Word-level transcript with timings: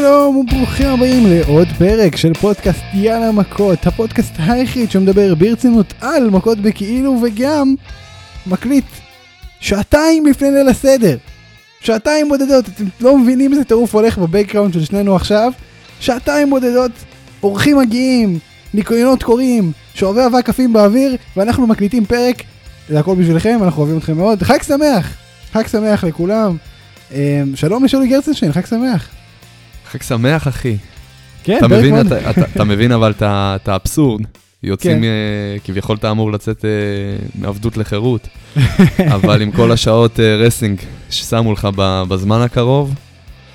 שלום 0.00 0.36
וברוכים 0.36 0.88
הבאים 0.88 1.26
לעוד 1.26 1.68
פרק 1.78 2.16
של 2.16 2.34
פודקאסט 2.34 2.82
יאללה 2.94 3.32
מכות, 3.32 3.86
הפודקאסט 3.86 4.32
היחיד 4.38 4.90
שמדבר 4.90 5.34
ברצינות 5.34 5.94
על 6.00 6.30
מכות 6.30 6.58
בכאילו 6.58 7.18
וגם 7.22 7.74
מקליט 8.46 8.84
שעתיים 9.60 10.26
לפני 10.26 10.50
ליל 10.50 10.68
הסדר. 10.68 11.16
שעתיים 11.80 12.28
בודדות, 12.28 12.68
אתם 12.68 12.84
לא 13.00 13.18
מבינים 13.18 13.52
איזה 13.52 13.64
טירוף 13.64 13.94
הולך 13.94 14.18
בבקגראונד 14.18 14.74
של 14.74 14.84
שנינו 14.84 15.16
עכשיו. 15.16 15.52
שעתיים 16.00 16.50
בודדות, 16.50 16.92
אורחים 17.42 17.78
מגיעים, 17.78 18.38
ניקיונות 18.74 19.22
קורים, 19.22 19.72
שואבי 19.94 20.26
אבק 20.26 20.48
עפים 20.48 20.72
באוויר, 20.72 21.16
ואנחנו 21.36 21.66
מקליטים 21.66 22.04
פרק, 22.04 22.42
זה 22.88 23.00
הכל 23.00 23.14
בשבילכם, 23.14 23.58
אנחנו 23.62 23.82
אוהבים 23.82 23.98
אתכם 23.98 24.16
מאוד. 24.16 24.42
חג 24.42 24.62
שמח! 24.62 25.14
חג 25.52 25.66
שמח 25.66 26.04
לכולם. 26.04 26.56
אה, 27.14 27.42
שלום 27.54 27.84
לשולי 27.84 28.08
גרצנשטיין, 28.08 28.52
חג 28.52 28.66
שמח. 28.66 29.15
חג 29.90 30.02
שמח, 30.02 30.48
אחי. 30.48 30.76
כן, 31.44 31.58
אתה 31.58 31.68
פרק 31.68 31.78
מבין, 31.78 32.00
אתה, 32.00 32.30
אתה, 32.30 32.40
אתה 32.54 32.64
מבין 32.64 32.92
אבל 32.92 33.12
את 33.20 33.68
האבסורד. 33.68 34.22
יוצאים, 34.62 34.98
כן. 34.98 35.04
אה, 35.04 35.56
כביכול 35.64 35.96
אתה 35.96 36.10
אמור 36.10 36.32
לצאת 36.32 36.64
אה, 36.64 36.70
מעבדות 37.34 37.76
לחירות, 37.76 38.28
אבל 39.14 39.42
עם 39.42 39.50
כל 39.50 39.72
השעות 39.72 40.20
אה, 40.20 40.36
wrestling 40.36 40.78
ששמו 41.10 41.52
לך 41.52 41.68
בזמן 42.08 42.40
הקרוב, 42.40 42.94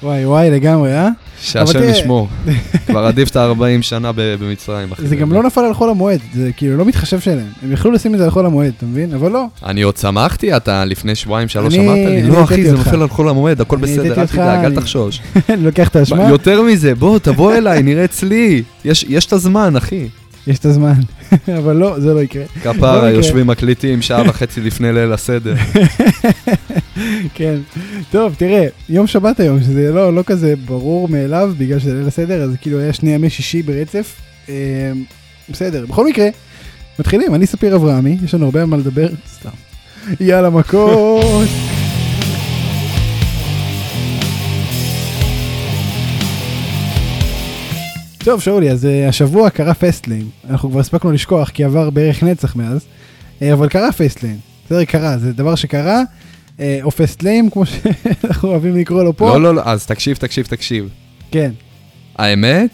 וואי 0.04 0.26
וואי 0.26 0.52
לגמרי, 0.52 0.94
אה? 0.94 1.10
שהשם 1.42 1.84
ישמור. 1.84 2.28
כבר 2.88 3.06
עדיף 3.06 3.30
את 3.30 3.36
ה-40 3.36 3.82
שנה 3.82 4.12
במצרים, 4.16 4.92
אחי. 4.92 5.08
זה 5.08 5.16
גם 5.16 5.34
לא 5.34 5.44
נפל 5.44 5.62
על 5.62 5.74
חול 5.74 5.90
המועד, 5.90 6.20
זה 6.34 6.52
כאילו 6.58 6.78
לא 6.78 6.86
מתחשב 6.86 7.20
שלהם. 7.20 7.48
הם 7.64 7.72
יכלו 7.72 7.92
לשים 7.92 8.14
את 8.14 8.20
זה 8.20 8.26
על 8.26 8.32
חול 8.32 8.46
המועד, 8.46 8.74
אתה 8.78 8.86
מבין? 8.86 9.14
אבל 9.14 9.32
לא. 9.32 9.46
אני 9.66 9.82
עוד 9.82 9.98
שמחתי, 9.98 10.56
אתה 10.58 10.86
לפני 10.86 11.16
שבועיים, 11.16 11.48
שלוש 11.48 11.76
אמרת 11.76 11.98
לי, 11.98 12.24
לא 12.24 12.44
אחי, 12.44 12.64
זה. 12.66 12.78
נופל 12.78 13.02
על 13.02 13.10
חול 13.10 13.30
המועד, 13.30 13.62
הכל 13.62 13.78
בסדר, 13.78 14.22
אל 14.22 14.28
תדאג, 14.28 14.66
אל 14.66 14.76
תחשוש. 14.76 15.22
אני 15.50 15.64
לוקח 15.68 15.88
את 15.88 15.96
האשמה, 15.96 16.30
יותר 16.30 16.62
מזה, 16.62 16.96
בוא, 16.96 17.20
תבוא 17.20 17.54
אליי, 17.54 17.84
נראה 17.84 18.06
אצלי. 18.06 18.64
יש 18.86 19.26
את 19.26 19.34
הזמן, 19.34 19.76
אחי. 19.76 20.08
יש 20.48 20.60
את 20.60 20.66
הזמן. 20.66 20.94
אבל 21.60 21.76
לא, 21.76 22.00
זה 22.00 22.14
לא 22.14 22.20
יקרה. 22.20 22.44
כפרה. 22.64 23.10
יושבים 23.10 23.48
מקליטים 23.48 24.02
שעה 24.02 24.30
וחצי 24.30 24.62
לפני 24.62 24.94
ליל 24.94 25.14
הסדר. 25.14 25.56
כן. 27.36 27.56
טוב, 28.12 28.36
תראה, 28.38 28.68
יום 28.90 29.08
שבת 29.08 29.40
היום, 29.40 29.62
שזה 29.64 29.92
לא, 29.92 30.16
לא 30.16 30.24
כזה 30.26 30.54
ברור 30.66 31.08
מאליו, 31.08 31.54
בגלל 31.58 31.80
שזה 31.80 31.94
ליל 31.94 32.08
הסדר, 32.08 32.42
אז 32.42 32.52
כאילו 32.62 32.80
היה 32.80 32.94
שני 32.94 33.14
ימי 33.14 33.30
שישי 33.30 33.62
ברצף. 33.62 34.16
אה, 34.50 34.92
בסדר, 35.50 35.86
בכל 35.86 36.08
מקרה, 36.08 36.28
מתחילים, 37.00 37.36
אני 37.36 37.48
ספיר 37.48 37.76
אברהמי, 37.76 38.18
יש 38.24 38.34
לנו 38.34 38.46
הרבה 38.46 38.62
על 38.62 38.66
מה 38.66 38.78
לדבר, 38.78 39.08
סתם. 39.28 39.50
יאללה 40.20 40.50
מכות. 40.50 41.48
טוב 48.24 48.42
שולי, 48.42 48.72
אז 48.72 48.86
uh, 48.86 49.10
השבוע 49.10 49.50
קרה 49.50 49.74
Fastlane, 49.74 50.26
אנחנו 50.50 50.70
כבר 50.70 50.80
הספקנו 50.80 51.12
לשכוח 51.12 51.50
כי 51.50 51.64
עבר 51.64 51.90
בערך 51.90 52.24
נצח 52.24 52.56
מאז, 52.56 52.86
uh, 53.40 53.44
אבל 53.54 53.70
קרה 53.70 53.92
Fastlane, 53.92 54.38
בסדר, 54.66 54.84
קרה, 54.86 55.18
זה 55.18 55.34
דבר 55.34 55.56
שקרה, 55.56 56.02
uh, 56.58 56.62
או 56.84 56.92
Fastlane 56.92 57.50
כמו 57.50 57.66
שאנחנו 57.66 58.50
אוהבים 58.50 58.78
לקרוא 58.78 59.04
לו 59.04 59.18
פה, 59.18 59.30
לא, 59.30 59.42
לא, 59.42 59.56
לא, 59.56 59.62
אז 59.66 59.86
תקשיב, 59.86 60.18
תקשיב, 60.18 60.46
תקשיב. 60.46 60.90
כן, 61.32 61.52
האמת, 62.16 62.72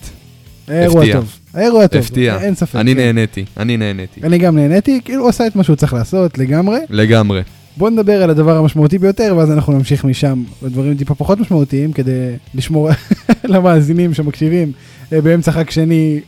האירוע. 0.67 1.05
טוב, 1.13 1.39
האירוע 1.53 1.87
טוב, 1.87 2.01
הפתיע. 2.01 2.37
אין 2.41 2.55
ספק, 2.55 2.75
אני 2.75 2.95
כן. 2.95 2.97
נהניתי, 2.99 3.45
אני 3.57 3.77
נהניתי. 3.77 4.21
אני 4.23 4.37
גם 4.37 4.55
נהניתי, 4.55 4.99
כאילו 5.05 5.21
הוא 5.21 5.29
עשה 5.29 5.47
את 5.47 5.55
מה 5.55 5.63
שהוא 5.63 5.75
צריך 5.75 5.93
לעשות 5.93 6.37
לגמרי. 6.37 6.79
לגמרי. 6.89 7.41
בוא 7.77 7.89
נדבר 7.89 8.23
על 8.23 8.29
הדבר 8.29 8.57
המשמעותי 8.57 8.97
ביותר 8.97 9.33
ואז 9.37 9.51
אנחנו 9.51 9.73
נמשיך 9.73 10.05
משם 10.05 10.43
לדברים 10.61 10.97
טיפה 10.97 11.15
פחות 11.15 11.39
משמעותיים 11.39 11.93
כדי 11.93 12.29
לשמור 12.55 12.89
למאזינים 13.43 14.13
שמקשיבים 14.13 14.71
אה, 15.13 15.21
באמצע 15.21 15.51
חג 15.51 15.69
שני, 15.69 16.19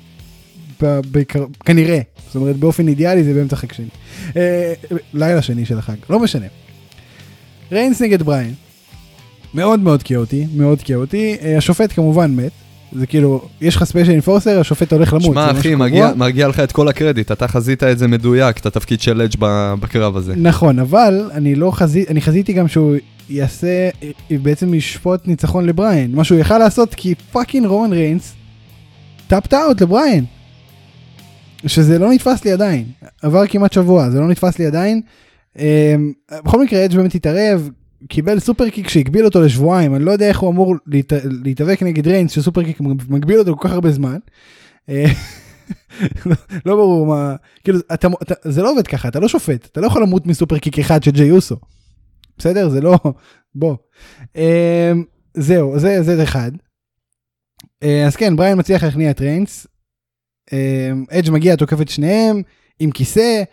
בעיקר- 0.81 1.45
כנראה, 1.65 1.99
זאת 2.27 2.35
אומרת 2.35 2.55
באופן 2.57 2.87
אידיאלי 2.87 3.23
זה 3.23 3.33
באמצע 3.33 3.55
חג 3.55 3.71
שני. 3.71 3.85
אה, 4.37 4.73
לילה 5.13 5.41
שני 5.41 5.65
של 5.65 5.77
החג, 5.77 5.95
לא 6.09 6.19
משנה. 6.19 6.45
ריינס 7.71 8.01
נגד 8.01 8.23
בריין, 8.23 8.53
מאוד 9.53 9.79
מאוד 9.79 10.03
כאוטי, 10.03 10.47
מאוד 10.55 10.81
כאוטי, 10.81 11.35
אה, 11.41 11.57
השופט 11.57 11.91
כמובן 11.93 12.35
מת. 12.35 12.51
זה 12.91 13.07
כאילו, 13.07 13.41
יש 13.61 13.75
לך 13.75 13.83
special 13.83 14.11
enforcer, 14.11 14.59
השופט 14.59 14.93
הולך 14.93 15.13
למות. 15.13 15.25
שמע, 15.25 15.51
אחי, 15.51 15.75
מגיע-. 15.75 16.11
מגיע 16.15 16.47
לך 16.47 16.59
את 16.59 16.71
כל 16.71 16.87
הקרדיט, 16.87 17.31
אתה 17.31 17.47
חזית 17.47 17.83
את 17.83 17.97
זה 17.97 18.07
מדויק, 18.07 18.57
את 18.57 18.65
התפקיד 18.65 19.01
של 19.01 19.21
אדג' 19.21 19.35
ב- 19.39 19.73
בקרב 19.79 20.17
הזה. 20.17 20.33
נכון, 20.35 20.79
אבל 20.79 21.29
אני 21.33 21.55
לא 21.55 21.71
חזיתי, 21.71 22.11
אני 22.11 22.21
חזיתי 22.21 22.53
גם 22.53 22.67
שהוא 22.67 22.95
יעשה, 23.29 23.89
בעצם 24.31 24.73
ישפוט 24.73 25.27
ניצחון 25.27 25.65
לבריין, 25.65 26.15
מה 26.15 26.23
שהוא 26.23 26.39
יכל 26.39 26.57
לעשות 26.57 26.93
כי 26.93 27.15
fucking 27.31 27.65
רומן 27.65 27.93
ריינס 27.93 28.33
tapped 29.27 29.53
out 29.53 29.81
לבריין. 29.81 30.25
שזה 31.67 31.99
לא 31.99 32.11
נתפס 32.11 32.45
לי 32.45 32.51
עדיין, 32.51 32.85
עבר 33.21 33.47
כמעט 33.47 33.73
שבוע, 33.73 34.09
זה 34.09 34.19
לא 34.19 34.27
נתפס 34.27 34.59
לי 34.59 34.65
עדיין. 34.65 35.01
אמ, 35.59 35.63
בכל 36.45 36.63
מקרה 36.63 36.85
אדג' 36.85 36.95
באמת 36.95 37.15
התערב, 37.15 37.69
קיבל 38.07 38.39
superkick 38.39 38.89
שהגביל 38.89 39.25
אותו 39.25 39.41
לשבועיים, 39.41 39.95
אני 39.95 40.03
לא 40.03 40.11
יודע 40.11 40.27
איך 40.27 40.39
הוא 40.39 40.51
אמור 40.51 40.75
להת... 40.87 41.13
להתאבק 41.43 41.83
נגד 41.83 42.07
ריינס 42.07 42.31
ש 42.31 42.63
superkick 42.63 42.81
מגביל 43.09 43.39
אותו 43.39 43.55
כל 43.57 43.67
כך 43.67 43.73
הרבה 43.73 43.91
זמן. 43.91 44.17
אה, 44.89 45.05
לא- 46.65 46.75
ברור 46.75 47.05
מה, 47.05 47.35
כאילו, 47.63 47.79
אתה, 47.93 48.07
אתה, 48.21 48.33
זה 48.43 48.61
לא 48.61 48.71
עובד 48.71 48.87
ככה, 48.87 49.07
אתה 49.07 49.19
לא 49.19 49.27
שופט, 49.27 49.65
אתה 49.65 49.81
לא 49.81 49.87
יכול 49.87 50.01
למות 50.01 50.27
מ 50.27 50.57
superkick 50.57 50.79
אחד 50.79 51.03
של 51.03 51.11
ג'יי 51.11 51.31
אוסו. 51.31 51.55
בסדר? 52.37 52.69
זה 52.69 52.81
לא, 52.81 52.97
בוא. 53.55 53.75
אה, 54.35 54.91
זהו, 55.33 55.79
זה, 55.79 56.03
זה 56.03 56.23
אחד. 56.23 56.51
אה, 57.83 58.07
אז 58.07 58.15
כן, 58.15 58.35
בריין 58.35 58.59
מצליח 58.59 58.83
להכניע 58.83 59.11
את 59.11 59.21
ריינס. 59.21 59.67
אדג' 61.09 61.31
מגיע, 61.31 61.55
תוקף 61.55 61.81
את 61.81 61.89
שניהם, 61.89 62.41
עם 62.79 62.91
כיסא, 62.91 63.43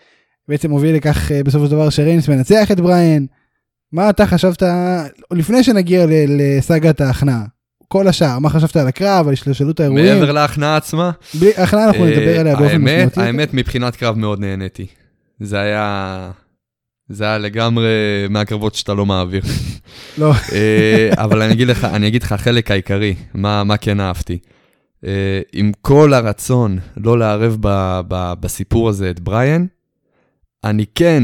בעצם 0.48 0.70
מוביל 0.70 0.96
לכך 0.96 1.32
בסופו 1.44 1.64
של 1.64 1.70
דבר 1.70 1.90
שריינס 1.90 2.28
מנצח 2.28 2.72
את 2.72 2.80
בריין. 2.80 3.26
מה 3.92 4.10
אתה 4.10 4.26
חשבת, 4.26 4.62
לפני 5.30 5.64
שנגיע 5.64 6.06
לסאגת 6.08 7.00
ההכנעה, 7.00 7.44
כל 7.88 8.08
השאר, 8.08 8.38
מה 8.38 8.50
חשבת 8.50 8.76
על 8.76 8.88
הקרב, 8.88 9.26
על 9.26 9.32
השתלשלות 9.32 9.80
האירועים? 9.80 10.06
מעבר 10.06 10.32
להכנעה 10.32 10.76
עצמה, 10.76 11.10
בלי 11.34 11.50
הכנעה 11.56 11.84
אנחנו 11.84 12.04
אה, 12.04 12.10
נדבר 12.10 12.40
עליה 12.40 12.56
באופן 12.56 12.82
משמעותי. 12.82 13.20
האמת, 13.20 13.54
מבחינת 13.54 13.96
קרב 13.96 14.18
מאוד 14.18 14.40
נהניתי. 14.40 14.86
זה 15.40 15.58
היה... 15.58 16.30
זה 17.08 17.24
היה 17.24 17.38
לגמרי 17.38 17.88
מהקרבות 18.30 18.74
שאתה 18.74 18.94
לא 18.94 19.06
מעביר. 19.06 19.42
לא. 20.18 20.32
אה, 20.52 21.10
אבל 21.16 21.42
אני 21.42 21.52
אגיד 21.52 21.68
לך, 21.68 21.84
אני 21.84 22.08
אגיד 22.08 22.22
לך 22.22 22.32
החלק 22.32 22.70
העיקרי, 22.70 23.14
מה, 23.34 23.64
מה 23.64 23.76
כן 23.76 24.00
אהבתי. 24.00 24.38
אה, 25.06 25.40
עם 25.52 25.72
כל 25.80 26.14
הרצון 26.14 26.78
לא 26.96 27.18
לערב 27.18 27.56
ב, 27.60 28.00
ב, 28.08 28.32
בסיפור 28.40 28.88
הזה 28.88 29.10
את 29.10 29.20
בריאן, 29.20 29.66
אני 30.64 30.84
כן 30.94 31.22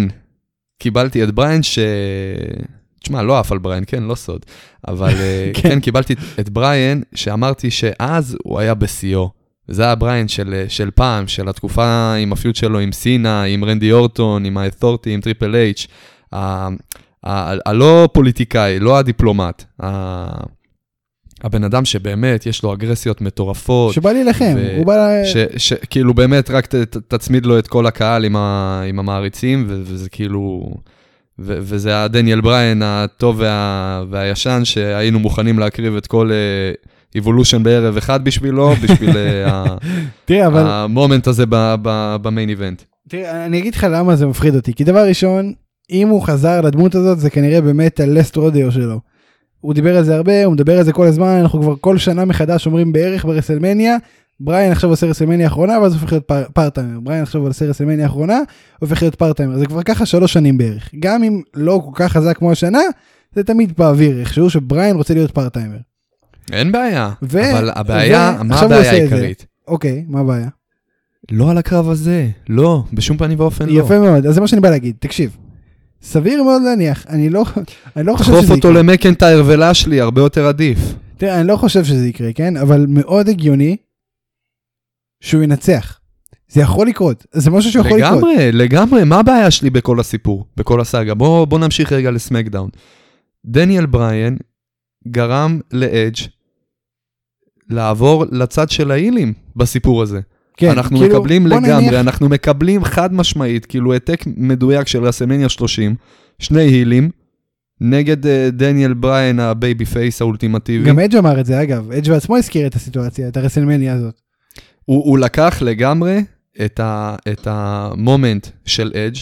קיבלתי 0.82 1.24
את 1.24 1.30
בריאן 1.34 1.62
ש... 1.62 1.78
תשמע, 3.00 3.22
לא 3.22 3.38
עף 3.38 3.52
על 3.52 3.58
בריאן, 3.58 3.82
כן, 3.86 4.02
לא 4.02 4.14
סוד. 4.14 4.46
אבל 4.88 5.08
אה, 5.14 5.50
כן. 5.54 5.68
כן 5.68 5.80
קיבלתי 5.80 6.14
את 6.40 6.48
בריאן, 6.48 7.00
שאמרתי 7.14 7.70
שאז 7.70 8.36
הוא 8.44 8.58
היה 8.58 8.74
בשיאו. 8.74 9.30
וזה 9.68 9.82
היה 9.84 9.94
בריאן 9.94 10.28
של, 10.28 10.64
של 10.68 10.90
פעם, 10.90 11.28
של 11.28 11.48
התקופה 11.48 12.14
עם 12.14 12.32
ה 12.32 12.37
feud 12.37 12.56
שלו 12.56 12.78
עם 12.78 12.92
סינה, 12.92 13.42
עם 13.42 13.64
רנדי 13.64 13.92
אורטון, 13.92 14.44
עם 14.44 14.58
ה-authority, 14.58 15.08
עם 15.08 15.20
טריפל 15.20 15.54
אייץ'. 15.54 15.86
הלא 17.66 18.08
פוליטיקאי, 18.12 18.78
לא 18.78 18.98
הדיפלומט. 18.98 19.64
ה- 19.82 20.61
הבן 21.42 21.64
אדם 21.64 21.84
שבאמת 21.84 22.46
יש 22.46 22.62
לו 22.62 22.72
אגרסיות 22.72 23.20
מטורפות. 23.20 23.94
שבא 23.94 24.12
להילחם, 24.12 24.54
ו- 24.56 24.76
הוא 24.76 24.86
בא... 24.86 25.08
ש, 25.24 25.36
ש, 25.56 25.72
כאילו 25.72 26.14
באמת 26.14 26.50
רק 26.50 26.66
ת, 26.66 26.74
תצמיד 27.08 27.46
לו 27.46 27.58
את 27.58 27.66
כל 27.68 27.86
הקהל 27.86 28.24
עם, 28.24 28.36
ה, 28.36 28.82
עם 28.88 28.98
המעריצים, 28.98 29.64
ו, 29.68 29.80
וזה 29.84 30.08
כאילו... 30.10 30.72
ו, 31.38 31.54
וזה 31.60 32.02
הדניאל 32.04 32.40
בריין 32.40 32.82
הטוב 32.84 33.36
וה, 33.38 34.04
והישן, 34.10 34.60
שהיינו 34.64 35.18
מוכנים 35.18 35.58
להקריב 35.58 35.96
את 35.96 36.06
כל 36.06 36.30
איבולושן 37.14 37.62
בערב 37.62 37.96
אחד 37.96 38.24
בשבילו, 38.24 38.72
בשביל 38.82 39.16
אה, 39.16 39.50
ה- 39.52 39.76
תראה, 40.24 40.46
אבל... 40.46 40.62
ה 40.66 40.75
moment 40.75 41.26
הזה 41.26 41.46
ב- 41.48 41.74
ב- 41.82 42.16
ב 42.22 42.27
main 42.27 42.48
event. 42.48 42.82
תראה, 43.08 43.46
אני 43.46 43.58
אגיד 43.58 43.74
לך 43.74 43.86
למה 43.90 44.16
זה 44.16 44.26
מפחיד 44.26 44.54
אותי. 44.54 44.74
כי 44.74 44.84
דבר 44.84 45.08
ראשון, 45.08 45.52
אם 45.90 46.08
הוא 46.08 46.22
חזר 46.22 46.60
לדמות 46.60 46.94
הזאת, 46.94 47.18
זה 47.18 47.30
כנראה 47.30 47.60
באמת 47.60 48.00
ה 48.00 48.07
last 48.07 48.36
rodeo 48.36 48.72
שלו. 48.72 49.00
הוא 49.62 49.74
דיבר 49.74 49.96
על 49.96 50.04
זה 50.04 50.14
הרבה, 50.16 50.44
הוא 50.44 50.52
מדבר 50.52 50.78
על 50.78 50.84
זה 50.84 50.92
כל 50.92 51.06
הזמן, 51.06 51.38
אנחנו 51.40 51.62
כבר 51.62 51.74
כל 51.80 51.98
שנה 51.98 52.24
מחדש 52.24 52.66
אומרים 52.66 52.92
בערך 52.92 53.24
ברסלמניה, 53.24 53.96
בריין 54.40 54.72
עכשיו 54.72 54.90
עושה 54.90 55.06
רסלמניה 55.06 55.46
האחרונה, 55.46 55.80
ואז 55.80 55.92
הופך 55.94 56.12
להיות 56.12 56.24
part- 56.24 56.44
part-timer. 56.54 57.00
בריין 57.00 57.22
עכשיו 57.22 57.46
עושה 57.46 57.64
רסלמניה 57.64 58.04
האחרונה, 58.04 58.36
הוא 58.36 58.44
הופך 58.80 59.02
להיות 59.02 59.14
part-timer. 59.14 59.58
זה 59.58 59.66
כבר 59.66 59.82
ככה 59.82 60.06
שלוש 60.06 60.32
שנים 60.32 60.58
בערך. 60.58 60.90
גם 61.00 61.22
אם 61.24 61.40
לא 61.54 61.82
כל 61.84 61.90
כך 61.94 62.12
חזק 62.12 62.36
כמו 62.38 62.52
השנה, 62.52 62.80
זה 63.34 63.44
תמיד 63.44 63.72
באוויר, 63.78 64.20
איכשהו 64.20 64.50
שבריין 64.50 64.96
רוצה 64.96 65.14
להיות 65.14 65.30
part-timer. 65.30 65.76
אין 66.52 66.72
בעיה, 66.72 67.10
ו- 67.22 67.52
אבל 67.52 67.70
הבעיה, 67.74 68.36
ו- 68.40 68.44
מה 68.44 68.60
הבעיה. 68.60 68.90
העיקרית? 68.92 69.46
אוקיי, 69.68 70.04
מה 70.08 70.20
הבעיה? 70.20 70.48
לא 71.30 71.50
על 71.50 71.58
הקרב 71.58 71.88
הזה, 71.90 72.28
לא, 72.48 72.82
בשום 72.92 73.16
פנים 73.16 73.40
ואופן 73.40 73.68
לא. 73.68 73.80
יפה 73.80 73.98
מאוד, 73.98 74.26
אז 74.26 74.34
זה 74.34 74.40
מה 74.40 74.46
שאני 74.46 74.60
בא 74.60 74.70
להגיד, 74.70 74.94
תקשיב. 74.98 75.36
סביר 76.02 76.42
מאוד 76.42 76.62
להניח, 76.62 77.06
אני 77.08 77.30
לא, 77.30 77.44
אני 77.96 78.06
לא 78.06 78.12
חושב 78.16 78.32
שזה 78.32 78.40
דחוף 78.40 78.50
אותו 78.50 78.68
יקרה. 78.68 78.82
למקנטייר 78.82 79.42
ולאשלי, 79.46 80.00
הרבה 80.00 80.20
יותר 80.20 80.46
עדיף. 80.46 80.78
תראה, 81.16 81.40
אני 81.40 81.48
לא 81.48 81.56
חושב 81.56 81.84
שזה 81.84 82.06
יקרה, 82.06 82.32
כן? 82.32 82.56
אבל 82.56 82.86
מאוד 82.88 83.28
הגיוני 83.28 83.76
שהוא 85.20 85.42
ינצח. 85.42 85.98
זה 86.48 86.60
יכול 86.60 86.86
לקרות, 86.86 87.26
זה 87.32 87.50
משהו 87.50 87.72
שיכול 87.72 87.98
לקרות. 87.98 88.22
לגמרי, 88.22 88.52
לגמרי, 88.52 89.04
מה 89.04 89.18
הבעיה 89.18 89.50
שלי 89.50 89.70
בכל 89.70 90.00
הסיפור, 90.00 90.46
בכל 90.56 90.80
הסאגה? 90.80 91.14
בוא, 91.14 91.44
בוא 91.44 91.58
נמשיך 91.58 91.92
רגע 91.92 92.10
לסמקדאון. 92.10 92.70
דניאל 93.46 93.86
בריין 93.86 94.36
גרם 95.08 95.60
לאדג' 95.72 96.16
לעבור 97.70 98.24
לצד 98.30 98.70
של 98.70 98.90
ה 98.90 98.96
heelים 98.96 99.32
בסיפור 99.56 100.02
הזה. 100.02 100.20
כן, 100.56 100.70
אנחנו 100.70 100.98
כאילו, 100.98 101.16
מקבלים 101.18 101.46
לגמרי, 101.46 101.72
נניח- 101.76 101.94
אנחנו 101.94 102.28
מקבלים 102.28 102.84
חד 102.84 103.14
משמעית, 103.14 103.66
כאילו 103.66 103.92
העתק 103.92 104.24
מדויק 104.36 104.88
של 104.88 105.04
רסלמניה 105.04 105.48
30, 105.48 105.94
שני 106.38 106.60
heelים, 106.62 107.10
נגד 107.80 108.26
אה, 108.26 108.48
דניאל 108.52 108.94
בריין 108.94 109.40
ה 109.40 109.84
babyface 109.84 110.20
האולטימטיבי. 110.20 110.84
גם 110.84 110.98
אדג' 110.98 111.16
אמר 111.16 111.40
את 111.40 111.46
זה, 111.46 111.62
אגב, 111.62 111.92
אדג' 111.92 112.10
בעצמו 112.10 112.36
הזכיר 112.36 112.66
את 112.66 112.74
הסיטואציה, 112.74 113.28
את 113.28 113.36
הרסלמניה 113.36 113.94
הזאת. 113.94 114.20
הוא, 114.84 115.04
הוא 115.04 115.18
לקח 115.18 115.58
לגמרי 115.62 116.18
את, 116.64 116.80
ה, 116.80 117.14
את 117.32 117.46
ה 117.50 117.64
moment 117.64 118.46
של 118.64 118.92
אדג', 118.96 119.16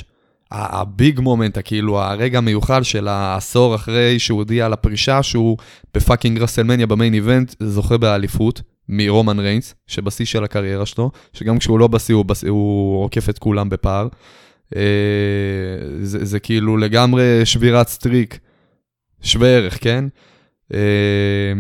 ה- 0.53 0.81
ה 0.81 0.91
big 0.91 1.21
moment, 1.21 1.59
כאילו 1.65 2.01
הרגע 2.01 2.39
המיוחד 2.39 2.85
של 2.85 3.09
העשור 3.09 3.75
אחרי 3.75 4.19
שהוא 4.19 4.39
הודיע 4.39 4.67
על 4.67 4.73
הפרישה, 4.73 5.23
שהוא 5.23 5.57
ב 5.95 6.00
fucking 6.00 6.39
רסלמניה 6.39 6.87
ב 6.87 6.93
main 6.93 7.15
event, 7.15 7.55
זוכה 7.63 7.97
באליפות 7.99 8.63
מרומן 8.91 9.39
ריינס, 9.39 9.75
שבשיא 9.87 10.25
של 10.25 10.45
הקריירה 10.45 10.87
שלו, 10.87 11.11
שגם 11.33 11.59
כשהוא 11.59 11.79
לא 11.79 11.87
בשיא 11.89 12.15
הוא, 12.15 12.25
בשיא, 12.25 12.51
הוא 12.51 13.05
עוקף 13.05 13.29
את 13.29 13.39
כולם 13.39 13.69
בפער. 13.69 14.09
אה, 14.77 14.83
זה, 16.03 16.25
זה 16.25 16.41
כאילו 16.41 16.77
לגמרי 16.77 17.41
שבירת 17.45 17.89
streak, 17.89 18.39
שווה 19.23 19.49
ערך, 19.49 19.79
כן? 19.81 20.05
אה, 20.75 21.53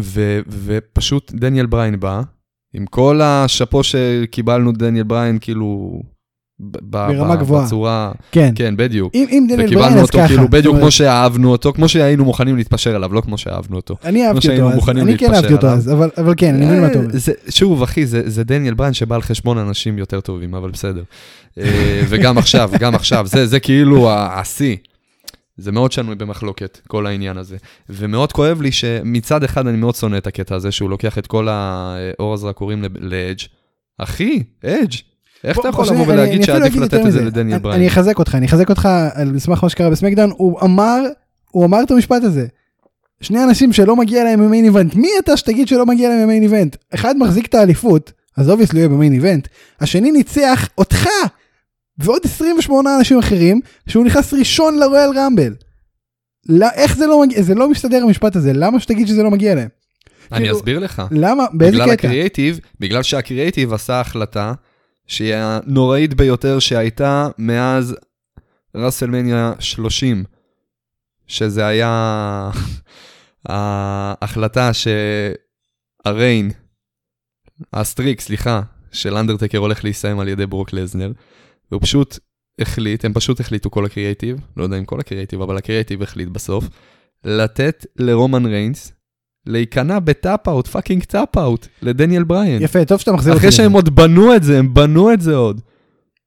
ו, 0.00 0.40
ופשוט 0.48 1.32
דניאל 1.32 1.66
בריין 1.66 2.00
בא, 2.00 2.22
עם 2.74 2.86
כל 2.86 3.20
השאפו 3.22 3.82
שקיבלנו 3.84 4.72
דניאל 4.72 5.04
בריין, 5.04 5.38
כאילו... 5.40 6.00
ברמה 6.60 7.36
גבוהה. 7.36 7.66
בצורה, 7.66 8.12
כן, 8.32 8.52
כן, 8.54 8.74
בדיוק. 8.76 9.14
אם 9.14 9.26
אם 9.30 9.46
דניאל 9.48 9.56
בריין 9.56 9.68
וקיבלנו 9.68 9.96
אז 10.00 10.02
אותו 10.06 10.18
ככה. 10.18 10.28
כאילו 10.28 10.48
בדיוק 10.48 10.62
זאת 10.64 10.66
אומרת, 10.66 10.80
כמו 10.82 10.90
שאהבנו 10.90 11.50
אותו, 11.50 11.72
כמו 11.72 11.88
שהיינו 11.88 12.24
מוכנים 12.24 12.56
להתפשר 12.56 12.94
עליו, 12.94 13.12
לא 13.14 13.20
כמו 13.20 13.38
שאהבנו 13.38 13.76
אותו. 13.76 13.96
אני 14.04 14.26
אהבתי 14.26 14.48
אותו 14.60 14.70
אז, 14.72 14.88
אני 14.88 15.18
כן 15.18 15.34
אהבתי 15.34 15.52
אותו. 15.52 15.66
אז, 15.66 15.92
אבל 15.92 16.10
אבל 16.18 16.34
כן, 16.36 16.54
אני 16.54 16.66
מבין 16.66 16.80
מה 16.80 16.86
אתה 16.86 16.98
אומר. 16.98 17.08
אה, 17.14 17.50
שוב, 17.50 17.82
אחי, 17.82 18.06
זה 18.06 18.22
זה 18.30 18.44
דניאל 18.44 18.74
בריין 18.74 18.92
שבא 18.94 19.14
על 19.14 19.22
חשבון 19.22 19.58
אנשים 19.58 19.98
יותר 19.98 20.20
טובים, 20.20 20.54
אבל 20.54 20.70
בסדר. 20.70 21.02
אה, 21.58 22.02
וגם 22.08 22.38
עכשיו, 22.38 22.70
גם 22.78 22.94
עכשיו, 22.94 23.26
זה 23.26 23.46
זה 23.46 23.60
כאילו 23.60 24.10
השיא. 24.12 24.76
זה 25.56 25.72
מאוד 25.72 25.92
שנוי 25.92 26.14
במחלוקת, 26.14 26.80
כל 26.86 27.06
העניין 27.06 27.36
הזה. 27.36 27.56
ומאוד 27.88 28.32
כואב 28.32 28.62
לי 28.62 28.72
שמצד 28.72 29.44
אחד 29.44 29.66
אני 29.66 29.76
מאוד 29.76 29.94
שונא 29.94 30.16
את 30.16 30.26
הקטע 30.26 30.54
הזה, 30.54 30.70
שהוא 30.72 30.90
לוקח 30.90 31.18
את 31.18 31.26
כל 31.26 31.48
האור 31.50 32.34
הזרקורים 32.34 32.82
ל- 32.82 32.86
לאדג'. 33.00 33.38
אחי, 33.98 34.42
אדג', 34.64 34.94
איך 35.44 35.58
אתה 35.58 35.68
יכול 35.68 35.84
בוא, 35.84 35.94
לבוא 35.94 36.12
ולהגיד 36.12 36.42
שעדיף 36.42 36.76
לתת 36.76 37.06
את 37.06 37.12
זה. 37.12 37.24
לדניאל 37.24 37.58
בריין? 37.58 37.80
אני 37.80 37.88
אחזק 37.88 38.18
אותך, 38.18 38.34
אני 38.34 38.46
אחזק 38.46 38.70
אותך 38.70 38.88
על 39.14 39.38
סמך 39.38 39.62
מה 39.62 39.68
שקרה 39.68 39.90
בסמקדאון, 39.90 40.30
הוא 40.36 40.60
אמר, 40.60 41.00
הוא 41.50 41.64
אמר 41.64 41.82
את 41.82 41.90
המשפט 41.90 42.22
הזה. 42.24 42.46
שני 43.20 43.44
אנשים 43.44 43.72
שלא 43.72 43.96
מגיע 43.96 44.24
להם 44.24 44.40
ב 44.40 44.45
main 44.45 44.64
event, 44.64 44.94
מי 44.94 45.08
אתה 45.18 45.36
שתגיד 45.36 45.68
שלא 45.68 45.86
מגיע 45.86 46.08
להם 46.08 46.22
ב 46.22 46.26
main 46.26 46.42
event? 46.42 46.76
אחד 46.94 47.16
מחזיק 47.16 47.46
את 47.46 47.54
האליפות, 47.54 48.12
אז 48.36 48.50
obviously 48.50 48.78
יהיה 48.78 48.88
ב 48.88 48.93
main 48.93 49.12
event, 49.12 49.48
השני 49.80 50.10
ניצח 50.10 50.68
אותך 50.78 51.08
ועוד 51.98 52.20
28 52.24 52.96
אנשים 52.98 53.18
אחרים, 53.18 53.60
שהוא 53.88 54.04
נכנס 54.04 54.34
ראשון 54.34 54.78
לרויאל 54.78 55.10
רמבל. 55.18 55.54
לא, 56.48 56.66
איך 56.74 56.96
זה 56.96 57.06
לא 57.06 57.20
מגיע, 57.20 57.42
זה 57.42 57.54
לא 57.54 57.70
מסתדר 57.70 58.02
המשפט 58.02 58.36
הזה, 58.36 58.52
למה 58.52 58.80
שתגיד 58.80 59.08
שזה 59.08 59.22
לא 59.22 59.30
מגיע 59.30 59.54
להם? 59.54 59.68
אני 60.32 60.40
כאילו, 60.40 60.56
אסביר 60.56 60.78
לך. 60.78 61.02
למה, 61.10 61.44
באיזה 61.52 61.72
בגלל 61.72 61.84
קטע? 61.84 62.08
הקריאייטיב, 62.08 62.60
בגלל 62.80 63.02
שהקריאייטיב 63.02 63.72
עשה 63.72 64.00
החלטה 64.00 64.52
שהיא 65.08 65.34
הנוראית 65.34 66.14
ביותר 66.14 66.58
שהייתה 66.58 67.28
מאז 67.38 67.96
ראסלמניה 68.74 69.52
30, 69.58 70.24
שזה 71.26 71.66
היה 71.66 72.50
ההחלטה 73.48 74.70
שהריין, 74.74 76.50
ה 77.72 77.78
streak, 77.78 78.20
סליחה, 78.20 78.62
של 78.92 79.14
אנדרטקר 79.14 79.58
הולך 79.58 79.84
להסתיים 79.84 80.20
על 80.20 80.28
ידי 80.28 80.46
ברוק 80.46 80.72
לזנר, 80.72 81.12
והוא 81.70 81.82
פשוט 81.82 82.18
החליט, 82.60 83.04
הם 83.04 83.12
פשוט 83.12 83.40
החליטו 83.40 83.70
כל 83.70 83.86
הקריאייטיב, 83.86 84.36
לא 84.56 84.62
יודע 84.62 84.78
אם 84.78 84.84
כל 84.84 85.00
הקריאייטיב, 85.00 85.42
אבל 85.42 85.56
הקריאייטיב 85.56 86.02
החליט 86.02 86.28
בסוף, 86.28 86.64
לתת 87.24 87.86
לרומן 87.96 88.46
ריינס 88.46 88.92
להיכנע 89.48 89.98
ב 89.98 90.06
tap-out, 90.06 90.66
fucking 90.66 91.02
tap-out, 91.04 91.66
לדניאל 91.82 92.22
בריין. 92.24 92.62
יפה, 92.62 92.84
טוב 92.84 93.00
שאתה 93.00 93.12
מחזיר 93.12 93.32
אותי. 93.32 93.40
אחרי. 93.40 93.52
שהם 93.52 93.72
עוד 93.72 93.96
בנו 93.96 94.34
את 94.36 94.42
זה, 94.42 94.58
הם 94.58 94.74
בנו 94.74 95.12
את 95.12 95.20
זה 95.20 95.34
עוד. 95.36 95.60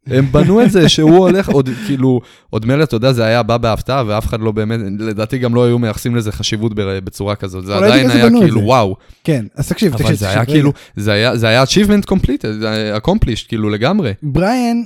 הם 0.08 0.26
בנו 0.32 0.62
את 0.62 0.72
זה 0.72 0.90
שהוא 0.90 1.18
הולך 1.18 1.50
עוד, 1.50 1.70
כאילו, 1.86 2.22
עוד 2.50 2.66
מילא, 2.66 2.84
אתה 2.84 2.96
יודע, 2.96 3.12
זה 3.14 3.26
היה 3.26 3.44
בא 3.44 3.58
בהפתעה, 3.58 4.04
ואף 4.08 4.26
אחד 4.26 4.40
לא 4.40 4.52
באמת, 4.52 4.80
לדעתי 5.00 5.38
גם 5.38 5.56
לא 5.56 5.66
היו 5.66 5.80
מייחסים 5.80 6.16
לזה 6.16 6.32
חשיבות 6.32 6.72
בצורה 6.76 7.36
כזאת. 7.36 7.66
זה 7.66 7.76
עדיין 7.76 8.10
היה 8.12 8.30
כאילו. 8.30 8.62
וואו. 8.62 8.96
כן, 9.24 9.46
אז 9.56 9.68
תקשיב, 9.70 9.92
תקשיב. 9.92 10.08
אבל 10.08 10.16
זה 10.16 10.30
היה 10.30 10.46
כאילו. 10.46 10.74
זה 10.96 11.12
היה- 11.12 11.38
זה 11.38 11.48
היה 11.48 11.64
achievement 11.64 12.12
complete, 12.14 12.48
זה 12.60 12.70
היה 12.70 12.98
accomplished, 12.98 13.48
כאילו, 13.48 13.70
לגמרי. 13.70 14.14
בריאן 14.24 14.82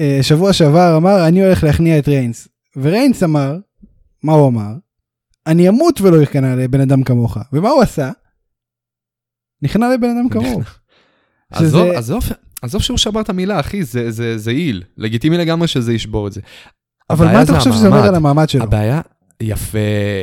אה, 0.00 0.18
שבוע 0.22 0.52
שעבר 0.52 0.96
אמר 0.96 1.28
אני 1.28 1.44
הולך 1.44 1.64
להכניע 1.64 1.98
את 1.98 2.08
ריינס 2.08 2.48
וריינס 2.76 3.22
אמר 3.22 3.56
מה 4.22 4.32
הוא 4.32 4.48
אמר 4.48 4.72
אני 5.46 5.68
אמות 5.68 6.00
ולא 6.00 6.22
אכנע 6.22 6.56
לבן 6.56 6.80
אדם 6.80 7.02
כמוך 7.02 7.38
ומה 7.52 7.68
הוא 7.70 7.82
עשה? 7.82 8.10
נכנע 9.62 9.94
לבן 9.94 10.08
אדם. 10.08 10.28
שזה- 11.54 11.66
עזוב, 11.66 11.90
עזוב, 11.90 12.24
עזוב 12.62 12.82
שהוא 12.82 12.98
שבר 12.98 13.20
את 13.20 13.28
המילה, 13.28 13.60
אחי, 13.60 13.84
זה- 13.84 14.10
זה 14.10 14.38
זה 14.38 14.52
יעיל. 14.52 14.82
לגיטימי 14.96 15.38
לגמרי 15.38 15.68
שזה 15.68 15.92
ישבור 15.92 16.26
את 16.26 16.32
זה. 16.32 16.40
אבל 17.10 17.26
מה 17.26 17.42
אתה 17.42 17.58
חושב 17.58 17.72
שזה 17.72 17.86
אומר. 17.88 18.04
על 18.08 18.14
המעמד 18.14 18.48
שלו? 18.48 18.62
הבעיה, 18.62 19.00
יפה. 19.40 19.78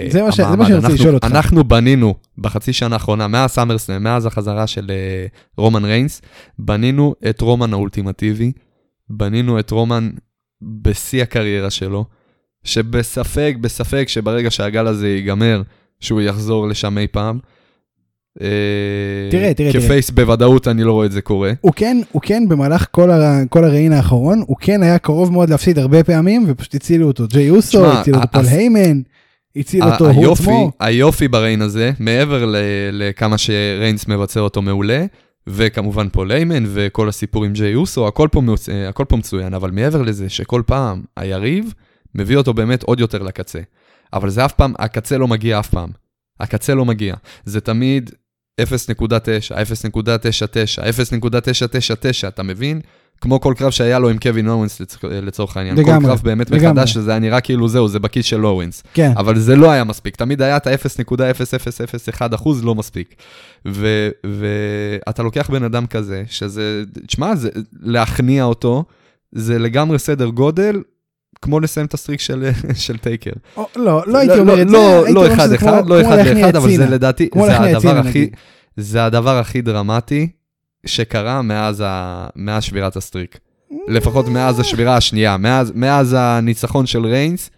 זה 0.10 0.24
מה. 0.24 0.32
שאני 0.32 0.76
רוצה 0.76 0.88
לשאול 0.90 1.16
אותך. 1.16 1.26
אנחנו 1.28 1.64
בנינו 1.64 2.16
בחצי 2.38 2.74
שנה 2.74 2.96
האחרונה, 2.96 3.28
מאז 3.28 3.52
סאמרסלאם, 3.52 4.04
מאז 4.04 4.26
החזרה 4.26 4.68
של 4.68 4.92
אה, 4.92 5.26
רומן 5.58 5.86
ריינס, 5.86 6.22
בנינו 6.60 7.16
את 7.30 7.42
רומן 7.42 7.74
האולטימטיבי, 7.74 8.52
בנינו 9.10 9.60
את 9.60 9.72
רומן 9.72 10.10
בשיא 10.62 11.24
הקריירה 11.24 11.70
שלו, 11.70 12.06
שבספק, 12.68 13.56
בספק 13.62 14.06
שברגע 14.08 14.52
שהגל 14.52 14.88
הזה 14.88 15.08
ייגמר, 15.10 15.62
שהוא 16.00 16.22
יחזור 16.22 16.68
לשם 16.68 16.98
אי 16.98 17.08
פעם. 17.08 17.40
אה, 18.42 18.48
תראה, 19.32 19.54
תראה, 19.54 19.72
תראה. 19.72 19.84
כ 19.84 19.93
face 19.93 20.10
בוודאות 20.10 20.68
אני 20.68 20.84
לא 20.84 20.92
רואה 20.94 21.06
את 21.06 21.12
זה 21.12 21.22
קורה. 21.22 21.52
הוא 21.62 21.72
כן, 21.76 21.98
הוא 22.12 22.22
כן 22.22 22.44
במהלך 22.50 22.88
כל, 22.92 23.12
הר... 23.12 23.24
כל 23.50 23.64
ה 23.64 23.69
reign 23.69 23.94
האחרון, 23.94 24.44
הוא 24.48 24.58
כן 24.60 24.84
היה 24.84 24.98
קרוב 24.98 25.32
מאוד 25.32 25.50
להפסיד 25.50 25.80
הרבה 25.80 26.04
פעמים, 26.04 26.44
ופשוט 26.48 26.76
הצילו 26.76 27.08
אותו 27.08 27.28
ג'יי 27.28 27.50
אוסו, 27.50 27.86
הצילו 27.92 28.18
אותו 28.18 28.28
פול 28.32 28.46
היימן, 28.46 29.02
הציל 29.56 29.84
אותו 29.84 30.10
הוא 30.10 30.34
עצמו. 30.34 30.72
היופי 30.80 31.28
ב 31.28 31.34
reign 31.34 31.62
הזה, 31.62 31.92
מעבר 32.00 32.46
ל- 32.46 32.56
לכמה 32.92 33.38
שריינס 33.38 34.08
מבצע 34.08 34.40
אותו 34.40 34.62
מעולה, 34.62 35.06
וכמובן 35.48 36.10
פול 36.10 36.28
היימן 36.28 36.64
וכל 36.68 37.10
הסיפור 37.10 37.44
עם 37.46 37.54
ג'יי 37.54 37.76
אוסו, 37.76 38.08
הכל 38.08 38.28
פה, 38.32 38.42
מצ- 38.42 38.70
אה, 38.70 38.90
הכל 38.90 39.06
פה 39.08 39.18
מצוין, 39.18 39.54
אבל 39.54 39.72
מעבר 39.72 40.02
לזה 40.02 40.30
שכל 40.30 40.62
פעם 40.66 41.02
היריב 41.18 41.74
מביא 42.16 42.38
אותו 42.38 42.54
באמת 42.54 42.84
עוד 42.84 43.00
יותר 43.00 43.24
לקצה. 43.24 43.60
אבל 44.14 44.30
זה 44.30 44.46
אף 44.46 44.54
פעם, 44.54 44.74
הקצה 44.80 45.18
לא 45.18 45.28
מגיע 45.28 45.60
אף 45.60 45.70
פעם. 45.70 45.90
הקצה 46.40 46.76
לא 46.76 46.86
מגיע. 46.86 47.16
זה 47.46 47.62
תמיד 47.62 48.12
0.9, 48.62 48.66
0.99, 49.56 50.82
0.999, 50.82 52.28
אתה 52.28 52.44
מבין? 52.44 52.82
כמו 53.22 53.42
כל 53.42 53.54
קרב 53.58 53.72
שהיה 53.72 54.00
לו 54.00 54.10
עם 54.10 54.18
קווין 54.18 54.48
אוונס 54.48 54.82
לצ- 54.82 54.98
לצורך 55.08 55.58
העניין. 55.58 55.78
לגמרי, 55.78 56.02
כל 56.02 56.08
קרב 56.08 56.22
באמת 56.24 56.50
לגמרי. 56.52 56.68
מחדש, 56.72 56.94
שזה 56.94 57.12
היה 57.12 57.20
נראה 57.20 57.42
כאילו 57.42 57.68
זהו, 57.68 57.88
זה 57.88 58.00
בכיס 58.00 58.26
של 58.26 58.46
אוונס. 58.46 58.84
כן, 58.94 59.12
אבל 59.18 59.40
זה 59.40 59.56
לא 59.56 59.72
היה 59.72 59.84
מספיק, 59.84 60.16
תמיד 60.16 60.42
היה 60.42 60.58
את 60.58 60.68
ה-0.0001 60.68 62.36
אחוז 62.36 62.64
לא 62.64 62.76
מספיק. 62.76 63.16
ו- 63.68 64.10
ואתה 64.26 65.24
לוקח 65.24 65.50
בן 65.50 65.64
אדם 65.64 65.88
כזה, 65.88 66.24
שזה, 66.28 66.84
תשמע, 67.08 67.36
זה- 67.36 67.50
להכניע 67.82 68.44
אותו, 68.44 68.84
זה 69.32 69.60
לגמרי 69.60 70.00
סדר 70.00 70.28
גודל, 70.28 70.82
כמו 71.42 71.60
לסיים 71.60 71.86
את 71.86 71.94
ה 71.94 71.98
streak 71.98 72.20
של, 72.20 72.50
של 72.86 72.98
טייקר. 72.98 73.32
או, 73.58 73.68
לא, 73.76 74.04
לא 74.08 74.18
הייתי 74.18 74.40
אומר 74.40 74.62
את 74.62 74.70
זה, 74.70 74.74
לא, 74.74 75.10
לא 75.10 75.34
אחד 75.34 75.52
אחד, 75.52 75.88
לא 75.90 76.02
אחד 76.02 76.18
לאחד, 76.18 76.56
אבל 76.56 76.76
זה. 76.76 76.86
לדעתי, 76.86 77.30
זה 77.36 77.60
הדבר 77.60 77.98
הכי. 77.98 78.30
זה 78.78 79.06
הדבר 79.06 79.38
הכי 79.38 79.62
דרמטי 79.62 80.28
שקרה 80.86 81.42
מאז, 81.42 81.84
ה, 81.86 82.28
מאז 82.36 82.64
שבירת 82.64 82.96
ה 82.96 83.01
streak. 83.01 83.40
לפחות 83.88 84.28
מאז 84.28 84.60
השבירה 84.60 84.98
השנייה, 84.98 85.38
מאז, 85.38 85.72
מאז 85.76 86.16
הניצחון 86.20 86.86
של 86.86 87.06
ריינס 87.06 87.50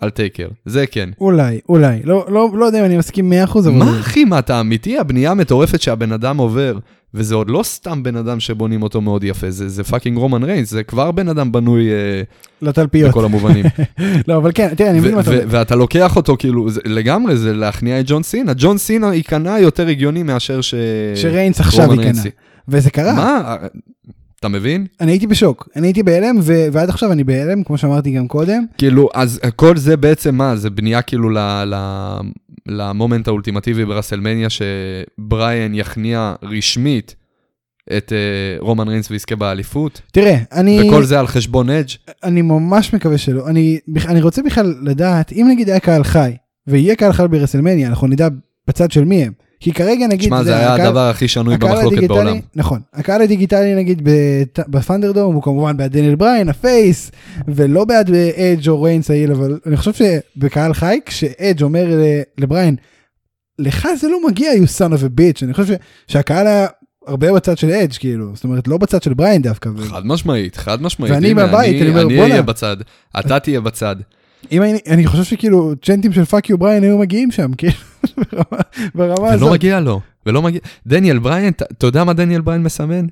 על 0.00 0.10
טייקר, 0.10 0.48
זה 0.64 0.86
כן. 0.86 1.10
אולי, 1.20 1.60
אולי, 1.68 2.00
לא, 2.04 2.26
לא, 2.28 2.50
לא 2.54 2.64
יודע 2.64 2.80
אם 2.80 2.84
אני 2.84 2.96
מסכים 2.96 3.32
100% 3.46 3.58
אבל... 3.58 3.70
מה 3.70 4.00
אחי, 4.00 4.24
מה 4.24 4.38
אתה 4.38 4.60
אמיתי? 4.60 4.98
הבנייה 4.98 5.30
המטורפת 5.30 5.80
שהבן 5.80 6.12
אדם 6.12 6.36
עובר, 6.36 6.78
וזה 7.16 7.34
עוד 7.34 7.50
לא 7.50 7.62
סתם 7.62 8.02
בן 8.02 8.16
אדם 8.16 8.40
שבונים 8.40 8.82
אותו 8.82 9.00
מאוד 9.00 9.24
יפה, 9.24 9.50
זה, 9.50 9.68
זה 9.68 9.84
fucking 9.84 10.18
רומן 10.18 10.42
ריינס, 10.42 10.70
זה 10.70 10.82
כבר 10.82 11.10
בן 11.10 11.28
אדם 11.28 11.52
בנוי 11.52 11.90
אה, 11.90 12.22
לתלפיות. 12.62 13.10
בכל 13.10 13.24
המובנים. 13.24 13.64
לא, 14.28 14.36
אבל 14.36 14.50
כן, 14.54 14.74
תראה, 14.74 14.90
אני 14.90 14.98
מבין 14.98 15.14
מה 15.14 15.20
אתה 15.20 15.30
אומר. 15.30 15.44
ואתה 15.48 15.76
לוקח 15.76 16.16
אותו, 16.16 16.36
כאילו, 16.38 16.70
זה, 16.70 16.80
לגמרי, 16.84 17.36
זה 17.36 17.52
להכניע 17.52 18.00
את 18.00 18.04
ג'ון 18.08 18.22
סינה. 18.22 18.52
ג'ון 18.56 18.78
סינה 18.78 19.14
ייכנע 19.14 19.58
יותר 19.58 19.88
הגיוני 19.88 20.22
מאשר 20.22 20.60
ש... 20.60 20.74
שריינס 21.14 21.60
עכשיו 21.60 21.92
ייכנע. 21.94 22.22
וזה 22.68 22.90
קרה. 22.90 23.12
מה? 23.12 23.56
אתה 24.40 24.48
מבין? 24.48 24.86
אני 25.00 25.12
הייתי 25.12 25.26
בשוק, 25.26 25.68
אני 25.76 25.86
הייתי 25.86 26.02
בהלם, 26.02 26.36
ו- 26.42 26.66
ועד 26.72 26.88
עכשיו 26.88 27.12
אני 27.12 27.24
בהלם, 27.24 27.64
כמו 27.64 27.78
שאמרתי 27.78 28.10
גם 28.10 28.28
קודם. 28.28 28.64
כאילו, 28.78 29.08
אז 29.14 29.40
כל 29.56 29.76
זה 29.76 29.96
בעצם 29.96 30.34
מה? 30.34 30.56
זה 30.56 30.70
בנייה 30.70 31.02
כאילו 31.02 31.30
ל... 31.30 31.38
ל... 31.66 31.74
ל 32.68 32.77
moment 32.77 33.28
האולטימטיבי 33.28 33.84
ברסלמניה, 33.84 34.48
שבריאן 34.50 35.74
יכניע 35.74 36.34
רשמית 36.42 37.16
את 37.96 38.12
uh, 38.12 38.62
רומן 38.62 38.88
ריינס 38.88 39.10
ויזכה 39.10 39.36
באליפות, 39.36 40.00
תראה, 40.12 40.38
אני, 40.52 40.80
וכל 40.88 41.04
זה 41.04 41.20
על 41.20 41.26
חשבון 41.26 41.70
אדג'. 41.70 41.88
אני 42.24 42.42
ממש 42.42 42.94
מקווה 42.94 43.18
שלא. 43.18 43.48
אני, 43.48 43.78
אני 44.08 44.22
רוצה 44.22 44.42
בכלל 44.42 44.74
לדעת, 44.82 45.32
אם 45.32 45.46
נגיד 45.50 45.68
היה 45.68 45.80
קהל 45.80 46.04
חי, 46.04 46.32
ויהיה 46.66 46.96
קהל 46.96 47.12
חי 47.12 47.24
ברסלמניה, 47.30 47.88
אנחנו 47.88 48.06
נדע 48.06 48.28
בצד 48.68 48.90
של 48.90 49.04
מי 49.04 49.24
הם. 49.24 49.32
כי 49.66 49.72
כרגע 49.72 50.06
נגיד, 50.06 50.28
שמע, 50.28 50.42
זה 50.44 50.56
היה 50.56 50.74
הקהל- 50.74 50.86
הדבר 50.86 51.08
הכי 51.08 51.28
שנוי 51.28 51.56
במחלוקת 51.56 51.86
הדיגיטלי- 51.86 52.08
בעולם. 52.08 52.40
נכון, 52.56 52.80
הקהל 52.94 53.22
הדיגיטלי 53.22 53.74
נגיד 53.74 54.02
ב 54.68 54.73
ThunderDome 54.73 55.34
הוא 55.34 55.42
כמובן 55.42 55.76
בעד 55.76 55.92
דניאל 55.92 56.14
בריין, 56.14 56.48
ה 56.48 56.58
face, 56.58 57.10
ולא 57.48 57.84
בעד 57.84 58.10
אדג' 58.14 58.68
או 58.68 58.82
ריינס 58.82 59.10
ה 59.10 59.14
heel, 59.14 59.32
אבל 59.32 59.58
אני 59.66 59.76
חושב 59.76 59.92
שבקהל 59.92 60.74
חי, 60.74 60.98
כשאדג' 61.06 61.62
אומר 61.62 61.86
לבריין, 62.38 62.76
לך 63.58 63.88
זה 64.00 64.08
לא 64.08 64.18
מגיע, 64.28 64.50
you 64.52 64.66
son 64.78 64.98
of 64.98 65.02
a 65.02 65.20
bitch, 65.20 65.44
אני 65.44 65.54
חושב 65.54 65.74
ש- 65.74 65.78
שהקהל 66.12 66.46
היה 66.46 66.66
הרבה 67.06 67.32
בצד 67.32 67.58
של 67.58 67.70
אדג' 67.70 67.92
כאילו, 67.98 68.30
זאת 68.34 68.44
אומרת 68.44 68.68
לא 68.68 68.78
בצד 68.78 69.02
של 69.02 69.14
בריין 69.14 69.42
דווקא. 69.42 69.70
חד 69.90 70.06
משמעית, 70.06 70.56
חד 70.56 70.82
משמעית. 70.82 71.12
ואני 71.14 71.34
בבית, 71.34 71.82
אני 71.82 71.88
אומר, 71.90 72.02
אני 72.02 72.16
בואנה. 72.16 72.30
אהיה 72.32 72.42
בצד, 72.42 72.76
אתה 73.18 73.38
תהיה 73.40 73.60
בצד. 73.60 73.96
אם 74.52 74.62
אני, 74.62 74.78
אני 74.90 75.06
חושב 75.06 75.24
שכאילו 75.24 75.72
צ'נטים 75.82 76.12
של 76.12 76.24
fuck 76.24 76.50
you 76.50 76.58
בריין 76.58 76.82
היו 76.82 76.98
מגיעים 76.98 77.30
שם, 77.30 77.50
כאילו, 77.58 77.72
ברמה, 78.32 78.60
ברמה 78.94 79.14
ולא 79.28 79.34
הזאת. 79.34 79.52
מגיע 79.52 79.80
לו, 79.80 80.00
ולא 80.26 80.42
מגיע... 80.42 80.60
דניאל 80.86 81.18
בריין, 81.18 81.48
אתה- 81.48 81.86
יודע 81.86 82.04
מה 82.04 82.12
דניאל 82.12 82.40
בריין 82.40 82.62
מסמן? 82.62 83.06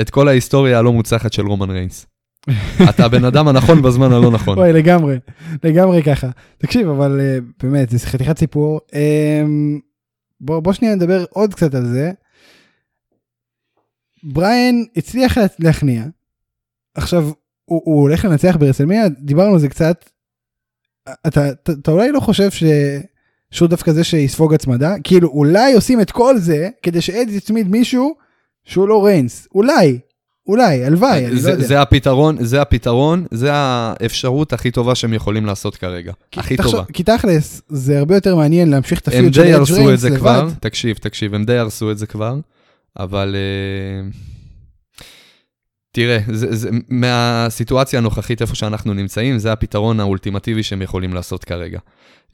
את 0.00 0.10
כל 0.10 0.28
ההיסטוריה 0.28 0.78
הלא 0.78 0.92
מוצלחת 0.92 1.32
של 1.32 1.46
רומן 1.46 1.70
ריינס. 1.70 2.06
אתה 2.90 3.04
הבן 3.04 3.24
אדם 3.24 3.48
הנכון 3.48 3.82
בזמן 3.82 4.12
הלא 4.12 4.30
נכון. 4.30 4.58
וואי, 4.58 4.72
לגמרי, 4.72 5.18
לגמרי 5.64 6.02
ככה. 6.02 6.30
תקשיב, 6.58 6.88
אבל 6.88 7.20
אה, 7.20 7.38
באמת, 7.62 7.90
זה 7.90 7.98
חתיכת 7.98 8.38
סיפור. 8.38 8.80
אמ, 8.94 9.78
בוא, 10.40 10.60
בוא 10.60 10.72
שנייה 10.72 10.94
נדבר 10.94 11.24
עוד 11.30 11.54
קצת 11.54 11.74
על 11.74 11.86
זה. 11.86 12.12
בריין 14.22 14.86
הצליח 14.96 15.38
לה- 15.38 15.46
להכניע. 15.58 16.04
עכשיו, 16.94 17.22
הוא, 17.64 17.82
הוא 17.84 18.00
הולך 18.02 18.24
לנצח 18.24 18.56
ברסלמניה, 18.60 19.08
דיברנו 19.08 19.52
על 19.52 19.58
זה 19.58 19.68
קצת. 19.68 20.04
אתה, 21.26 21.48
אתה, 21.50 21.72
אתה 21.72 21.90
אולי 21.90 22.12
לא 22.12 22.20
חושב 22.20 22.50
ש... 22.50 22.64
שהוא 23.50 23.68
דווקא 23.68 23.92
זה 23.92 24.04
שיספוג 24.04 24.54
הצמדה? 24.54 24.94
כאילו, 25.04 25.28
אולי 25.28 25.74
עושים 25.74 26.00
את 26.00 26.10
כל 26.10 26.38
זה 26.38 26.68
כדי 26.82 27.00
שאד 27.00 27.28
יצמיד 27.30 27.68
מישהו 27.68 28.14
שהוא 28.64 28.88
לא 28.88 29.04
ריינס. 29.04 29.48
אולי, 29.54 29.98
אולי, 30.48 30.84
הלוואי, 30.84 31.26
אני 31.26 31.34
לא 31.34 31.40
זה, 31.40 31.50
יודע. 31.50 31.66
זה 31.66 31.82
הפתרון, 31.82 32.36
זה 32.44 32.62
הפתרון, 32.62 33.26
זה 33.30 33.50
האפשרות 33.52 34.52
הכי 34.52 34.70
טובה 34.70 34.94
שהם 34.94 35.14
יכולים 35.14 35.46
לעשות 35.46 35.76
כרגע. 35.76 36.12
הכי 36.36 36.56
תחשוב, 36.56 36.72
טובה. 36.72 36.92
כי 36.92 37.02
תכלס, 37.02 37.62
זה 37.68 37.98
הרבה 37.98 38.14
יותר 38.14 38.36
מעניין 38.36 38.70
להמשיך 38.70 39.00
את 39.00 39.08
הם 39.08 39.14
הפיוט 39.14 39.34
של 39.34 39.42
די 39.42 39.48
אדג' 39.48 39.58
הרסו 39.58 39.74
את 39.74 39.78
ריינס 39.78 40.00
זה 40.00 40.08
לבד. 40.08 40.18
כבר, 40.18 40.48
תקשיב, 40.60 40.96
תקשיב, 40.96 41.34
הם 41.34 41.44
די 41.44 41.56
הרסו 41.56 41.90
את 41.90 41.98
זה 41.98 42.06
כבר, 42.06 42.36
אבל 42.98 43.36
אה, 43.36 44.08
תראה, 45.96 46.18
זה, 46.32 46.56
זה, 46.56 46.68
מהסיטואציה 46.88 47.98
הנוכחית 47.98 48.42
איפה 48.42 48.54
שאנחנו 48.54 48.94
נמצאים, 48.94 49.38
זה 49.38 49.52
הפתרון 49.52 50.00
האולטימטיבי 50.00 50.62
שהם 50.62 50.82
יכולים 50.82 51.14
לעשות 51.14 51.44
כרגע. 51.44 51.78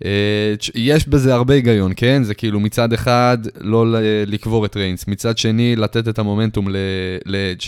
אה, 0.04 0.54
יש 0.75 1.09
בזה 1.09 1.35
הרבה 1.35 1.54
היגיון, 1.54 1.92
כן? 1.97 2.23
זה 2.25 2.35
כאילו 2.35 2.61
מצד 2.61 2.92
אחד 2.92 3.38
לא 3.61 3.87
לקבור 4.26 4.66
את 4.66 4.76
ריינס, 4.76 5.07
מצד 5.09 5.38
שני 5.38 5.76
לתת 5.76 6.09
את 6.09 6.19
המומנטום 6.19 6.69
לאדג', 7.26 7.61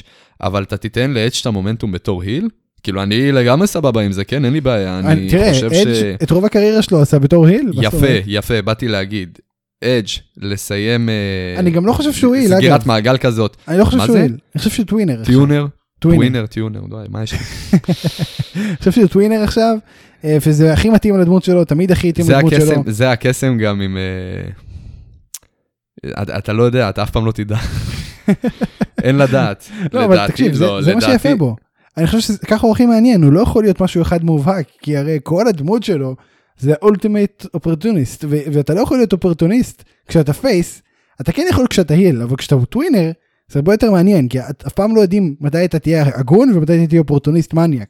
אבל 0.42 0.62
אתה 0.62 0.76
תיתן 0.76 1.10
לאדג' 1.10 1.34
את 1.40 1.46
המומנטום 1.46 1.92
בתור 1.92 2.22
heel? 2.22 2.48
כאילו, 2.82 3.02
אני 3.02 3.32
לגמרי 3.32 3.66
סבבה 3.66 4.00
עם 4.00 4.12
זה, 4.12 4.24
כן? 4.24 4.44
אין 4.44 4.52
לי 4.52 4.60
בעיה, 4.60 4.98
אני 4.98 5.12
אני- 5.12 5.30
תראה, 5.30 5.52
חושב 5.52 5.72
ש... 5.72 5.76
אדג' 5.76 6.16
את 6.22 6.30
רוב 6.30 6.44
הקריירה 6.44 6.82
שלו 6.82 7.02
עשה 7.02 7.18
בתור 7.18 7.46
heel. 7.46 7.70
יפה, 7.82 7.96
אומרת? 7.96 8.22
יפה, 8.26 8.62
באתי 8.62 8.88
להגיד. 8.88 9.38
אדג', 9.84 10.08
לסיים... 10.36 11.08
אה, 11.08 11.14
אני 11.58 11.70
גם 11.70 11.86
לא 11.86 11.92
חושב 11.92 12.12
שהוא 12.12 12.34
heel, 12.34 12.56
סגירת 12.56 12.80
אגב. 12.80 12.88
מעגל 12.88 13.16
כזאת. 13.18 13.56
אני 13.68 13.78
לא 13.78 13.84
חושב 13.84 13.98
שהוא? 14.06 14.16
heel. 14.16 14.36
אני 14.54 14.58
חושב 14.58 14.70
שהוא 14.70 14.86
טווינר. 14.86 15.24
טיונר? 15.24 15.66
טווינר. 16.12 16.46
טיונר, 16.46 16.80
מה 17.08 17.22
יש 17.22 17.32
לך? 17.32 17.74
אני 18.56 18.76
חושב 18.78 18.90
שהוא 18.92 19.06
tweener 19.06 19.42
עכשיו, 19.42 19.76
אה, 20.24 20.36
וזה 20.46 20.72
הכי 20.72 20.90
מתאים 20.90 21.18
לדמות 21.20 21.44
שלו, 21.44 21.64
תמיד 21.64 21.92
הכי 21.92 22.08
התאים 22.08 22.26
לדמות 22.30 22.52
שלו. 22.60 22.82
זה 22.86 23.10
הקסם 23.10 23.58
גם 23.58 23.80
עם... 23.80 23.96
אה, 23.96 24.50
אתה- 26.38 26.52
לא 26.52 26.62
יודע, 26.62 26.88
אתה 26.88 27.02
אף 27.02 27.10
פעם 27.10 27.26
לא 27.26 27.32
תדע. 27.32 27.56
אין 29.04 29.16
לדעת. 29.18 29.68
לא, 29.92 30.04
אבל 30.04 30.28
תקשיב, 30.28 30.54
זה- 30.54 30.64
לא, 30.66 30.82
זה 30.82 30.94
מה 30.94 31.00
שיפה 31.00 31.34
בו. 31.34 31.56
אני 31.96 32.06
חושב 32.06 32.20
שככה 32.34 32.66
הוא 32.66 32.72
הכי 32.74 32.86
מעניין, 32.86 33.22
הוא 33.22 33.32
לא 33.32 33.40
יכול 33.40 33.62
להיות 33.64 33.80
משהו 33.80 34.02
אחד 34.02 34.24
מובהק, 34.24 34.66
כי 34.82 34.96
הרי 34.96 35.18
כל 35.22 35.48
הדמות 35.48 35.82
שלו 35.82 36.16
זה 36.58 36.74
ultimate 36.82 37.46
opportunist, 37.54 38.24
ואתה 38.28 38.74
לא 38.74 38.80
יכול 38.80 38.96
להיות 38.96 39.12
אופורטוניסט 39.12 39.82
כשאתה 40.08 40.32
face, 40.32 40.82
אתה 41.20 41.32
כן 41.32 41.42
יכול 41.50 41.66
כשאתה 41.70 41.94
heel, 41.94 42.22
אבל 42.22 42.36
כשאתה 42.36 42.56
tweener, 42.66 43.10
זה 43.48 43.58
הרבה 43.58 43.72
יותר 43.74 43.90
מעניין, 43.90 44.28
כי 44.28 44.40
את 44.40 44.64
אף 44.66 44.72
פעם 44.72 44.96
לא 44.96 45.00
יודעים 45.00 45.34
מתי 45.40 45.64
אתה 45.64 45.78
תהיה 45.78 46.04
הגון 46.14 46.52
ומתי 46.54 46.78
אתה 46.78 46.86
תהיה 46.86 47.00
אופורטוניסט 47.00 47.54
מניאק. 47.54 47.88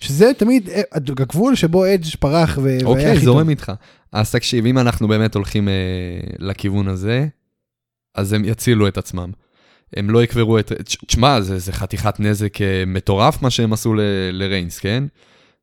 שזה 0.00 0.30
תמיד 0.36 0.68
אה, 0.68 0.82
הגבול 0.92 1.54
שבו 1.54 1.86
אדג' 1.86 2.06
פרח 2.20 2.58
ו- 2.62 2.78
אוקיי, 2.84 3.12
הכי 3.12 3.24
זורם. 3.24 3.48
איתך. 3.50 3.72
אז 4.12 4.30
תקשיב, 4.30 4.66
אם 4.66 4.78
אנחנו 4.78 5.08
באמת 5.08 5.34
הולכים 5.34 5.68
אה, 5.68 5.74
לכיוון 6.38 6.88
הזה, 6.88 7.26
אז 8.14 8.32
הם 8.32 8.44
יצילו 8.44 8.88
את 8.88 8.98
עצמם. 8.98 9.30
הם 9.96 10.10
לא 10.10 10.22
יקברו 10.22 10.58
את... 10.58 10.72
תש- 10.84 10.96
תשמע, 11.06 11.40
זה, 11.40 11.58
זה 11.58 11.72
חתיכת 11.72 12.20
נזק 12.20 12.62
אה, 12.62 12.84
מטורף 12.86 13.42
מה 13.42 13.50
שהם 13.50 13.72
עשו 13.72 13.94
ל, 13.94 14.00
לריינס, 14.32 14.78
כן? 14.78 15.04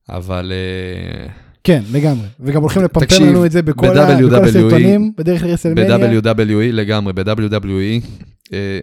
אבל... 0.10 0.52
אה, 0.56 1.28
כן, 1.64 1.82
לגמרי. 1.92 2.28
וגם 2.40 2.62
הולכים 2.62 2.84
לפמפם 2.84 3.06
תקשיב, 3.06 3.28
לנו 3.28 3.46
את 3.46 3.52
זה 3.52 3.62
בכל 3.62 3.86
ה- 3.98 4.18
בכל 4.22 4.36
הסרטונים 4.36 5.12
בדרך 5.18 5.44
לרסלמניה. 5.44 5.98
ב-WWE 6.22 6.72
לגמרי, 6.72 7.14
ב-WWE, 7.14 8.06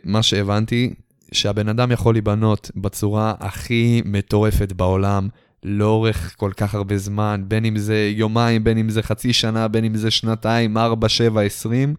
מה 0.04 0.22
שהבנתי, 0.22 0.94
שהבן 1.32 1.68
אדם 1.68 1.92
יכול 1.92 2.14
להיבנות 2.14 2.70
בצורה 2.76 3.34
הכי 3.40 4.02
מטורפת 4.04 4.72
בעולם, 4.72 5.28
לאורך 5.64 6.34
כל 6.36 6.50
כך 6.56 6.74
הרבה 6.74 6.98
זמן, 6.98 7.42
בין 7.48 7.64
אם 7.64 7.78
זה 7.78 8.10
יומיים, 8.14 8.64
בין 8.64 8.78
אם 8.78 8.88
זה 8.88 9.02
חצי 9.02 9.32
שנה, 9.32 9.68
בין 9.68 9.84
אם 9.84 9.94
זה 9.96 10.10
שנתיים, 10.10 10.78
4, 10.78 11.08
7, 11.08 11.40
20, 11.42 11.94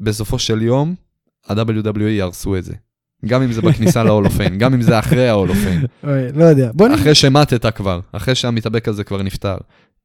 בסופו 0.00 0.38
של 0.38 0.62
יום, 0.62 0.94
ה-WWE 1.48 2.00
יהרסו 2.02 2.56
את 2.56 2.64
זה. 2.64 2.72
גם 3.26 3.42
אם 3.42 3.52
זה 3.52 3.62
בכניסה 3.62 4.04
להולופיין, 4.04 4.58
גם 4.58 4.74
אם 4.74 4.82
זה 4.82 4.98
אחרי 4.98 5.28
ההולופיין, 5.28 5.80
אוי, 6.04 6.32
לא 6.34 6.44
יודע. 6.44 6.70
בוא 6.74 6.88
נ... 6.88 6.92
אחרי 6.92 7.14
שמטת 7.14 7.66
כבר, 7.76 8.00
אחרי 8.12 8.34
שהמתאבק 8.34 8.88
הזה 8.88 9.04
כבר 9.04 9.22
נפטר, 9.22 9.56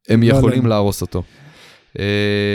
הם 0.10 0.24
לא 0.24 0.28
יכולים. 0.28 0.66
להרוס 0.66 1.02
אותו. 1.02 1.24
אה, 2.00 2.06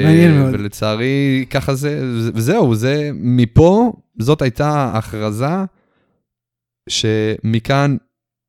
מעניין 0.05 0.39
מאוד. 0.41 0.55
ולצערי, 0.55 1.45
ככה 1.51 1.75
זה- 1.75 2.01
וזהו, 2.35 2.75
זה, 2.75 3.11
מפה, 3.15 3.93
זאת 4.19 4.43
הייתה 4.43 4.93
הכרזה 4.95 5.47
שמכאן 6.89 7.97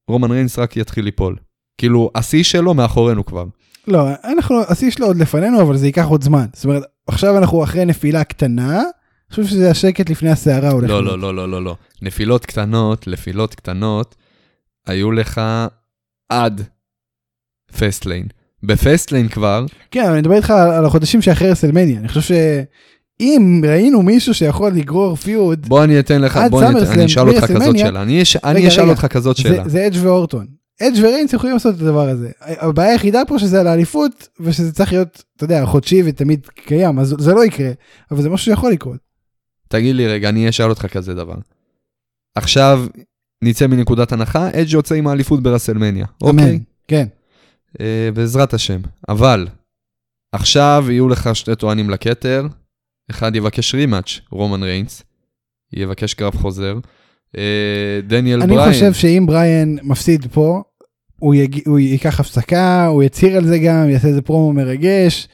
רומן 0.10 0.32
ריינס 0.32 0.60
רק 0.60 0.78
יתחיל 0.78 1.06
ליפול. 1.06 1.36
כאילו, 1.78 2.12
השיא 2.16 2.44
שלו 2.44 2.74
מאחורינו 2.74 3.26
כבר. 3.26 3.46
לא, 3.88 4.08
אנחנו, 4.24 4.62
השיא 4.68 4.92
שלו 4.92 5.06
עוד 5.06 5.18
לפנינו, 5.18 5.62
אבל 5.62 5.78
זה 5.78 5.86
ייקח 5.86 6.06
עוד 6.06 6.24
זמן. 6.24 6.46
זאת 6.54 6.66
אומרת, 6.66 6.84
עכשיו 7.08 7.38
אנחנו 7.38 7.64
אחרי 7.64 7.86
נפילה 7.86 8.24
קטנה, 8.24 8.80
אני 8.80 9.36
חושב 9.36 9.46
שזה 9.46 9.72
השקט 9.72 10.10
לפני 10.10 10.30
הסערה 10.30 10.72
הולך. 10.72 10.90
לא. 10.90 11.04
לא, 11.04 11.20
לא, 11.20 11.36
לא, 11.36 11.50
לא, 11.50 11.64
לא. 11.64 11.76
נפילות 12.02 12.46
קטנות, 12.46 13.08
נפילות 13.08 13.56
קטנות, 13.56 14.16
היו 14.88 15.12
לך 15.12 15.42
עד 16.30 16.62
Fastlane. 17.78 18.28
ב 18.64 18.71
Fastlane 18.71 19.28
כבר, 19.28 19.66
כן, 19.92 20.06
אני 20.10 20.20
מדבר 20.20 20.36
איתך 20.36 20.50
על 20.50 20.86
החודשים 20.86 21.22
שאחרי 21.22 21.52
רסלמניה. 21.52 22.00
אני 22.00 22.08
חושב 22.08 22.22
שאם 23.22 23.62
ראינו 23.68 24.02
מישהו 24.02 24.34
שיכול 24.34 24.72
לגרור 24.72 25.16
feud, 25.16 25.70
בוא 25.70 25.84
אני 25.84 26.00
אתן 26.00 26.22
לך, 26.22 26.40
בוא 26.50 26.64
אני, 26.64 27.06
אשאל 27.06 27.30
אותך 27.30 27.46
כזאת. 27.46 27.78
שאלה. 27.78 28.02
אני, 28.02 28.22
אש, 28.22 28.36
אני 28.36 28.60
רגע, 28.60 28.68
אשאל 28.68 28.84
רגע. 28.84 28.92
אותך 28.92 29.06
כזאת 29.06 29.36
זה, 29.36 29.42
שאלה. 29.42 29.70
זה 29.70 29.88
אדג' 29.88 29.98
ואורטון. 30.02 30.48
אדג' 30.82 31.00
וריינס 31.04 31.34
יכולים 31.34 31.54
לעשות 31.54 31.76
את 31.76 31.82
הדבר 31.82 32.10
הזה. 32.10 32.32
הבעיה 32.42 32.92
היחידה 32.92 33.22
פה 33.28 33.40
שזה 33.40 33.60
על 33.60 33.68
האליפות, 33.68 34.28
ושזה 34.40 34.72
צריך 34.74 34.92
להיות, 34.94 35.24
אתה 35.36 35.44
יודע, 35.44 35.66
חודשי 35.66 36.02
ותמיד 36.06 36.48
קיים, 36.48 37.00
אז 37.00 37.16
זה 37.20 37.34
לא 37.34 37.46
יקרה, 37.46 37.72
אבל 38.12 38.22
זה 38.22 38.30
משהו 38.30 38.46
שיכול 38.46 38.72
לקרות. 38.72 38.98
תגיד 39.68 39.96
לי 39.96 40.08
רגע, 40.08 40.30
אני 40.30 40.50
אשאל 40.50 40.70
אותך 40.70 40.86
כזה 40.86 41.16
דבר. 41.16 41.36
עכשיו 42.36 42.86
נצא 43.44 43.68
מנקודת 43.68 44.12
הנחה, 44.12 44.50
אדג' 44.50 44.74
יוצא 44.74 44.96
עם 44.96 45.08
האליפות 45.08 45.44
ברסלמניה. 45.44 46.06
אמן. 46.24 46.40
אוקיי? 46.40 46.60
כן. 46.88 47.08
אה, 47.82 48.10
בעזרת 48.14 48.54
השם. 48.54 48.80
אבל, 49.10 49.48
עכשיו 50.32 50.86
יהיו 50.90 51.10
לך 51.10 51.30
שתי 51.36 51.56
טוענים 51.56 51.90
לכתר, 51.90 52.48
אחד 53.12 53.36
יבקש 53.36 53.76
rematch, 53.76 54.20
רומן 54.32 54.64
ריינס, 54.64 55.04
יבקש 55.74 56.14
קרב 56.14 56.36
חוזר. 56.36 56.78
אה, 57.38 57.44
דניאל 58.08 58.42
אני 58.42 58.56
בריין, 58.56 58.74
חושב 58.74 58.94
שאם 58.94 59.24
בריאן 59.28 59.76
מפסיד 59.84 60.26
פה, 60.32 60.62
הוא, 61.20 61.36
יג... 61.36 61.60
הוא 61.66 61.80
ייקח 61.80 62.20
הפסקה, 62.20 62.86
הוא 62.86 63.04
יצהיר 63.04 63.38
על 63.38 63.46
זה 63.46 63.60
גם, 63.60 63.90
יעשה 63.90 64.08
איזה 64.08 64.22
פרומו 64.22 64.54
מרגש. 64.54 65.28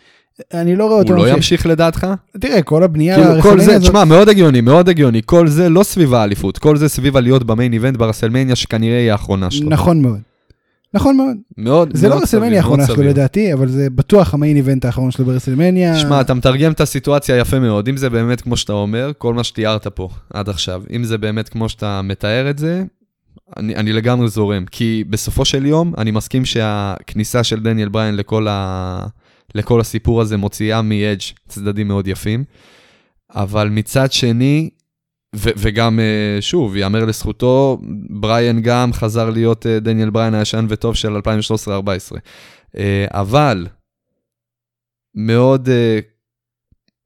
אני 0.54 0.76
לא 0.76 0.86
רואה 0.86 0.98
אותו 1.00 1.10
הוא 1.10 1.18
לא 1.18 1.22
ממשיך. 1.22 1.36
ימשיך 1.36 1.66
לדעתך? 1.66 2.08
תראה, 2.40 2.62
כל 2.62 2.84
הבנייה 2.84 3.16
כאילו, 3.16 3.42
כל 3.42 3.60
זה, 3.60 3.76
הזאת- 3.76 3.82
תשמע, 3.90 4.04
מאוד 4.06 4.30
הגיוני, 4.30 4.62
מאוד 4.62 4.90
הגיוני. 4.90 5.22
כל 5.26 5.48
זה 5.48 5.70
לא 5.70 5.84
סביב 5.84 6.14
האליפות, 6.14 6.58
כל 6.58 6.78
זה 6.78 6.90
סביב 6.90 7.18
הלהיות 7.18 7.44
ב 7.44 7.50
main 7.50 7.74
event 7.74 7.98
ברסלמניה, 7.98 8.56
שכנראה 8.56 8.98
יהיה 8.98 9.14
האחרונה 9.14 9.52
שלו. 9.52 9.70
נכון 9.70 10.02
מאוד. 10.02 10.20
נכון 10.96 11.18
מאוד. 11.18 11.38
מאוד, 11.58 11.98
זה 11.98 12.08
לא 12.08 12.14
מאוד 12.14 12.24
רסלמניה 12.24 12.50
סביר, 12.50 12.58
האחרונה 12.58 12.88
שלו. 12.88 13.04
לדעתי, 13.04 13.54
אבל 13.54 13.68
זה 13.68 13.90
בטוח 13.90 14.34
ה 14.34 14.38
main 14.38 14.58
event 14.58 14.86
האחרון 14.86 15.12
שלו 15.12 15.26
ברסלמניה. 15.26 16.00
שמע, 16.00 16.22
אתה 16.22 16.34
מתרגם 16.34 16.72
את 16.72 16.82
הסיטואציה 16.82 17.38
יפה 17.38 17.60
מאוד. 17.60 17.88
אם 17.88 17.98
זה 17.98 18.10
באמת 18.10 18.42
כמו 18.42 18.58
שאתה 18.58 18.74
אומר, 18.74 19.12
כל 19.18 19.34
מה 19.34 19.44
שתיארת 19.44 19.88
פה 19.88 20.10
עד 20.34 20.50
עכשיו, 20.50 20.84
אם 20.96 21.04
זה 21.04 21.18
באמת 21.18 21.50
כמו 21.50 21.70
שאתה 21.70 22.02
מתאר 22.02 22.50
את 22.50 22.58
זה, 22.58 22.84
אני, 23.58 23.76
אני 23.76 23.94
לגמרי 23.94 24.28
זורם. 24.28 24.66
כי 24.72 25.04
בסופו 25.10 25.46
של 25.46 25.66
יום, 25.66 25.94
אני 25.98 26.12
מסכים 26.12 26.46
שהכניסה 26.46 27.44
של 27.44 27.60
דניאל 27.60 27.90
בריין 27.90 28.16
לכל, 28.16 28.48
ה... 28.50 29.06
לכל 29.56 29.80
הסיפור 29.80 30.22
הזה 30.22 30.38
מוציאה 30.38 30.82
מ-edge 30.82 31.34
צדדים 31.48 31.88
מאוד 31.88 32.08
יפים. 32.08 32.44
אבל 33.36 33.70
מצד 33.70 34.12
שני, 34.12 34.70
ו- 35.36 35.56
וגם, 35.58 36.00
אה, 36.00 36.42
שוב, 36.42 36.76
ייאמר 36.76 37.06
לזכותו, 37.06 37.78
בריין 38.10 38.62
גם 38.62 38.94
חזר 38.94 39.30
להיות 39.30 39.66
אה, 39.66 39.80
דניאל 39.80 40.10
בריין 40.10 40.34
הישן 40.34 40.66
וטוב 40.70 40.96
של 40.96 41.18
2013-2014. 41.18 41.20
אה, 42.78 43.06
אבל 43.10 43.68
מאוד 45.16 45.70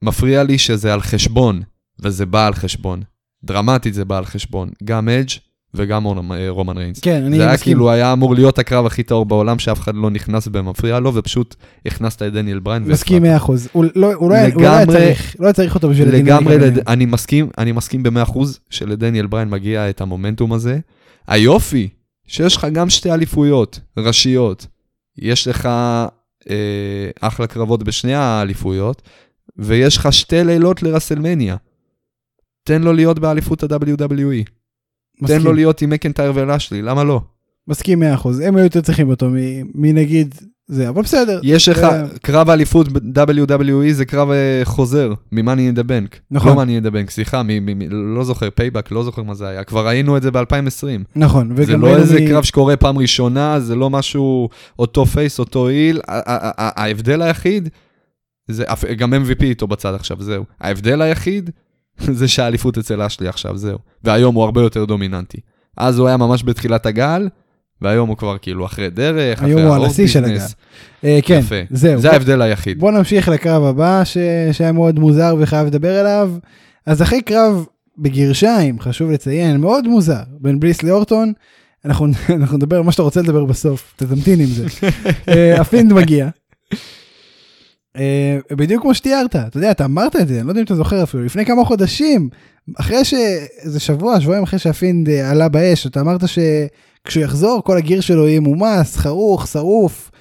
מפריע 0.04 0.44
לי 0.44 0.58
שזה 0.58 0.94
על 0.94 1.02
חשבון, 1.02 1.62
וזה 2.00 2.26
בא 2.26 2.48
על 2.48 2.54
חשבון. 2.54 3.04
דרמטית 3.44 3.94
זה 3.94 4.06
בא 4.06 4.18
על 4.18 4.26
חשבון. 4.26 4.70
גם 4.84 5.10
אדג' 5.10 5.30
וגם 5.74 6.04
רומן, 6.04 6.38
אה, 6.38 6.50
רומן 6.50 6.78
ריינס. 6.78 7.00
כן, 7.00 7.24
אני 7.24 7.38
זה 7.38 7.44
היה 7.44 7.54
מסכים. 7.54 7.74
כאילו, 7.74 7.92
היה 7.92 8.14
אמור 8.14 8.36
להיות 8.36 8.60
הקרב 8.60 8.86
הכי 8.86 9.04
טהור 9.04 9.26
בעולם, 9.26 9.60
שאף 9.60 9.80
אחד 9.80 9.96
לא 9.96 10.10
נכנס 10.10 10.48
ומפריע 10.48 11.00
לו, 11.00 11.16
ופשוט 11.16 11.56
הכנסת 11.86 12.22
את 12.22 12.34
דניאל 12.34 12.60
בריין. 12.60 12.84
מסכים 12.84 13.24
100%. 13.24 13.28
הוא 13.72 13.86
לא 13.96 14.14
הוא 14.14 14.30
לא 14.30 14.36
היה 14.36 14.54
הוא 14.54 14.62
לא 14.62 14.68
היה 14.68 14.86
צריך, 14.86 15.36
לא 15.40 15.46
היה 15.46 15.54
צריך 15.54 15.76
אותו 15.76 15.90
בשביל 15.90 16.16
לגמרי. 16.16 16.58
לד... 16.58 16.80
אני 16.88 17.06
מסכים, 17.06 17.50
אני 17.58 17.72
מסכים 17.72 18.04
ב-100% 18.04 18.40
שלדניאל 18.70 19.28
בריין 19.28 19.50
מגיע 19.50 19.90
את 19.90 20.02
המומנטום 20.02 20.54
הזה. 20.54 20.80
היופי, 21.28 21.90
שיש 22.28 22.56
לך 22.56 22.68
גם 22.72 22.90
שתי 22.90 23.12
אליפויות 23.12 23.80
ראשיות. 23.98 24.68
יש 25.18 25.48
לך 25.48 25.66
אה, 26.50 27.10
אחלה 27.22 27.48
קרבות 27.48 27.84
בשני 27.84 28.14
האליפויות, 28.14 29.02
ויש 29.58 29.98
לך 29.98 30.14
שתי 30.14 30.44
לילות 30.44 30.84
לרסלמניה. 30.84 31.56
תן 32.64 32.82
לו 32.82 32.94
להיות 32.94 33.20
באליפות 33.20 33.64
ה-WWE. 33.64 34.59
תן 35.20 35.26
מסכים. 35.26 35.42
לו 35.46 35.54
להיות 35.54 35.82
עם 35.82 35.90
מקנטייר 35.90 36.32
ולאשלי, 36.36 36.82
למה 36.82 37.04
לא? 37.04 37.22
מסכים 37.68 38.04
100%. 38.04 38.06
הם 38.44 38.56
היו 38.56 38.64
יותר 38.64 38.82
צריכים 38.82 39.10
אותו 39.10 39.30
מ- 39.30 39.36
מנגיד 39.76 40.36
זה, 40.68 40.90
אבל 40.90 41.02
בסדר. 41.02 41.40
יש 41.44 41.70
לך, 41.70 41.84
אה, 41.84 42.04
קרב 42.22 42.50
האליפות 42.50 42.88
ב-WWE 42.92 43.92
זה 43.92 44.06
קרב 44.06 44.30
אה, 44.32 44.62
חוזר, 44.64 45.14
מ-Money 45.32 45.42
in 45.76 45.80
the 45.80 45.84
Bank. 45.84 46.16
נכון. 46.32 46.58
לא 46.58 46.64
Money 46.64 46.84
in 46.84 46.88
the 46.88 47.08
Bank, 47.08 47.12
סליחה, 47.12 47.44
מ- 47.44 47.48
מ- 47.48 47.80
מ- 47.80 48.16
לא 48.18 48.24
זוכר, 48.24 48.50
Payback, 48.56 48.92
לא 48.92 49.04
זוכר 49.04 49.24
מה 49.24 49.34
זה 49.34 49.48
היה. 49.48 49.64
כבר 49.64 49.88
ראינו 49.88 50.18
את 50.18 50.22
זה 50.22 50.32
ב-2020. 50.32 51.04
נכון. 51.16 51.56
זה 51.66 51.78
לא 51.78 51.98
איזה 51.98 52.20
מי- 52.20 52.28
קרב 52.28 52.44
שקורה 52.44 52.78
פעם 52.78 52.98
ראשונה, 52.98 53.60
זה 53.60 53.76
לא 53.76 53.90
משהו, 53.90 54.50
אותו 54.80 55.06
face, 55.06 55.40
אותו 55.40 55.68
heel. 55.68 56.00
ה- 56.08 56.82
ההבדל 56.84 57.22
היחיד, 57.22 57.70
זה 58.48 58.64
גם 58.98 59.14
MVP 59.14 59.44
איתו 59.44 59.68
בצד 59.68 59.94
עכשיו, 59.94 60.18
זהו. 60.22 60.44
ההבדל 60.62 61.02
היחיד, 61.02 61.50
זה 62.20 62.28
שהאליפות 62.28 62.78
אצל 62.78 63.02
לאשלי 63.02 63.28
עכשיו, 63.28 63.58
זהו. 63.58 63.78
והיום 64.04 64.36
הוא 64.36 64.44
הרבה 64.44 64.62
יותר 64.62 64.86
דומיננטי. 64.86 65.38
אז 65.78 66.00
הוא 66.00 66.08
היה 66.08 66.18
ממש 66.18 66.44
בתחילת 66.44 66.86
הגל, 66.86 67.30
והיום 67.82 68.10
הוא 68.10 68.18
כבר 68.18 68.38
כאילו 68.42 68.66
אחרי 68.66 68.90
דרך, 68.90 69.44
היום 69.44 69.60
אחי 69.60 69.68
הוא 69.68 69.76
על 69.76 69.86
השיא 69.86 70.08
של. 70.08 70.26
הגל. 70.26 70.38
אה, 71.04 71.20
כן, 71.24 71.40
יפה. 71.40 71.56
זהו. 71.70 72.02
זה 72.02 72.12
ההבדל 72.12 72.42
היחיד. 72.42 72.80
בוא 72.80 72.92
נמשיך 72.92 73.28
לקרב 73.28 73.64
הבא 73.64 74.02
ש... 74.04 74.18
שהיה 74.52 74.72
מאוד 74.72 75.00
מוזר 75.00 75.36
וחייב 75.40 75.68
לדבר 75.68 76.00
עליו. 76.00 76.32
אז 76.86 77.02
אחרי 77.02 77.22
קרב 77.22 77.66
בגרשיים, 77.98 78.80
חשוב 78.80 79.12
לציין, 79.12 79.58
מאוד 79.58 79.88
מוזר, 79.88 80.24
בין 80.40 80.60
בליס 80.60 80.84
לאורטון, 80.84 81.34
אנחנו, 81.86 82.08
אנחנו 82.36 82.58
נדבר 82.58 82.78
על 82.78 82.84
מה 82.84 82.92
שאתה 82.92 83.04
רוצה 83.04 83.22
לדבר 83.22 83.46
בסוף, 83.46 83.94
אתה 83.96 84.08
תמתין 84.08 84.40
עם 84.40 84.46
זה. 84.46 84.66
אה, 85.30 85.62
הפינד 85.62 85.94
מגיע. 85.94 86.30
אה, 87.98 88.38
בדיוק 88.52 88.82
כמו 88.82 88.94
שתיארת, 88.94 89.36
אתה 89.36 89.58
יודע, 89.58 89.72
אתה 89.72 89.86
אמרת 89.86 90.16
את 90.16 90.28
זה, 90.28 90.40
אני 90.40 90.46
לא 90.46 90.52
יודע 90.52 90.60
אם 90.62 90.66
אתה 90.66 90.76
זוכר 90.76 91.04
אפילו, 91.04 91.24
לפני 91.24 91.46
כמה 91.46 91.66
חודשים, 91.66 92.30
אחרי 92.80 93.06
ש... 93.06 93.14
איזה 93.62 93.80
שבוע, 93.80 94.22
שבועיים 94.22 94.44
אחרי 94.44 94.60
שהפינד 94.60 95.10
אה, 95.10 95.32
עלה 95.32 95.50
באש, 95.50 95.88
אתה 95.88 96.02
אמרת 96.02 96.22
שכשהוא 96.28 97.24
יחזור, 97.24 97.62
כל 97.64 97.78
ה 97.78 97.82
gear 97.82 98.02
שלו 98.02 98.28
יהיה 98.28 98.40
מומס, 98.40 98.98
חרוך, 98.98 99.48
שרוף, 99.48 100.12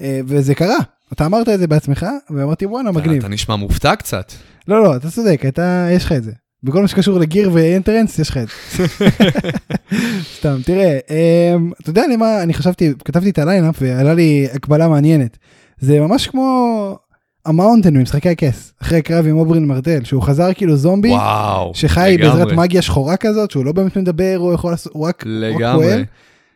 אה, 0.00 0.20
וזה 0.26 0.54
קרה. 0.54 0.78
אתה 1.12 1.26
אמרת 1.26 1.48
את 1.48 1.58
זה 1.58 1.66
בעצמך, 1.66 2.06
ואמרתי 2.30 2.66
וואלה 2.66 2.92
מגניב. 2.92 3.18
אתה 3.18 3.28
נשמע 3.28 3.56
מופתע 3.56 3.96
קצת. 3.96 4.32
לא 4.68 4.82
לא 4.82 4.96
אתה 4.96 5.10
צודק 5.10 5.42
אתה 5.48 5.88
יש 5.90 6.04
לך 6.04 6.12
את 6.12 6.24
זה. 6.24 6.32
בכל 6.62 6.82
מה 6.82 6.88
שקשור 6.88 7.18
ל 7.18 7.24
gear 7.24 7.50
ו 7.52 7.59
entrance 7.59 8.18
יש 8.18 8.30
לך 8.30 8.36
את 8.36 8.48
זה. 8.48 8.84
סתם 10.38 10.56
תראה 10.64 10.98
אמ, 11.10 11.72
אתה 11.80 11.90
יודע 11.90 12.06
לי 12.06 12.16
מה 12.16 12.42
אני 12.42 12.54
חשבתי 12.54 12.92
כתבתי 13.04 13.30
את 13.30 13.38
ה 13.38 13.43
lineup 13.43 13.76
ועלה 13.80 14.14
לי 14.14 14.46
הקבלה 14.54 14.88
מעניינת. 14.88 15.38
זה 15.78 16.00
ממש 16.00 16.26
כמו 16.26 16.98
ה 17.46 17.51
Mountain 17.51 17.94
במשחקי 17.94 18.28
הכס 18.28 18.72
אחרי 18.82 18.98
הקרב 18.98 19.26
עם 19.26 19.36
אוברין 19.36 19.66
מרטל 19.66 20.04
שהוא 20.04 20.22
חזר 20.22 20.54
כאילו 20.54 20.76
זומבי 20.76 21.08
וואו, 21.08 21.72
שחי 21.74 22.16
לגמרי, 22.18 22.30
בעזרת 22.30 22.52
מגיה 22.52 22.82
שחורה 22.82 23.16
כזאת 23.16 23.50
שהוא 23.50 23.64
לא 23.64 23.72
באמת 23.72 23.96
מדבר 23.96 24.34
הוא 24.38 24.52
יכול 24.52 24.70
לעשות 24.70 24.92
הוא 24.92 25.06
רק 25.06 25.24
לגמרי. 25.26 26.04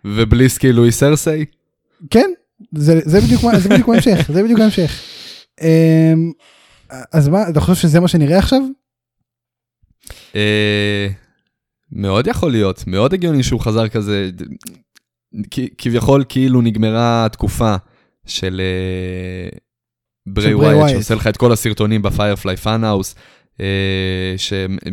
ובליס 0.04 0.58
כאילו 0.58 0.84
היא 0.84 0.92
סרסי? 0.92 1.44
כן 2.10 2.30
זה 2.74 3.00
זה 3.04 3.20
בדיוק 3.20 3.88
ההמשך 3.88 4.30
זה 4.32 4.42
בדיוק 4.42 4.60
ההמשך. 4.60 5.00
אמ, 5.60 6.32
אז 7.12 7.28
מה 7.28 7.48
אתה 7.48 7.60
חושב 7.60 7.74
שזה 7.74 8.00
מה 8.00 8.08
שנראה 8.08 8.38
עכשיו? 8.38 8.60
אה, 10.34 11.08
מאוד 11.92 12.26
יכול 12.26 12.52
להיות, 12.52 12.84
מאוד 12.86 13.14
הגיוני 13.14 13.42
שהוא 13.42 13.60
חזר 13.60 13.88
כזה, 13.88 14.30
כביכול 15.78 16.24
כאילו 16.28 16.62
נגמרה 16.62 17.24
התקופה 17.24 17.76
של 18.26 18.60
אה, 18.60 19.58
ברי 20.34 20.54
ווייט. 20.54 20.88
שעושה 20.88 21.14
לך 21.14 21.26
את 21.26 21.36
כל 21.36 21.52
הסרטונים 21.52 22.02
ב 22.02 22.09
Firefly 22.09 22.56
Funhouse, 22.56 23.14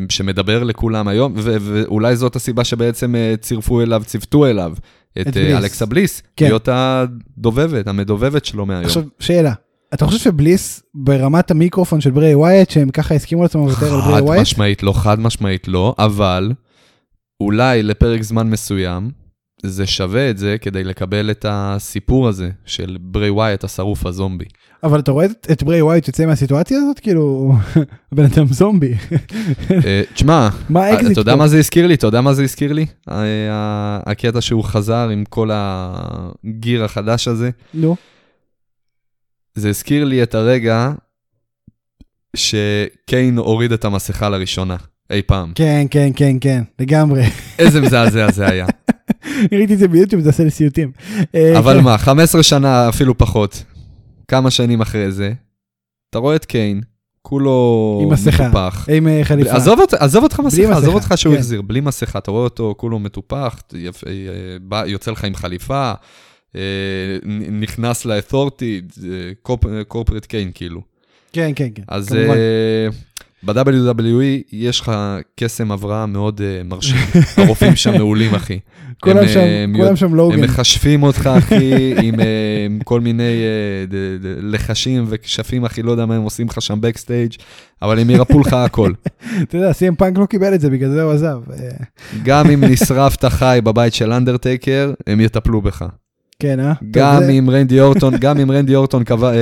שמדבר 0.10 0.64
לכולם 0.64 1.08
היום, 1.08 1.34
ו- 1.36 1.58
ואולי 1.60 2.16
זאת 2.16 2.36
הסיבה 2.36 2.64
שבעצם 2.64 3.16
אה, 3.16 3.36
צירפו 3.42 3.82
אליו, 3.82 4.04
ציוותו 4.06 4.46
אליו 4.46 4.74
את 5.22 5.28
את 5.28 5.38
אה, 5.38 5.44
בליס. 5.44 5.58
אלכסה 5.58 5.86
בליס, 5.86 6.24
כן. 6.36 6.46
להיות 6.46 6.70
הדובבת, 6.72 7.88
המדובבת 7.88 8.46
שלו 8.46 8.66
מהיום. 8.66 8.86
עכשיו 8.86 9.04
שאלה 9.20 9.54
אתה 9.94 10.06
חושב 10.06 10.20
שבליס 10.20 10.84
ברמת 10.94 11.52
המיקרופון 11.52 12.02
של 12.02 12.12
ברי 12.12 12.36
ווייט 12.36 12.70
שהם 12.70 12.90
ככה 12.90 13.16
הסכימו 13.16 13.44
לעצמם 13.44 13.68
לוותר 13.68 13.94
על 13.94 14.02
ברי 14.02 14.14
חד 14.14 14.22
ווייט? 14.22 14.42
משמעית 14.42 14.84
לא, 14.84 14.94
חד 14.94 15.20
משמעית 15.20 15.68
לא, 15.68 15.96
אבל 15.98 16.52
אולי 17.42 17.84
לפרק 17.84 18.22
זמן 18.22 18.50
מסוים, 18.50 19.12
זה 19.64 19.88
שווה 19.88 20.30
את 20.30 20.38
זה 20.38 20.58
כדי 20.62 20.84
לקבל 20.84 21.32
את 21.32 21.46
הסיפור 21.50 22.28
הזה 22.28 22.50
של 22.66 22.98
ברי 23.02 23.30
ווייט, 23.30 23.64
השרוף 23.64 24.06
הזומבי. 24.06 24.46
אבל 24.86 25.00
אתה 25.00 25.12
רואה 25.12 25.26
את, 25.52 25.64
ברי 25.64 25.82
ווייט 25.82 26.08
יוצא 26.08 26.26
מהסיטואציה 26.26 26.78
הזאת 26.78 27.00
כאילו 27.00 27.54
בן 28.16 28.24
אדם 28.24 28.48
זומבי 28.48 28.94
אה, 29.72 30.02
תשמע, 30.14 30.50
האקזיט 30.76 31.12
אתה 31.12 31.22
יודע? 31.22 31.36
מה 31.36 31.48
זה 31.48 31.60
הזכיר 31.60 31.88
לי? 31.88 31.94
אתה 31.94 32.08
יודע 32.08 32.22
מה 32.22 32.34
זה 32.34 32.44
הזכיר 32.44 32.74
לי? 32.74 32.86
הקטע 34.06 34.42
שהוא 34.42 34.64
חזר 34.64 35.10
עם 35.10 35.24
כל 35.30 35.50
ה 35.54 35.80
gear 35.80 36.84
החדש 36.84 37.28
הזה. 37.28 37.50
נו 37.74 37.96
זה 39.56 39.70
הזכיר 39.70 40.04
לי 40.04 40.24
את 40.24 40.36
הרגע 40.36 40.92
שקיין 42.36 43.38
הוריד 43.38 43.72
את 43.72 43.86
המסכה 43.86 44.30
לראשונה, 44.30 44.76
אי 45.10 45.22
פעם. 45.22 45.52
כן 45.56 45.86
כן 45.92 46.10
כן 46.16 46.38
כן 46.42 46.64
לגמרי 46.80 47.24
איזה 47.60 47.82
מזעזע 47.82 48.32
זה 48.32 48.48
היה. 48.48 48.66
ראיתי 49.52 49.74
את 49.74 49.80
זה 49.80 49.88
ביוטיוב 49.88 50.22
זה 50.22 50.30
עושה 50.30 50.44
לי 50.44 50.52
סיוטים. 50.52 50.92
אה, 51.36 51.58
אבל 51.58 51.78
כן. 51.78 51.84
מה, 51.84 51.98
15 51.98 52.44
שנה, 52.44 52.90
אפילו 52.90 53.18
פחות, 53.18 53.64
כמה 54.28 54.52
שנים 54.52 54.82
אחרי 54.82 55.12
זה, 55.12 55.34
אתה 56.10 56.20
רואה 56.20 56.36
את 56.36 56.46
קיין, 56.46 56.82
כולו 57.22 58.00
עם 58.04 58.10
מסכה. 58.14 58.48
מטופח. 58.48 58.88
עם 58.92 59.08
אה, 59.08 59.20
חליפה. 59.24 59.52
עזוב 59.52 59.80
עזוב 60.00 60.24
אותך 60.24 60.40
מסכה, 60.40 60.78
עזוב 60.78 60.94
אותך 60.94 61.14
שהוא 61.16 61.34
כן. 61.34 61.40
החזיר, 61.40 61.62
בלי 61.62 61.82
מסכה, 61.82 62.20
אתה 62.20 62.32
רואה 62.32 62.44
אותו 62.44 62.74
כולו 62.78 63.00
מטופח, 63.00 63.62
אה, 64.72 64.84
יוצא 64.88 65.12
לך 65.12 65.24
עם 65.24 65.36
חליפה, 65.36 65.94
אה, 66.56 66.62
נכנס 67.52 68.06
ל-authority, 68.06 69.00
קורפרט 69.88 70.26
קיין 70.26 70.52
כאילו. 70.54 70.82
כן 71.34 71.52
כן 71.56 71.70
כן. 71.76 71.84
אז 71.88 72.08
כמובן. 72.08 72.36
ב-WWE 73.46 74.44
יש 74.52 74.80
לך 74.80 74.92
קסם 75.40 75.72
הבראה 75.72 76.06
מאוד 76.06 76.40
אה, 76.42 76.68
מרשים. 76.68 76.96
הרופאים 77.38 77.76
שם 77.76 77.94
מעולים, 77.98 78.36
אחי. 78.36 78.60
כולם 79.04 79.18
הם, 79.18 79.28
שם, 79.28 79.40
אה, 79.40 79.66
כולם 79.76 79.88
הם 79.88 79.96
שם 79.96 80.16
לוגן. 80.16 80.38
הם 80.38 80.44
מכשפים 80.44 81.04
אותך, 81.04 81.30
אחי, 81.38 81.94
עם 82.02 82.20
אה, 82.20 82.26
עם 82.66 82.80
כל 82.84 83.02
מיני 83.02 83.24
אה, 83.24 83.86
ד- 83.90 84.26
ד- 84.26 84.38
לחשים 84.42 85.06
וכשפים, 85.08 85.66
אחי, 85.66 85.82
לא 85.82 85.92
יודע 85.92 86.06
מה 86.06 86.16
הם 86.16 86.22
עושים 86.22 86.48
לך 86.48 86.62
שם 86.62 86.82
ב 86.82 86.86
backstage, 86.86 87.32
אבל 87.82 88.00
הם 88.00 88.10
ירפאו 88.10 88.40
לך 88.40 88.54
הכל. 88.54 88.92
אתה 89.44 89.58
יודע, 89.58 89.74
סי.אם 89.74 89.96
פאנק 89.96 90.18
לא 90.18 90.26
קיבל 90.26 90.54
את 90.54 90.62
זה, 90.62 90.70
בגלל 90.70 90.90
זה 90.90 91.04
הוא 91.04 91.12
עזב. 91.12 91.38
גם 92.24 92.50
אם 92.50 92.64
נשרפת 92.64 93.26
חי 93.26 93.60
בבית 93.64 93.94
של 93.94 94.12
אנדרטייקר, 94.12 94.94
הם 95.08 95.22
יטפלו 95.22 95.62
בך. 95.62 95.86
כן, 96.40 96.60
אה? 96.60 96.74
גם 96.92 97.24
זה- 97.26 97.32
אם 97.32 97.50
רנדי 97.50 97.80
אורטון, 97.86 98.14
גם 98.20 98.40
אם 98.40 98.52
רנדי 98.52 98.76
אורטון 98.76 99.04
קבע, 99.04 99.34
אה, 99.34 99.38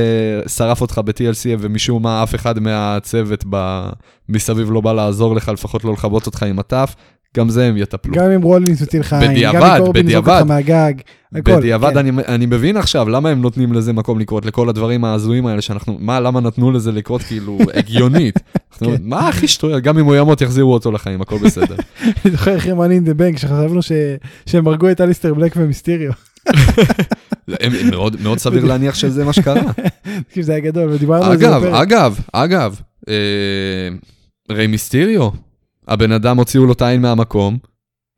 שרף 0.50 0.82
אותך 0.82 1.02
ב-TLC 1.06 1.46
ומשום 1.60 2.04
מה 2.04 2.24
אף 2.24 2.36
אחד 2.36 2.60
מהצוות 2.60 3.44
ב... 3.50 3.86
מסביב 4.30 4.72
לא 4.72 4.82
בא 4.82 4.94
לעזור 4.94 5.36
לך, 5.36 5.50
לפחות 5.50 5.84
לא 5.84 5.94
לכבות 5.94 6.26
אותך 6.26 6.44
עם 6.44 6.60
הטף, 6.60 6.96
גם 7.38 7.50
זה 7.50 7.66
הם 7.66 7.78
יטפלו. 7.78 8.14
גם 8.14 8.32
אם 8.32 8.42
רולינס 8.42 8.82
הוציא 8.82 9.00
לך 9.00 9.14
עין, 9.14 9.42
גם 9.54 9.56
אם 9.64 9.78
קורבין 9.80 10.12
זרוק 10.12 10.28
אותך. 10.28 10.46
מהגג, 10.48 10.94
הכל. 11.36 11.56
בדיעבד 11.58 11.90
כן. 11.92 11.98
אני, 11.98 12.12
אני 12.28 12.46
מבין 12.46 12.78
עכשיו 12.78 13.10
למה 13.10 13.30
הם 13.30 13.42
נותנים 13.42 13.74
לזה 13.74 13.94
מקום 13.94 14.20
לקרות, 14.20 14.46
לכל 14.46 14.70
הדברים 14.70 15.06
ההזויים 15.06 15.46
האלה 15.46 15.62
שאנחנו, 15.62 15.98
מה, 16.00 16.20
למה 16.20 16.40
נתנו 16.40 16.72
לזה 16.72 16.92
לקרות 16.92 17.22
כאילו 17.22 17.58
הגיונית. 17.80 18.40
אנחנו, 18.74 18.88
כן. 18.88 18.96
מה 19.04 19.28
הכי 19.28 19.48
שטויות, 19.48 19.84
גם 19.84 20.00
אם 20.00 20.06
הוא 20.06 20.16
ימות 20.16 20.42
יחזירו 20.42 20.74
אותו 20.74 20.92
לחיים, 20.92 21.22
הכל 21.22 21.38
בסדר. 21.38 21.76
אני 22.26 22.32
זוכר 22.32 22.58
אחרי 22.58 22.74
Money 22.74 22.96
in 22.96 23.04
the 23.06 23.14
Bank, 23.14 23.38
שחשבנו 23.38 23.80
שהם 24.46 24.68
הרגו 24.68 24.92
את 24.92 25.02
אליסטר 25.02 25.34
בלק 25.34 25.54
ומיסטיריו. 25.58 26.12
מאוד, 27.92 28.22
מאוד 28.22 28.38
סביר 28.38 28.66
להניח 28.66 28.96
שזה 28.96 29.26
מה 29.26 29.34
שקרה. 29.34 29.62
תקשיב, 30.28 30.44
זה 30.44 30.52
היה 30.52 30.62
גדול, 30.62 30.90
ודיברנו 30.94 31.24
על 31.26 31.38
זה 31.38 31.48
אגב, 31.48 31.62
בפרק. 31.64 31.74
אגב, 31.82 32.20
אגב, 32.34 32.80
אה, 33.10 33.14
ריי 34.52 34.68
מיסטיריו, 34.68 35.30
הבן 35.88 36.12
אדם 36.12 36.38
הוציאו 36.38 36.66
לו 36.66 36.74
את 36.74 36.82
העין 36.82 37.02
מהמקום, 37.02 37.58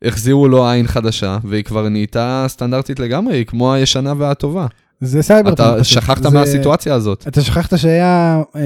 החזירו 0.04 0.48
לו 0.48 0.68
עין 0.70 0.86
חדשה, 0.86 1.38
והיא 1.44 1.64
כבר 1.64 1.88
נהייתה 1.88 2.44
סטנדרטית 2.48 2.98
לגמרי, 3.00 3.36
היא 3.36 3.46
כמו 3.46 3.74
הישנה 3.74 4.12
והטובה. 4.18 4.66
זה 5.00 5.22
סייבר 5.22 5.52
אתה 5.52 5.64
פאנק. 5.64 5.80
פשוט. 5.80 5.94
שכחת 6.02 6.22
זה- 6.22 6.30
מהסיטואציה 6.30 6.94
הזאת. 6.94 7.24
אתה 7.28 7.40
שכחת 7.42 7.78
שהיה 7.78 8.42
אה, 8.56 8.60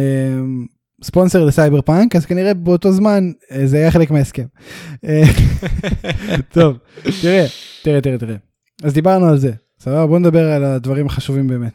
sponsor 1.04 1.44
ל 1.44 1.80
Cyberpunk, 1.80 2.16
אז 2.16 2.26
כנראה 2.26 2.54
באותו 2.54 2.92
זמן 2.92 3.30
אה, 3.52 3.66
זה 3.66 3.76
היה 3.76 3.90
חלק 3.90 4.10
מההסכם. 4.10 4.44
אה, 5.04 5.22
טוב, 6.54 6.76
תראה, 7.22 7.46
תראה, 7.82 8.00
תראה, 8.00 8.18
תראה. 8.18 8.36
אז 8.82 8.92
דיברנו 8.94 9.26
על 9.26 9.38
זה, 9.38 9.52
סבבה? 9.80 10.06
בוא 10.06 10.18
נדבר 10.18 10.50
על 10.52 10.64
הדברים 10.64 11.06
החשובים 11.06 11.46
באמת. 11.46 11.72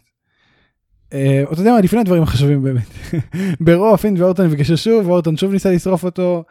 אה, 1.14 1.44
אתה 1.52 1.62
יודע 1.62 1.72
מה, 1.72 1.82
לפני 1.82 2.00
הדברים 2.00 2.24
החשובים 2.24 2.64
באמת. 2.64 2.90
bro 3.66 3.94
הפינד 3.94 4.20
ואורטון 4.20 4.48
נפגשו 4.48 4.78
שוב, 4.78 5.08
ואורטון 5.08 5.38
שוב 5.38 5.52
ניסה 5.52 5.72
לשרוף 5.72 6.04
אותו, 6.04 6.44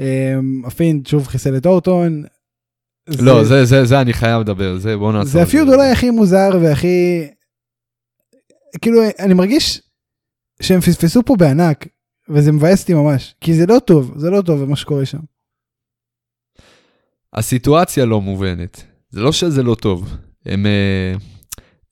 אה, 0.00 0.34
הפינד 0.66 1.06
שוב 1.06 1.26
חיסל 1.26 1.56
את 1.56 1.66
אורטון. 1.66 2.22
לא, 3.20 3.44
זה, 3.44 3.64
זה, 3.64 3.84
זה 3.84 4.00
אני 4.00 4.12
חייב 4.12 4.40
לדבר, 4.40 4.78
זה 4.78 4.96
בוא 4.96 5.12
נעצור. 5.12 5.30
זה 5.30 5.42
ה 5.42 5.47
feud 5.47 5.68
אולי 5.68 5.90
הכי 5.90 6.10
מוזר 6.10 6.50
והכי... 6.62 7.28
כאילו, 8.82 9.02
אני 9.18 9.34
מרגיש 9.34 9.82
שהם 10.62 10.80
פספסו 10.80 11.22
פה 11.24 11.36
בענק, 11.36 11.86
וזה 12.28 12.52
מבאס 12.52 12.80
אותי 12.80 12.94
ממש, 12.94 13.34
כי 13.40 13.54
זה 13.54 13.66
לא 13.66 13.78
טוב, 13.78 14.14
זה 14.16 14.30
לא 14.30 14.42
טוב 14.42 14.64
מה 14.64 14.76
שקורה 14.76 15.06
שם. 15.06 15.18
הסיטואציה 17.32 18.04
לא 18.04 18.20
מובנת. 18.20 18.91
זה 19.12 19.20
לא 19.20 19.32
שזה 19.32 19.62
לא 19.62 19.74
טוב. 19.74 20.16
הם, 20.46 20.66
אה, 20.66 21.14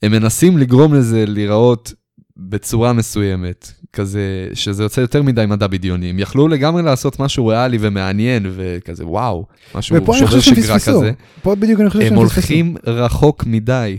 הם 0.02 0.12
מנסים 0.12 0.58
לגרום 0.58 0.94
לזה 0.94 1.24
להיראות 1.26 1.92
בצורה 2.36 2.92
מסוימת, 2.92 3.72
כזה, 3.92 4.48
שזה 4.54 4.82
יוצא 4.82 5.00
יותר 5.00 5.22
מדי 5.22 5.46
מדע 5.46 5.66
בדיוני. 5.66 6.10
הם 6.10 6.18
יכלו 6.18 6.48
לגמרי 6.48 6.82
לעשות 6.82 7.20
משהו 7.20 7.46
ריאלי 7.46 7.78
ומעניין, 7.80 8.46
וכזה, 8.50 9.06
וואו, 9.06 9.46
משהו 9.74 9.96
ופה 9.96 10.12
אני 10.12 10.20
שובר 10.20 10.30
חושב 10.30 10.54
שהם 10.54 10.64
שגרה 10.64 10.78
פספסו. 10.78 10.98
כזה. 10.98 11.12
פה 11.42 11.54
בדיוק 11.54 11.80
אני 11.80 11.90
חושב 11.90 12.00
הם 12.00 12.08
שהם 12.08 12.26
פספסו. 12.26 12.34
הולכים 12.34 12.76
רחוק 12.86 13.44
מדי. 13.46 13.98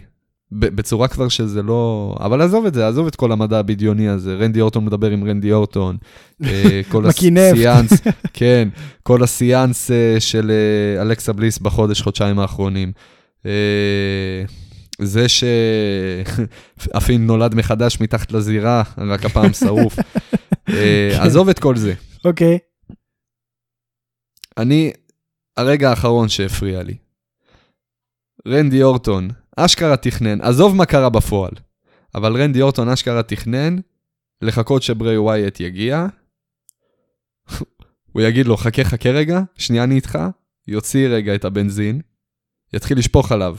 בצורה 0.51 1.07
כבר 1.07 1.27
שזה 1.29 1.61
לא... 1.61 2.15
אבל 2.19 2.41
עזוב 2.41 2.65
את 2.65 2.73
זה, 2.73 2.87
עזוב 2.87 3.07
את 3.07 3.15
כל 3.15 3.31
המדע 3.31 3.59
הבדיוני 3.59 4.09
הזה. 4.09 4.35
רנדי 4.35 4.61
אורטון 4.61 4.85
מדבר 4.85 5.11
עם 5.11 5.23
רנדי 5.23 5.51
אורטון. 5.51 5.97
אה, 6.43 6.81
כל. 6.91 7.05
הסיאנס, 7.05 7.91
כן, 8.33 8.69
כל 9.03 9.23
הסיאנס 9.23 9.91
אה, 9.91 10.19
של 10.19 10.51
אה, 10.51 11.01
אלכסה 11.01 11.33
בליס 11.33 11.59
בחודש, 11.59 12.01
חודשיים 12.01 12.39
האחרונים. 12.39 12.91
זה 15.01 15.25
שאפין 15.29 17.25
נולד 17.27 17.55
מחדש 17.55 18.01
מתחת 18.01 18.31
לזירה, 18.31 18.83
רק 18.97 19.25
הפעם 19.25 19.53
שרוף. 19.53 19.95
כן. 20.65 21.19
עזוב 21.19 21.49
את 21.49 21.59
כל 21.59 21.75
זה. 21.75 21.93
אוקיי, 22.25 22.57
אני, 24.57 24.91
הרגע 25.57 25.89
האחרון 25.89 26.29
שהפריע 26.29 26.83
לי. 26.83 26.95
רנדי 28.47 28.83
אורטון, 28.83 29.29
אשכרה 29.65 29.97
תכנן, 29.97 30.41
עזוב 30.41 30.75
מה 30.75 30.85
קרה 30.85 31.09
בפועל, 31.09 31.51
אבל 32.15 32.41
רנדי 32.41 32.61
אורטון 32.61 32.89
אשכרה 32.89 33.23
תכנן 33.23 33.75
לחכות 34.41 34.83
שברי 34.83 35.17
ווייט 35.17 35.59
יגיע. 35.59 36.05
הוא 38.13 38.21
יגיד 38.21 38.47
לו, 38.47 38.57
חכה 38.57 38.83
חכה 38.83 39.09
רגע, 39.09 39.41
שנייה 39.57 39.83
אני 39.83 39.95
איתך, 39.95 40.19
יוציא 40.67 41.07
רגע 41.07 41.35
את 41.35 41.45
הבנזין, 41.45 42.01
יתחיל 42.73 42.97
לשפוך 42.97 43.31
עליו. 43.31 43.55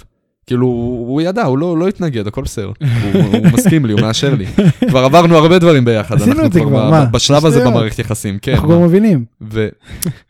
כאילו, 0.47 0.67
הוא 0.67 1.23
ידע, 1.23 1.45
הוא 1.45 1.59
לא, 1.59 1.79
לא 1.79 1.89
התנגד, 1.89 2.27
הכל 2.27 2.43
בסדר. 2.43 2.67
הוא, 2.67 3.23
הוא 3.23 3.47
מסכים 3.53 3.87
לי, 3.87 3.93
הוא 3.93 4.01
מאשר 4.01 4.35
לי. 4.35 4.47
כבר 4.89 5.05
עברנו 5.05 5.37
הרבה 5.37 5.59
דברים 5.59 5.85
ביחד, 5.85 6.17
עשינו 6.17 6.45
את 6.47 6.53
זה 6.53 6.61
כבר, 6.61 6.91
מה? 6.91 7.05
בשלב 7.05 7.47
הזה. 7.47 7.65
במערכת 7.65 7.99
יחסים, 7.99 8.39
כן. 8.39 8.53
אנחנו? 8.53 8.69
כבר 8.69 8.79
מבינים. 8.79 9.25
ו, 9.53 9.69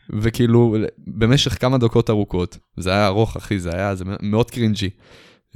וכאילו, 0.09 0.75
במשך 1.07 1.61
כמה 1.61 1.77
דקות 1.77 2.09
ארוכות, 2.09 2.57
זה 2.77 2.89
היה 2.89 3.07
ארוך, 3.07 3.37
אחי, 3.37 3.59
זה 3.59 3.69
היה 3.73 3.95
זה 3.95 4.03
מאוד 4.21 4.51
קרינג'י. 4.51 4.89
Uh, 5.53 5.55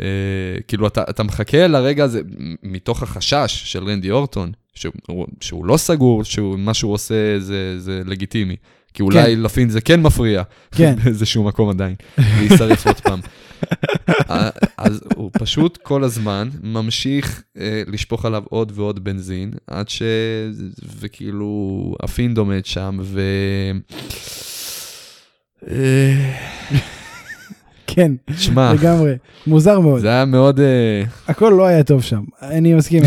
כאילו, 0.68 0.88
אתה, 0.88 1.04
אתה 1.10 1.24
מחכה 1.24 1.68
לרגע 1.68 2.04
הזה, 2.04 2.22
מתוך 2.64 3.04
החשש 3.04 3.62
של 3.66 3.84
רנדי 3.84 4.12
אורטון, 4.12 4.52
שהוא, 4.74 5.28
שהוא 5.42 5.66
לא 5.66 5.78
סגור, 5.78 6.24
שמה 6.24 6.74
שהוא 6.74 6.94
עושה 6.94 7.40
זה, 7.40 7.80
זה 7.80 8.02
לגיטימי. 8.06 8.56
כי 8.94 9.04
אולי 9.04 9.36
כן. 9.36 9.42
לפין 9.42 9.70
זה 9.70 9.82
כן 9.82 10.02
מפריע, 10.02 10.44
כן. 10.72 10.96
באיזשהו 11.04 11.44
מקום 11.44 11.70
עדיין, 11.70 11.96
להישרף 12.18 12.88
עוד 12.88 13.00
פעם. 13.00 13.20
אה, 14.30 14.50
אז 14.78 15.04
הוא 15.16 15.32
פשוט 15.34 15.78
כל 15.78 16.04
הזמן 16.04 16.50
ממשיך 16.64 17.44
אה, 17.58 17.84
לשפוך 17.88 18.26
עליו 18.26 18.44
עוד 18.50 18.72
ועוד 18.76 19.04
בנזין, 19.04 19.52
עד 19.68 19.90
ש... 19.90 20.02
וכאילו, 21.00 21.96
הפינד 22.04 22.38
עומד 22.38 22.66
שם, 22.66 23.00
ו... 23.02 23.22
כן, 27.98 28.12
שמע, 28.38 28.74
לגמרי. 28.74 29.14
מוזר 29.48 29.80
מאוד. 29.80 30.02
זה 30.02 30.08
היה 30.08 30.26
מאוד... 30.26 30.60
אה, 30.60 31.04
הכל 31.28 31.54
לא 31.58 31.66
היה 31.66 31.84
טוב 31.84 32.02
שם. 32.02 32.24
אני 32.42 32.74
מסכים 32.74 33.04
100%. 33.04 33.06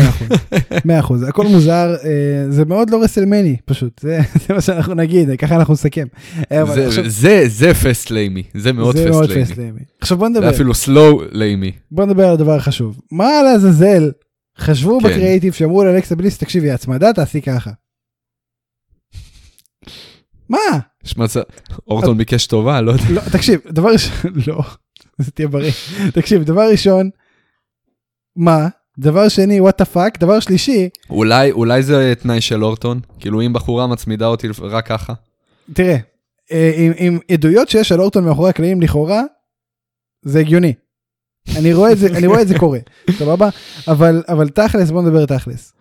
100%. 0.73 1.13
הכל 1.29 1.47
מוזר, 1.47 1.95
אה, 2.03 2.09
זה 2.51 2.65
מאוד 2.65 2.89
לא 2.89 3.03
רסלמני, 3.03 3.57
פשוט. 3.65 3.99
זה 3.99 4.19
זה 4.47 4.53
מה 4.53 4.61
שאנחנו 4.61 4.93
נגיד, 4.93 5.29
ככה 5.37 5.55
אנחנו 5.55 5.73
נסכם. 5.73 6.07
אה, 6.51 6.65
זה- 6.65 6.87
עכשיו- 6.87 7.09
זה, 7.09 7.43
זה 7.47 7.73
fast 7.73 8.11
lamey, 8.11 8.43
זה 8.53 8.73
מאוד 8.73 8.97
זה 8.97 9.09
מאוד 9.09 9.23
fast 9.23 9.31
lamey. 9.33 9.45
fast 9.45 9.57
lamey. 9.57 9.79
עכשיו 10.01 10.17
בוא 10.17 10.27
זה 10.27 10.33
נדבר, 10.33 10.49
אפילו 10.49 10.73
slow 10.73 11.21
lamey. 11.31 11.71
בוא 11.91 12.05
נדבר 12.05 12.25
על 12.27 12.33
הדבר 12.33 12.55
החשוב. 12.55 12.99
מה 13.11 13.29
לעזאזל 13.43 14.11
חשבו 14.59 14.99
כן. 14.99 15.07
בקריאיטיב 15.07 15.53
שאמרו 15.53 15.83
לאלכסה 15.83 16.15
בליס, 16.15 16.37
תקשיבי, 16.37 16.71
הצמדה 16.71 17.13
תעשי 17.13 17.41
ככה. 17.41 17.71
מה? 20.49 20.57
יש 21.05 21.17
מצב, 21.17 21.41
אורטון 21.87 22.17
ביקש 22.17 22.47
טובה, 22.47 22.81
לא 22.81 22.91
יודע. 22.91 23.03
לא, 23.09 23.21
תקשיב, 23.31 23.59
דבר 23.65 23.89
ראשון, 23.91 24.15
לא, 24.47 24.61
זה 25.17 25.31
תהיה 25.31 25.47
בריא. 25.47 25.71
תקשיב, 26.13 26.43
דבר 26.43 26.69
ראשון, 26.71 27.09
מה? 28.35 28.67
דבר 28.99 29.29
שני, 29.29 29.61
what 29.61 29.77
the 29.79 29.85
fuck, 29.85 30.19
דבר 30.19 30.39
שלישי, 30.39 30.89
אולי, 31.09 31.51
אולי 31.51 31.83
זה 31.83 32.13
תנאי 32.19 32.41
של 32.41 32.63
אורטון? 32.63 32.99
כאילו 33.19 33.41
אם 33.41 33.53
בחורה 33.53 33.87
מצמידה 33.87 34.27
אותי 34.27 34.47
רק 34.61 34.87
ככה? 34.87 35.13
תראה, 35.73 35.97
אה, 36.51 36.71
עם, 36.75 36.91
עם 36.97 37.19
עדויות 37.31 37.69
שיש 37.69 37.91
על 37.91 37.99
אורטון 37.99 38.25
מאחורי 38.25 38.49
הקלעים 38.49 38.81
לכאורה, 38.81 39.21
זה 40.25 40.39
הגיוני. 40.39 40.73
אני 41.57 41.73
רואה 41.73 41.91
את 41.91 41.97
זה, 41.97 42.07
אני 42.07 42.27
רואה 42.27 42.41
את 42.41 42.47
זה 42.47 42.59
קורה, 42.59 42.79
סבבה? 43.19 43.49
אבל, 43.87 44.23
אבל 44.27 44.49
תכלס, 44.49 44.91
בוא 44.91 45.01
נדבר 45.01 45.25
תכלס. 45.25 45.73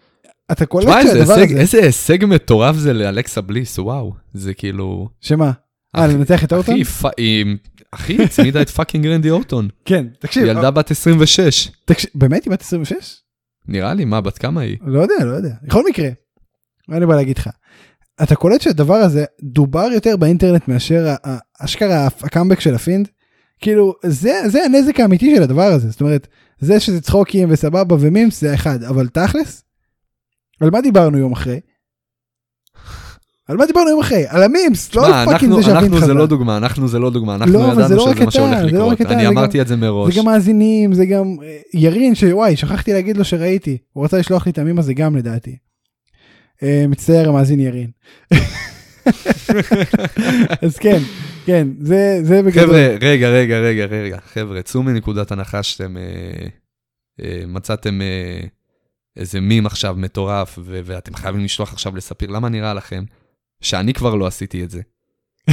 אתה 0.52 0.66
קולט 0.66 0.88
שהדבר 1.02 1.32
הזה, 1.32 1.44
איזה 1.60 1.78
הישג 1.82 2.24
מטורף 2.24 2.76
זה 2.76 2.92
לאלכסה 2.92 3.40
בליס, 3.40 3.78
וואו. 3.78 4.14
זה 4.34 4.54
כאילו... 4.54 5.08
שמה? 5.20 5.50
אה, 5.96 6.06
לנצח 6.06 6.44
את 6.44 6.52
אורטון? 6.52 6.74
אחי, 6.80 7.08
היא- 7.16 7.56
אחי, 7.92 8.22
הצמידה 8.24 8.62
את 8.62 8.70
fucking 8.70 9.06
רנדי 9.06 9.30
אורטון. 9.30 9.68
כן, 9.84 10.06
תקשיב, 10.18 10.44
ילדה 10.46 10.70
בת 10.70 10.90
26. 10.90 11.70
תקשיב, 11.84 12.10
באמת 12.14 12.44
היא 12.44 12.52
בת 12.52 12.60
26? 12.62 12.94
נראה 13.68 13.94
לי, 13.94 14.04
מה, 14.04 14.20
בת 14.20 14.38
כמה 14.38 14.60
היא? 14.60 14.76
לא 14.86 15.00
יודע, 15.00 15.24
לא 15.24 15.30
יודע. 15.32 15.50
בכל 15.62 15.82
מקרה, 15.88 16.08
מה 16.88 16.96
אני 16.96 17.06
בא 17.06 17.14
להגיד 17.16 17.38
לך? 17.38 17.48
אתה 18.22 18.34
קולט 18.36 18.60
שהדבר 18.60 18.94
הזה 18.94 19.24
דובר 19.42 19.88
יותר 19.94 20.16
באינטרנט 20.16 20.68
מאשר 20.68 21.14
אשכרה 21.60 22.06
הקאמבק 22.06 22.60
של 22.60 22.74
ה 22.74 22.79
Fiend? 22.79 23.08
כאילו, 23.60 23.94
זה, 24.06 24.32
זה 24.46 24.64
הנזק 24.64 25.00
האמיתי 25.00 25.36
של 25.36 25.42
הדבר 25.42 25.62
הזה. 25.72 25.90
זאת 25.90 26.00
אומרת, 26.00 26.28
זה 26.58 26.80
שזה 26.80 27.00
צחוקים 27.00 27.48
וסבבה 27.50 27.96
ו 28.00 28.07
memes 28.07 28.40
זה 28.40 28.54
אחד, 28.54 28.82
אבל 28.82 29.08
תכלס? 29.08 29.62
על 30.60 30.70
מה 30.70 30.80
דיברנו 30.80 31.18
יום 31.18 31.32
אחרי? 31.32 31.60
על 33.48 33.56
מה 33.56 33.66
דיברנו 33.66 33.88
יום 33.88 34.00
אחרי? 34.00 34.24
על 34.28 34.42
ה 34.42 34.50
memes, 34.50 34.94
לא 34.94 35.06
על 35.06 35.26
fucking 35.26 35.54
זה 35.54 35.62
שה 35.62 35.70
Fiend 35.70 35.82
אנחנו 35.82 35.98
זה 35.98 36.04
חזר. 36.04 36.12
לא 36.12 36.26
דוגמה, 36.26 36.56
אנחנו 36.56 36.88
זה 36.88 36.98
לא 36.98 37.10
דוגמה, 37.10 37.34
אנחנו 37.34 37.52
לא, 37.52 37.58
ידענו 37.58 37.96
לא 37.96 38.02
רק 38.02 38.16
שזה 38.16 38.24
מה 38.24 38.30
שהולך 38.30 38.58
לא 38.60 38.66
לקרות. 38.66 38.92
רק 38.92 39.00
אתה, 39.00 39.14
אני 39.14 39.26
אמרתי 39.26 39.60
את 39.60 39.68
זה 39.68 39.76
מראש. 39.76 40.14
זה 40.14 40.20
גם 40.20 40.26
מאזינים, 40.26 40.92
זה 40.92 41.06
גם 41.06 41.36
אה, 41.42 41.58
ירין, 41.74 42.14
שוואי, 42.14 42.56
שכחתי 42.56 42.92
להגיד 42.92 43.16
לו 43.16 43.24
שראיתי. 43.24 43.78
הוא 43.92 44.04
רצה 44.04 44.18
לשלוח 44.18 44.46
לי 44.46 44.52
את 44.52 44.58
המים 44.58 44.78
הזה 44.78 44.94
גם 44.94 45.16
לדעתי. 45.16 45.56
אה, 46.62 46.84
מצטער 46.88 47.28
המאזין 47.28 47.60
ירין. 47.60 47.90
אז 50.62 50.78
כן, 50.78 50.98
כן, 51.46 51.68
זה 51.80 52.20
זה 52.22 52.42
בגדול. 52.42 52.66
חבר'ה, 52.66 52.96
רגע, 53.00 53.28
רגע, 53.28 53.58
רגע, 53.58 53.84
רגע, 53.84 54.18
חבר'ה, 54.32 54.62
צאו 54.62 54.82
מנקודת 54.82 55.32
הנחה 55.32 55.62
שאתם 55.62 55.96
אה, 57.20 57.44
מצאתם 57.46 58.00
איזה 59.20 59.40
מים 59.40 59.66
עכשיו 59.66 59.94
מטורף, 59.98 60.58
ו- 60.64 60.80
ואתם 60.84 61.14
חייבים 61.14 61.44
לשלוח 61.44 61.72
עכשיו 61.72 61.96
לספיר, 61.96 62.30
למה 62.30 62.48
נראה 62.48 62.74
לכם 62.74 63.02
שאני 63.60 63.94
כבר 63.94 64.14
לא 64.14 64.26
עשיתי 64.26 64.64
את 64.64 64.70
זה? 64.70 64.80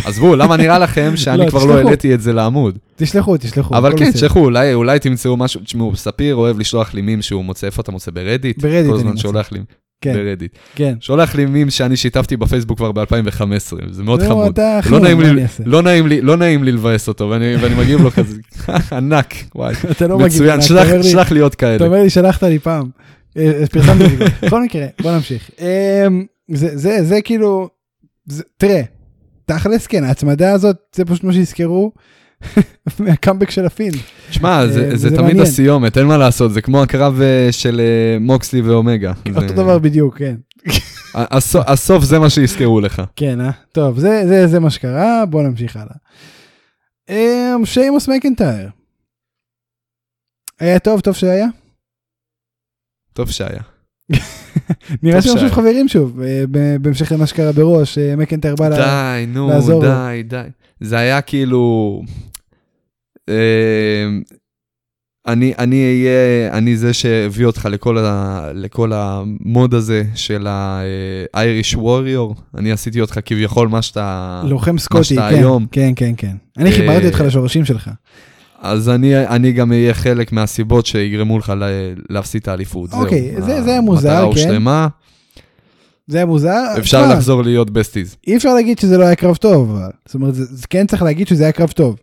עזבו, 0.05 0.35
למה 0.35 0.57
נראה 0.57 0.79
לכם 0.79 1.07
לא, 1.11 1.15
שאני 1.15 1.49
כבר 1.49 1.65
לא. 1.65 1.77
העליתי 1.77 2.13
את 2.13 2.21
זה 2.21 2.33
לעמוד? 2.33 2.77
תשלחו, 2.95 3.37
תשלחו. 3.37 3.77
אבל 3.77 3.93
כן. 3.97 4.11
תשלחו, 4.11 4.39
אולי, 4.39 4.73
אולי 4.73 4.99
תמצאו 4.99 5.37
משהו, 5.37 5.61
תשמעו, 5.61 5.95
ספיר 5.95 6.35
אוהב 6.35 6.59
לשלוח 6.59 6.93
לי 6.93 7.01
מים 7.01 7.21
שהוא 7.21 7.45
מוצא, 7.45 7.67
איפה 7.67 7.81
אתה 7.81 7.91
מוצא? 7.91 8.11
ברדיט? 8.11 8.57
ברדיט 8.61 8.85
כל 8.85 8.91
אני 8.91 8.97
הזמן 8.97 9.09
מוצא. 9.11 9.21
שולח 9.21 9.51
לי, 9.51 9.59
כן, 10.01 10.13
ברדיט. 10.13 10.55
כן. 10.75 10.93
שולח 10.99 11.35
לי 11.35 11.45
מים 11.45 11.69
שאני 11.69 11.97
שיתפתי 11.97 12.37
בפייסבוק 12.37 12.77
כבר 12.77 12.91
ב-2015, 12.91 13.41
זה 13.91 14.03
מאוד 14.03 14.21
נו, 14.23 14.29
חמוד. 14.29 14.59
אתה 14.59 14.79
לא 14.89 14.99
נעים 14.99 15.21
לי-? 15.21 15.43
לא 15.65 15.81
נעים 15.81 16.07
לי, 16.07 16.21
לא 16.21 16.37
נעים 16.37 16.63
לי 16.63 16.71
לבאס 16.71 17.07
אותו, 17.07 17.29
ואני, 17.29 17.55
ואני 17.55 17.75
מגיב 17.75 18.01
לו 18.01 18.11
כזה, 18.11 18.37
ענק, 18.97 19.33
וואי, 19.55 19.73
אתה 19.91 20.07
לא 20.07 20.19
מצוין, 20.19 20.59
אתה 20.59 20.67
שלח, 21.03 21.31
לי- 21.31 21.39
עוד 21.39 21.51
אתה 21.53 21.59
כאלה. 21.59 21.85
אומר 21.85 22.01
לי 22.01 22.09
שלחת 22.09 22.43
לי 22.43 22.59
פעם. 22.59 22.89
אה, 23.37 23.67
פרסמתי 23.71 24.05
את 24.05 24.17
זה. 24.17 24.25
בכל 24.47 24.63
מקרה, 24.63 24.85
בוא 25.01 25.11
נמשיך. 25.11 25.49
אמ, 25.59 26.25
זה 26.51 26.77
זה 26.77 27.03
זה 27.03 27.21
כאילו, 27.21 27.69
זה- 28.25 28.43
תראה, 28.57 28.81
תכלס 29.45 29.87
כן, 29.87 30.03
ההצמדה 30.03 30.51
הזאת, 30.53 30.75
זה 30.95 31.05
פשוט 31.05 31.23
מה 31.23 31.33
שיזכרו 31.33 31.91
מהקאמבק 32.99 33.49
של 33.49 33.65
הפין. 33.65 33.91
שמע, 34.31 34.49
אה, 34.59 34.67
זה, 34.67 34.89
וזה 34.93 35.09
זה 35.09 35.15
תמיד. 35.15 35.39
הסיומת, 35.39 35.97
אין 35.97 36.05
מה 36.05 36.17
לעשות, 36.17 36.53
זה 36.53 36.61
כמו 36.61 36.81
הקרב 36.83 37.21
אה, 37.21 37.47
של 37.51 37.79
אה, 37.83 38.19
מוקסלי 38.19 38.61
ואומגה. 38.61 39.13
אותו 39.35 39.47
זה- 39.47 39.53
דבר 39.53 39.79
בדיוק, 39.79 40.17
כן. 40.17 40.35
הסוף- 41.15 41.63
הסוף 41.67 42.03
זה 42.03 42.19
מה 42.19 42.29
שיזכרו 42.29 42.81
לך. 42.81 43.01
כן, 43.15 43.41
אה? 43.41 43.51
טוב, 43.71 43.99
זה, 43.99 44.23
זה, 44.27 44.47
זה 44.47 44.59
מה 44.59 44.69
שקרה, 44.69 45.25
בוא 45.25 45.43
נמשיך 45.43 45.75
הלאה. 45.77 45.95
אמ, 47.09 47.65
שיימוס 47.65 48.07
מקנטייר. 48.09 48.69
היה 50.59 50.79
טוב, 50.79 50.99
טוב 50.99 51.13
שהיה? 51.15 51.47
טוב 53.17 53.31
שהיה. 53.31 53.61
נראה 55.03 55.21
שהם. 55.21 55.37
שוב 55.37 55.51
חברים 55.51 55.87
שוב, 55.87 56.21
אה, 56.21 56.43
בהמשך 56.81 57.11
למה 57.11 57.27
שקרה 57.27 57.51
בראש, 57.51 57.97
אה, 57.97 58.15
מקנטייר 58.15 58.55
בא 58.55 58.67
ל... 58.69 58.75
די, 58.75 59.25
נו, 59.27 59.49
לעזור. 59.49 59.81
די, 59.81 60.23
די. 60.23 60.41
זה 60.79 60.97
היה 60.97 61.21
כאילו... 61.21 62.01
אה, 63.29 64.07
אני, 65.27 65.53
אני 65.57 65.83
אהיה, 65.83 66.53
אני 66.57 66.77
זה 66.77 66.93
שהביא 66.93 67.45
אותך 67.45 67.67
לכל, 67.71 67.97
ה, 67.97 68.49
לכל 68.53 68.91
המוד 68.93 69.73
הזה 69.73 70.03
של 70.15 70.47
ה-Irish 70.47 71.75
Warrior. 71.75 72.41
אני 72.57 72.71
עשיתי 72.71 73.01
אותך 73.01 73.19
כביכול 73.25 73.67
מה 73.67 73.81
שאתה... 73.81 74.41
לוחם 74.45 74.77
סקוטי, 74.77 75.15
כן, 75.15 75.21
היום. 75.21 75.65
כן, 75.71 75.93
כן, 75.95 76.13
כן. 76.17 76.35
אני 76.57 76.71
חיברתי 76.71 77.07
אותך 77.07 77.21
לשורשים 77.21 77.65
שלך. 77.65 77.89
אז 78.61 78.89
אני, 78.89 79.27
אני 79.27 79.51
גם 79.51 79.71
אהיה 79.71 79.93
חלק 79.93 80.31
מהסיבות 80.31 80.85
שיגרמו 80.85 81.39
לך 81.39 81.53
ל- 81.57 81.63
להפסיד 82.09 82.41
את 82.41 82.47
האליפות. 82.47 82.93
אוקיי, 82.93 83.33
זה- 83.41 83.61
זה 83.63 83.71
היה 83.71 83.81
מוזר, 83.81 84.09
המטרה 84.09 84.21
כן. 84.21 84.27
הושלמה, 84.41 84.87
זה 86.07 86.17
היה 86.17 86.25
מוזר. 86.25 86.63
אפשר 86.77 87.03
תשמע, 87.03 87.13
לחזור 87.15 87.43
להיות 87.43 87.69
בסטיז. 87.69 88.15
אי 88.27 88.37
אפשר 88.37 88.53
להגיד 88.53 88.79
שזה 88.79 88.97
לא 88.97 89.03
היה 89.05 89.15
קרב 89.15 89.35
טוב. 89.35 89.77
זאת 90.05 90.15
אומרת, 90.15 90.35
זה, 90.35 90.45
זה 90.45 90.67
כן 90.69 90.87
צריך 90.87 91.01
להגיד 91.01 91.27
שזה 91.27 91.43
היה 91.43 91.51
קרב 91.51 91.69
טוב. 91.71 91.95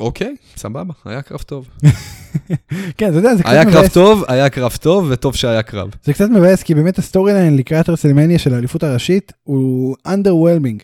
אוקיי, 0.00 0.34
סבבה, 0.56 0.94
היה 1.04 1.22
קרב 1.22 1.40
טוב. 1.40 1.68
כן, 2.98 3.08
אתה 3.08 3.16
יודע, 3.16 3.34
זה 3.34 3.42
קצת 3.42 3.52
היה 3.52 3.64
קרב 3.64 3.76
מבאס. 3.78 3.92
טוב, 3.92 4.24
היה 4.28 4.48
קרב 4.48 4.76
טוב, 4.80 5.06
וטוב 5.10 5.34
שהיה 5.34 5.62
קרב. 5.62 5.88
זה 6.04 6.12
קצת 6.12 6.28
מבאס, 6.30 6.62
כי 6.62 6.74
באמת 6.74 6.98
ה 6.98 7.04
story 7.04 7.32
line 7.32 7.56
לקראת 7.56 7.88
רסלמניה 7.88 8.38
של 8.38 8.54
האליפות 8.54 8.82
הראשית 8.82 9.32
הוא 9.42 9.96
underwhelming, 10.08 10.82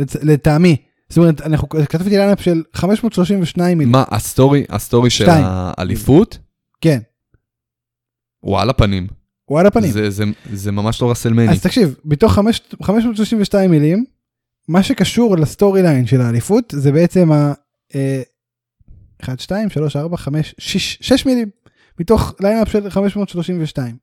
לצ- 0.00 0.18
לטעמי. 0.22 0.76
זאת 1.12 1.18
אומרת, 1.18 1.40
אנחנו 1.40 1.68
כתבתי 1.68 2.10
lineup 2.10 2.40
של 2.40 2.62
532 2.74 3.78
מיליון. 3.78 3.92
מה, 3.92 4.04
ה 4.10 4.18
story, 4.18 4.64
ה 4.68 4.75
story 4.75 5.10
של. 5.10 5.24
האליפות, 5.28 6.38
כן, 6.80 6.98
הוא 8.40 8.58
על 8.58 8.70
הפנים. 8.70 9.06
הוא 9.44 9.60
על 9.60 9.66
הפנים. 9.66 9.90
זה- 9.90 10.10
זה- 10.10 10.24
זה 10.52 10.72
ממש 10.72 11.02
לא 11.02 11.10
רסלמני. 11.10 11.52
אז 11.52 11.62
תקשיב, 11.62 11.94
בתוך 12.04 12.32
חמש- 12.32 12.74
532 12.82 13.70
מילים, 13.70 14.04
מה 14.68 14.82
שקשור 14.82 15.36
ל 15.36 15.44
story 15.44 15.82
line 15.82 16.06
של 16.06 16.20
האליפות 16.20 16.74
זה 16.76 16.92
בעצם 16.92 17.32
ה... 17.32 17.52
1, 19.22 19.40
2, 19.40 19.70
3, 19.70 19.96
4, 19.96 20.16
5, 20.16 20.54
6, 20.58 20.98
6 21.00 21.26
מילים, 21.26 21.48
מתוך 22.00 22.34
lineup 22.40 22.68
של 22.68 22.90
532. 22.90 23.96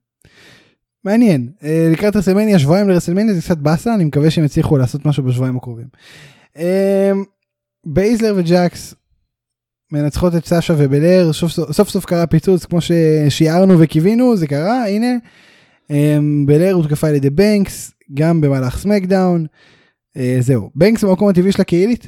מעניין, 1.03 1.49
אה, 1.63 1.89
לקראת 1.91 2.15
רסלמניה, 2.15 2.59
שבועיים 2.59 2.89
לרסלמניה 2.89 3.33
זה 3.33 3.41
קצת 3.41 3.57
באסה, 3.57 3.95
אני 3.95 4.03
מקווה 4.05 4.31
שהם 4.31 4.45
יצליחו 4.45 4.77
לעשות 4.77 5.05
משהו 5.05 5.23
בשבועיים 5.23 5.57
הקרובים. 5.57 5.87
אה, 6.59 7.11
בייזלר 7.85 8.33
וג'קס 8.37 8.95
מנצחות 9.91 10.35
את 10.35 10.45
סאשה 10.45 10.73
ובלר, 10.77 11.33
סוף 11.33 11.51
סוף, 11.51 11.89
סוף 11.89 12.05
קרה 12.05 12.27
פיצוץ 12.27 12.65
כמו 12.65 12.79
ששיערנו 12.81 13.79
וקיווינו, 13.79 14.37
זה 14.37 14.47
קרה, 14.47 14.87
הנה. 14.87 15.07
אמ, 15.89 16.45
בלר 16.45 16.71
הותקפה 16.73 17.07
על 17.07 17.15
ידי 17.15 17.29
בנקס, 17.29 17.91
גם 18.13 18.41
במהלך 18.41 18.77
סמקדאון. 18.77 19.45
אה, 20.17 20.37
זהו, 20.39 20.69
בנקס 20.75 21.03
במקום 21.03 21.29
הטבעי 21.29 21.51
שלה 21.51 21.63
כעילית? 21.63 22.07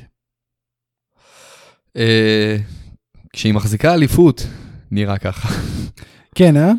אה, 1.97 2.57
כשהיא 3.33 3.53
מחזיקה 3.53 3.93
אליפות, 3.93 4.47
נראה 4.91 5.17
ככה. 5.17 5.49
כן, 6.35 6.57
אה? 6.57 6.71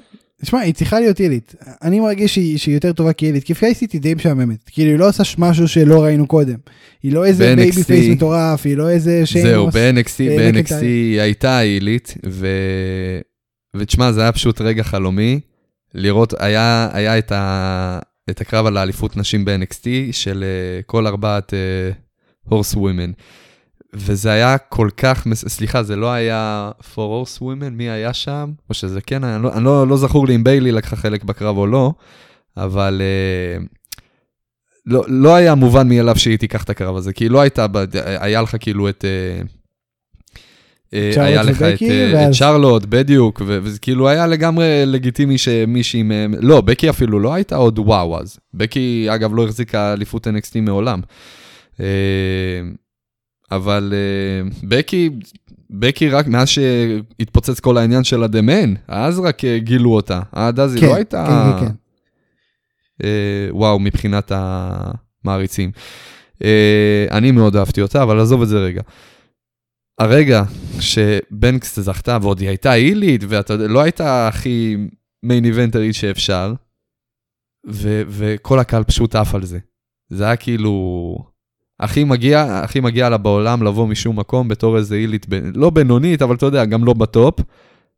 תשמע, 0.44 0.60
היא 0.60 0.74
צריכה 0.74 1.00
להיות 1.00 1.20
עילית. 1.20 1.54
אני 1.82 2.00
מרגיש 2.00 2.34
שהיא, 2.34 2.58
שהיא 2.58 2.74
יותר 2.74 2.92
טובה 2.92 3.12
כעילית, 3.12 3.44
כי 3.44 3.54
פייסית 3.54 3.92
היא 3.92 4.00
די 4.00 4.14
משעממת. 4.14 4.58
כאילו, 4.66 4.90
היא 4.90 4.98
לא 4.98 5.08
עושה 5.08 5.22
משהו 5.38 5.68
שלא 5.68 6.02
ראינו 6.02 6.26
קודם. 6.26 6.56
היא 7.02 7.12
לא 7.12 7.24
איזה 7.24 7.54
baby 7.56 7.84
face 7.84 8.08
מטורף, 8.08 8.66
היא 8.66 8.76
לא 8.76 8.88
איזה 8.88 9.26
שיימוס. 9.26 9.50
זהו, 9.50 9.66
ב-NXT, 9.70 10.20
אה, 10.20 10.52
ב-NXT. 10.52 10.74
היא 10.74 11.20
הייתה 11.20 11.58
הילית, 11.58 12.14
ו... 12.26 12.46
ותשמע, 13.76 14.12
זה 14.12 14.22
היה 14.22 14.32
פשוט 14.32 14.60
רגע 14.60 14.82
חלומי, 14.82 15.40
לראות, 15.94 16.34
היה, 16.38 16.88
היה 16.92 17.18
את, 17.18 17.32
ה... 17.32 17.98
את 18.30 18.40
הקרב 18.40 18.66
על 18.66 18.76
האליפות 18.76 19.16
נשים 19.16 19.44
ב-NXT 19.44 19.86
של 20.12 20.44
אה, 20.44 20.82
כל 20.86 21.06
ארבעת 21.06 21.54
ה 22.48 22.53
horse 22.53 22.74
אה, 22.74 22.78
women. 22.78 23.10
וזה 23.94 24.32
היה 24.32 24.58
כל 24.58 24.88
כך, 24.96 25.26
מס... 25.26 25.44
סליחה, 25.48 25.82
זה 25.82 25.96
לא 25.96 26.10
היה 26.12 26.70
four 26.94 26.96
horse 26.96 27.38
women, 27.42 27.70
מי 27.72 27.90
היה 27.90 28.12
שם? 28.12 28.50
או 28.68 28.74
שזה 28.74 29.00
כן 29.00 29.24
היה, 29.24 29.34
אני 29.36 29.42
לא, 29.42 29.52
אני 29.52 29.64
לא, 29.64 29.88
לא 29.88 29.96
זכור 29.96 30.26
לי 30.26 30.34
אם 30.34 30.44
ביילי 30.44 30.72
לקחה 30.72 30.96
חלק 30.96 31.24
בקרב 31.24 31.56
או 31.56 31.66
לא, 31.66 31.92
אבל 32.56 33.02
uh, 33.60 33.64
לא, 34.86 35.04
לא 35.08 35.34
היה 35.34 35.54
מובן 35.54 35.88
מאליו 35.88 36.16
שהיא 36.18 36.38
תיקח 36.38 36.62
את 36.64 36.70
הקרב 36.70 36.96
הזה, 36.96 37.12
כי 37.12 37.24
היא 37.24 37.30
לא 37.30 37.40
הייתה. 37.40 37.66
היה 38.04 38.42
לך 38.42 38.56
כאילו 38.60 38.88
את... 38.88 39.04
אה, 40.94 41.10
צ'רלוט 41.14 41.28
היה 41.28 41.42
לך 41.42 41.56
את, 41.62 41.62
אה, 41.62 42.10
את 42.10 42.14
ואז- 42.14 42.38
צ'רלוט, 42.38 42.84
בדיוק, 42.88 43.42
ו- 43.46 43.58
וזה 43.62 43.78
כאילו 43.78 44.08
היה 44.08 44.26
לגמרי 44.26 44.82
לגיטימי 44.86 45.38
שמישהי 45.38 46.02
מהם, 46.02 46.34
לא, 46.40 46.60
בקי 46.60 46.90
אפילו 46.90 47.20
לא 47.20 47.34
הייתה 47.34 47.56
עוד 47.56 47.78
וואו 47.78 48.20
אז. 48.20 48.38
בקי, 48.54 49.06
אגב, 49.08 49.34
לא 49.34 49.44
החזיקה 49.44 49.92
אליפות 49.92 50.26
NXT 50.26 50.60
מעולם. 50.60 51.00
אבל 53.56 53.92
אה, 53.96 54.50
בקי, 54.68 55.10
בקי 55.70 56.08
רק 56.08 56.26
מאז 56.26 56.48
שהתפוצץ 56.48 57.60
כל 57.60 57.78
העניין 57.78 58.04
של 58.04 58.22
הדמיין, 58.22 58.76
אז 58.88 59.18
רק 59.18 59.44
אה, 59.44 59.58
גילו 59.58 59.94
אותה. 59.94 60.20
עד 60.32 60.60
אז 60.60 60.74
היא 60.74 60.80
כן, 60.80 60.88
לא 60.88 60.94
הייתה... 60.94 61.26
כן, 61.58 61.60
כן, 61.60 61.68
כן. 61.68 61.74
אה, 63.04 63.48
וואו, 63.50 63.78
מבחינת 63.78 64.32
המעריצים. 64.34 65.70
אה, 66.44 67.06
אני 67.10 67.30
מאוד 67.30 67.56
אהבתי 67.56 67.82
אותה, 67.82 68.02
אבל 68.02 68.20
עזוב 68.20 68.42
את 68.42 68.48
זה 68.48 68.58
רגע. 68.58 68.82
הרגע 69.98 70.42
שבנקס 70.80 71.78
זכתה, 71.80 72.18
ועוד 72.22 72.40
היא 72.40 72.48
הייתה 72.48 72.70
הילית, 72.70 73.24
ואתה 73.28 73.52
יודע, 73.52 73.66
לא 73.66 73.80
הייתה 73.82 74.28
הכי 74.28 74.76
מיין 75.22 75.44
איבנטרית 75.44 75.94
שאפשר, 75.94 76.54
ו- 77.68 78.02
וכל 78.08 78.58
הקהל 78.58 78.84
פשוט 78.84 79.14
עף 79.14 79.34
על 79.34 79.44
זה. 79.44 79.58
זה 80.08 80.24
היה 80.24 80.36
כאילו... 80.36 81.31
הכי 81.80 82.04
מגיע, 82.04 82.60
הכי 82.62 82.80
מגיע 82.80 83.08
לה 83.08 83.16
בעולם 83.16 83.62
לבוא 83.62 83.86
משום 83.86 84.18
מקום 84.18 84.48
בתור 84.48 84.76
איזה 84.76 84.94
הילית, 84.94 85.26
ב- 85.28 85.40
לא 85.54 85.70
בינונית, 85.70 86.22
אבל 86.22 86.34
אתה 86.34 86.46
יודע, 86.46 86.64
גם 86.64 86.84
לא 86.84 86.92
בטופ, 86.92 87.40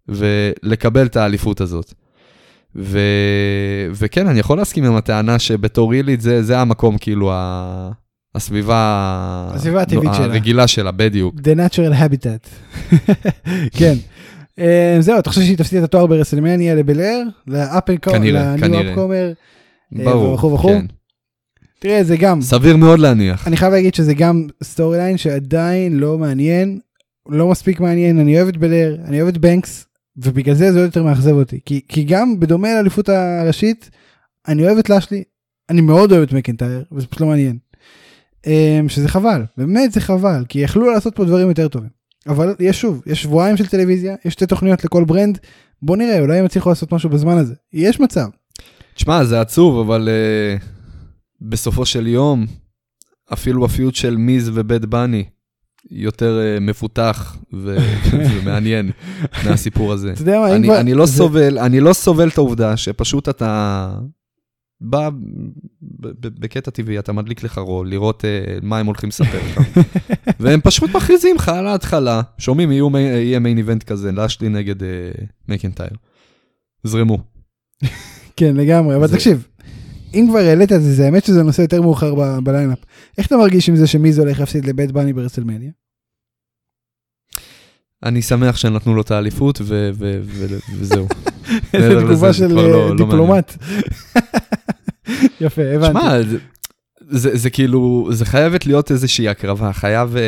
ולקבל 0.08 1.06
את 1.06 1.16
האליפות 1.16 1.60
הזאת. 1.60 1.94
ו... 2.76 2.98
וכן, 3.92 4.26
אני 4.26 4.40
יכול 4.40 4.58
להסכים 4.58 4.84
עם 4.84 4.96
הטענה 4.96 5.38
שבתור 5.38 5.92
הילית 5.92 6.20
זה, 6.20 6.42
זה 6.42 6.58
המקום, 6.58 6.98
כאילו, 6.98 7.32
ה... 7.32 7.90
הסביבה, 8.34 9.50
הסביבה 9.54 9.82
הטבעית 9.82 10.10
שלה. 10.14 10.24
הרגילה 10.24 10.66
שלה, 10.66 10.90
בדיוק. 10.90 11.34
The 11.34 11.58
natural 11.58 11.94
habitat. 11.94 12.48
כן. 13.78 13.94
אה, 14.58 14.96
זהו, 15.00 15.18
אתה 15.18 15.30
חושב 15.30 15.42
שהיא 15.42 15.56
תפסיד 15.56 15.78
את 15.78 15.84
התואר 15.84 16.06
ברסלמניה 16.06 16.74
לבלייר? 16.74 17.22
ל 17.46 17.61
up 17.61 17.90
כנראה, 18.02 18.42
ל 18.42 18.46
new 18.46 18.58
כנראה. 18.60 18.90
upcomer? 18.90 19.32
אה, 19.98 20.04
ברור. 20.04 20.62
כן. 20.62 20.86
תראה, 21.78 22.04
זה 22.04 22.16
גם, 22.16 22.42
סביר 22.42 22.76
מאוד 22.76 22.98
להניח. 22.98 23.46
אני 23.46 23.56
חייב 23.56 23.72
להגיד 23.72 23.94
שזה 23.94 24.14
גם 24.14 24.46
story 24.62 24.98
line 24.98 25.16
שעדיין 25.16 25.96
לא 25.96 26.18
מעניין, 26.18 26.78
לא 27.28 27.48
מספיק 27.48 27.80
מעניין, 27.80 28.18
אני 28.18 28.36
אוהב 28.36 28.48
את 28.48 28.56
בלר, 28.56 28.96
אני 29.04 29.22
אוהב 29.22 29.34
את 29.34 29.38
בנקס, 29.38 29.86
ובגלל 30.16 30.54
זה 30.54 30.72
זה 30.72 30.78
עוד 30.78 30.86
יותר 30.86 31.02
מאכזב 31.02 31.32
אותי. 31.32 31.60
כי, 31.66 31.80
כי 31.88 32.04
גם 32.04 32.40
בדומה 32.40 32.74
לאליפות 32.74 33.08
הראשית, 33.08 33.90
אני 34.48 34.66
אוהב 34.66 34.78
את 34.78 34.90
לשלי, 34.90 35.22
אני 35.70 35.80
מאוד 35.80 36.12
אוהב 36.12 36.22
את 36.22 36.32
מקנטייר, 36.32 36.84
וזה 36.92 37.06
פשוט 37.06 37.20
לא 37.20 37.26
מעניין. 37.26 37.58
אמ, 38.46 38.88
שזה 38.88 39.08
חבל, 39.08 39.44
באמת 39.56 39.92
זה 39.92 40.00
חבל, 40.00 40.44
כי 40.48 40.58
יכלו 40.58 40.90
לעשות 40.90 41.16
פה 41.16 41.24
דברים 41.24 41.48
יותר 41.48 41.68
טובים. 41.68 41.90
אבל 42.26 42.54
יש 42.60 42.80
שוב, 42.80 43.02
יש 43.06 43.22
שבועיים 43.22 43.56
של 43.56 43.66
טלוויזיה, 43.66 44.14
יש 44.24 44.32
שתי 44.32 44.46
תוכניות 44.46 44.84
לכל 44.84 45.04
ברנד, 45.04 45.38
בוא 45.82 45.96
נראה, 45.96 46.20
אולי 46.20 46.38
הם 46.38 46.44
יצליחו 46.44 46.68
לעשות 46.68 46.92
משהו 46.92 47.10
בזמן 47.10 47.38
הזה. 47.38 47.54
יש 47.72 48.00
מצב. 48.00 48.26
תשמע, 48.94 49.24
זה 49.24 49.40
עצוב, 49.40 49.78
אבל 49.78 50.08
uh, 50.08 50.73
בסופו 51.48 51.86
של 51.86 52.06
יום, 52.06 52.46
אפילו 53.32 53.64
הפיוט 53.64 53.94
של 53.94 54.16
מיז 54.16 54.50
ובית 54.54 54.84
בני 54.84 55.24
יותר 55.90 56.40
uh, 56.56 56.60
מפותח 56.60 57.36
ו- 57.52 57.76
ומעניין 58.34 58.90
מהסיפור 59.44 59.92
הזה. 59.92 60.12
אתה 60.12 60.22
יודע 60.22 60.40
מה, 60.40 60.56
אני, 60.56 60.66
כבר- 60.68 60.80
אני, 60.80 60.94
לא 60.94 61.06
סובל, 61.06 61.58
אני 61.58 61.80
לא 61.80 61.92
סובל 61.92 62.28
את 62.28 62.38
העובדה 62.38 62.76
שפשוט 62.76 63.28
אתה 63.28 63.90
בא 64.80 65.08
בקטע 66.20 66.70
טבעי, 66.70 66.98
אתה 66.98 67.12
מדליק 67.12 67.42
לך 67.42 67.58
רול, 67.58 67.88
לראות 67.88 68.22
uh, 68.24 68.26
מה 68.62 68.78
הם 68.78 68.86
הולכים 68.86 69.08
לספר 69.08 69.38
לך. 69.46 69.60
והם 70.40 70.60
פשוט 70.60 70.90
מכריזים 70.96 71.36
לך 71.36 71.48
על 71.48 71.66
ההתחלה, 71.66 72.20
שומעים, 72.38 72.72
יהיה 72.72 73.38
מיין 73.38 73.58
איבנט 73.58 73.82
כזה, 73.82 74.12
לאשלי 74.12 74.48
נגד 74.48 74.80
uh, 74.82 74.84
מקנטייר. 75.48 75.96
זרמו. 76.84 77.18
כן, 78.36 78.56
לגמרי, 78.56 78.96
אבל 78.96 79.08
תקשיב, 79.08 79.48
אם 80.14 80.26
כבר 80.30 80.38
העלית 80.38 80.72
את 80.72 80.82
זה, 80.82 80.94
זה 80.94 81.04
האמת 81.04 81.24
שזה 81.24 81.42
נושא 81.42 81.62
יותר 81.62 81.82
מאוחר 81.82 82.14
ב 82.44 82.48
lineup. 82.48 82.78
איך 83.18 83.26
אתה 83.26 83.36
מרגיש 83.36 83.68
עם 83.68 83.76
זה 83.76 83.86
שמיז 83.86 84.18
הולך 84.18 84.40
להפסיד 84.40 84.64
לבאד 84.66 84.92
באני 84.92 85.12
ברסלמניה? 85.12 85.70
אני 88.02 88.22
שמח 88.22 88.56
שנתנו 88.56 88.94
לו 88.94 89.02
את 89.02 89.10
האליפות, 89.10 89.60
וזהו. 90.78 91.06
איזה 91.74 92.00
תגובה 92.00 92.32
זה 92.32 92.38
של 92.38 92.46
לא- 92.54 92.60
אה, 92.60 92.94
לא 92.94 92.96
דיפלומט. 92.96 93.56
יפה, 95.40 95.62
הבנתי. 95.62 95.92
שמע, 96.00 96.22
זה- 96.22 96.38
זה, 97.10 97.36
זה 97.36 97.50
כאילו, 97.50 98.08
זה 98.12 98.24
חייבת 98.24 98.66
להיות 98.66 98.90
איזושהי 98.90 99.28
הקרבה, 99.28 99.72
חייב, 99.72 100.16
אה, 100.16 100.22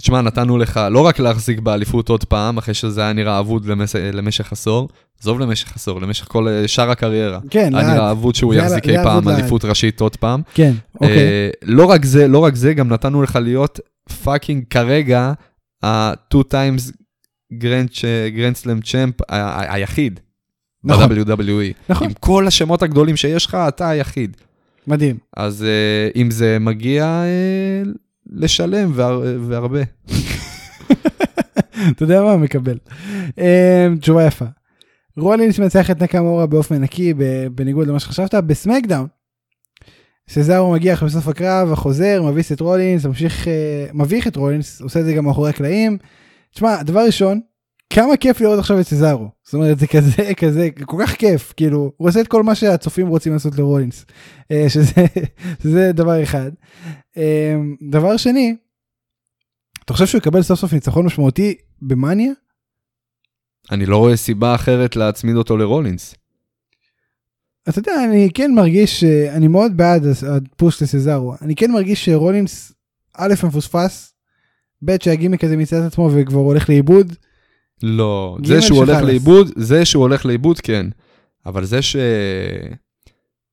תשמע, 0.00 0.20
נתנו 0.22 0.58
לך 0.58 0.80
לא 0.90 1.00
רק 1.00 1.18
להחזיק 1.18 1.60
באליפות 1.60 2.08
עוד 2.08 2.24
פעם, 2.24 2.58
אחרי 2.58 2.74
שזה 2.74 3.00
היה 3.00 3.12
נראה 3.12 3.38
אבוד 3.38 3.66
למש, 3.66 3.96
למשך 3.96 4.52
עשור, 4.52 4.88
עזוב 5.20 5.40
למשך 5.40 5.76
עשור, 5.76 6.00
למשך 6.00 6.24
כל 6.28 6.48
אה, 6.48 6.68
שאר 6.68 6.90
הקריירה. 6.90 7.38
כן, 7.50 7.72
לאט. 7.72 8.00
אבוד 8.00 8.34
שהוא 8.34 8.54
יחזיק 8.54 8.88
אי 8.88 8.96
פעם. 9.04 9.28
אליפות 9.28 9.64
ראשית 9.64 10.00
עוד 10.00 10.16
פעם. 10.16 10.42
כן, 10.54 10.72
אוקיי. 10.94 11.18
אה, 11.18 11.50
לא 11.62 11.86
רק 11.86 12.04
זה, 12.04 12.28
לא 12.28 12.38
רק 12.38 12.54
זה, 12.54 12.74
גם 12.74 12.88
נתנו 12.88 13.22
לך 13.22 13.38
להיות 13.42 13.80
fucking 14.24 14.64
כרגע 14.70 15.32
ה-2 15.82 16.36
times 16.52 16.92
grand 17.52 18.56
slam 18.56 18.80
champ 18.80 19.14
היחיד. 19.68 20.20
נכון. 20.84 21.08
ב-WWE. 21.08 21.74
נכון. 21.88 22.06
עם 22.06 22.12
כל 22.20 22.46
השמות 22.46 22.82
הגדולים 22.82 23.16
שיש 23.16 23.46
לך, 23.46 23.54
אתה 23.68 23.88
היחיד. 23.88 24.36
מדהים. 24.86 25.16
אז 25.36 25.64
אה, 25.64 26.18
אם 26.20 26.30
זה 26.30 26.58
מגיע 26.60 27.22
אה, 27.84 27.88
לשלם 28.30 28.90
והר, 28.94 29.22
והרבה. 29.48 29.80
אתה 31.90 32.02
יודע 32.02 32.22
מה? 32.22 32.36
מקבל. 32.36 32.78
תשובה 34.00 34.26
יפה. 34.26 34.44
רולינס 35.18 35.58
מנצח 35.58 35.90
את 35.90 36.02
נקמורה 36.02 36.46
באופן 36.46 36.82
נקי, 36.82 37.14
בניגוד 37.54 37.88
למה 37.88 38.00
שחשבת, 38.00 38.34
בסמקדאון. 38.34 39.06
סזארו 40.28 40.72
מגיע 40.72 40.94
אחרי 40.94 41.08
בסוף 41.08 41.28
הקרב, 41.28 41.72
החוזר, 41.72 42.22
מביס 42.22 42.52
את 42.52 42.60
רולינס, 42.60 43.06
ממשיך, 43.06 43.48
אה, 43.48 43.86
מביך 43.94 44.26
את 44.26 44.36
רולינס, 44.36 44.80
עושה 44.80 45.00
את 45.00 45.04
זה 45.04 45.12
גם 45.12 45.24
מאחורי 45.24 45.50
הקלעים. 45.50 45.98
תשמע, 46.54 46.82
דבר 46.82 47.00
ראשון, 47.06 47.40
כמה 47.90 48.16
כיף 48.16 48.40
לראות 48.40 48.58
עכשיו 48.58 48.80
את 48.80 48.86
סזארו. 48.86 49.28
זאת 49.44 49.54
אומרת, 49.54 49.78
זה 49.78 49.86
כזה, 49.86 50.34
כזה, 50.34 50.68
כל 50.84 50.96
כך 51.06 51.14
כיף, 51.14 51.52
כאילו, 51.56 51.92
הוא 51.96 52.08
עושה 52.08 52.20
את 52.20 52.28
כל 52.28 52.42
מה 52.42 52.54
שהצופים 52.54 53.06
רוצים 53.06 53.32
לעשות 53.32 53.58
לרולינס. 53.58 54.06
אה, 54.50 54.64
שזה, 54.68 55.06
שזה 55.62 55.92
דבר 55.92 56.22
אחד. 56.22 56.50
אה, 57.16 57.56
דבר 57.90 58.16
שני, 58.16 58.56
אתה 59.84 59.92
חושב 59.92 60.06
שהוא 60.06 60.18
יקבל 60.18 60.42
סוף 60.42 60.60
סוף 60.60 60.72
ניצחון 60.72 61.06
משמעותי 61.06 61.54
במאניה? 61.82 62.32
אני 63.72 63.86
לא 63.86 63.96
רואה 63.96 64.16
סיבה 64.16 64.54
אחרת 64.54 64.96
להצמיד 64.96 65.36
אותו 65.36 65.56
לרולינס. 65.56 66.14
אתה 67.68 67.78
יודע, 67.78 68.04
אני 68.04 68.28
כן 68.34 68.54
מרגיש, 68.54 69.04
אני 69.04 69.48
מאוד 69.48 69.76
בעד 69.76 70.02
הפוש 70.26 70.82
לסזארו. 70.82 71.34
אני 71.42 71.54
כן 71.54 71.70
מרגיש 71.70 72.04
שרולינס, 72.04 72.72
א', 73.16 73.34
מפוספס, 73.44 74.14
ב', 74.84 75.02
שהגימיק 75.02 75.44
הזה 75.44 75.56
מיצה 75.56 75.78
את 75.78 75.92
עצמו 75.92 76.10
וכבר 76.14 76.38
הולך 76.38 76.68
לאיבוד. 76.68 77.14
לא, 77.82 78.38
זה 78.44 78.62
שהוא 78.62 78.78
הולך. 78.78 79.02
לאיבוד, 79.02 79.50
זה 79.56 79.84
שהוא 79.84 80.02
הולך 80.02 80.26
לאיבוד, 80.26 80.60
כן. 80.60 80.86
אבל 81.46 81.64
זה 81.64 81.82
ש... 81.82 81.96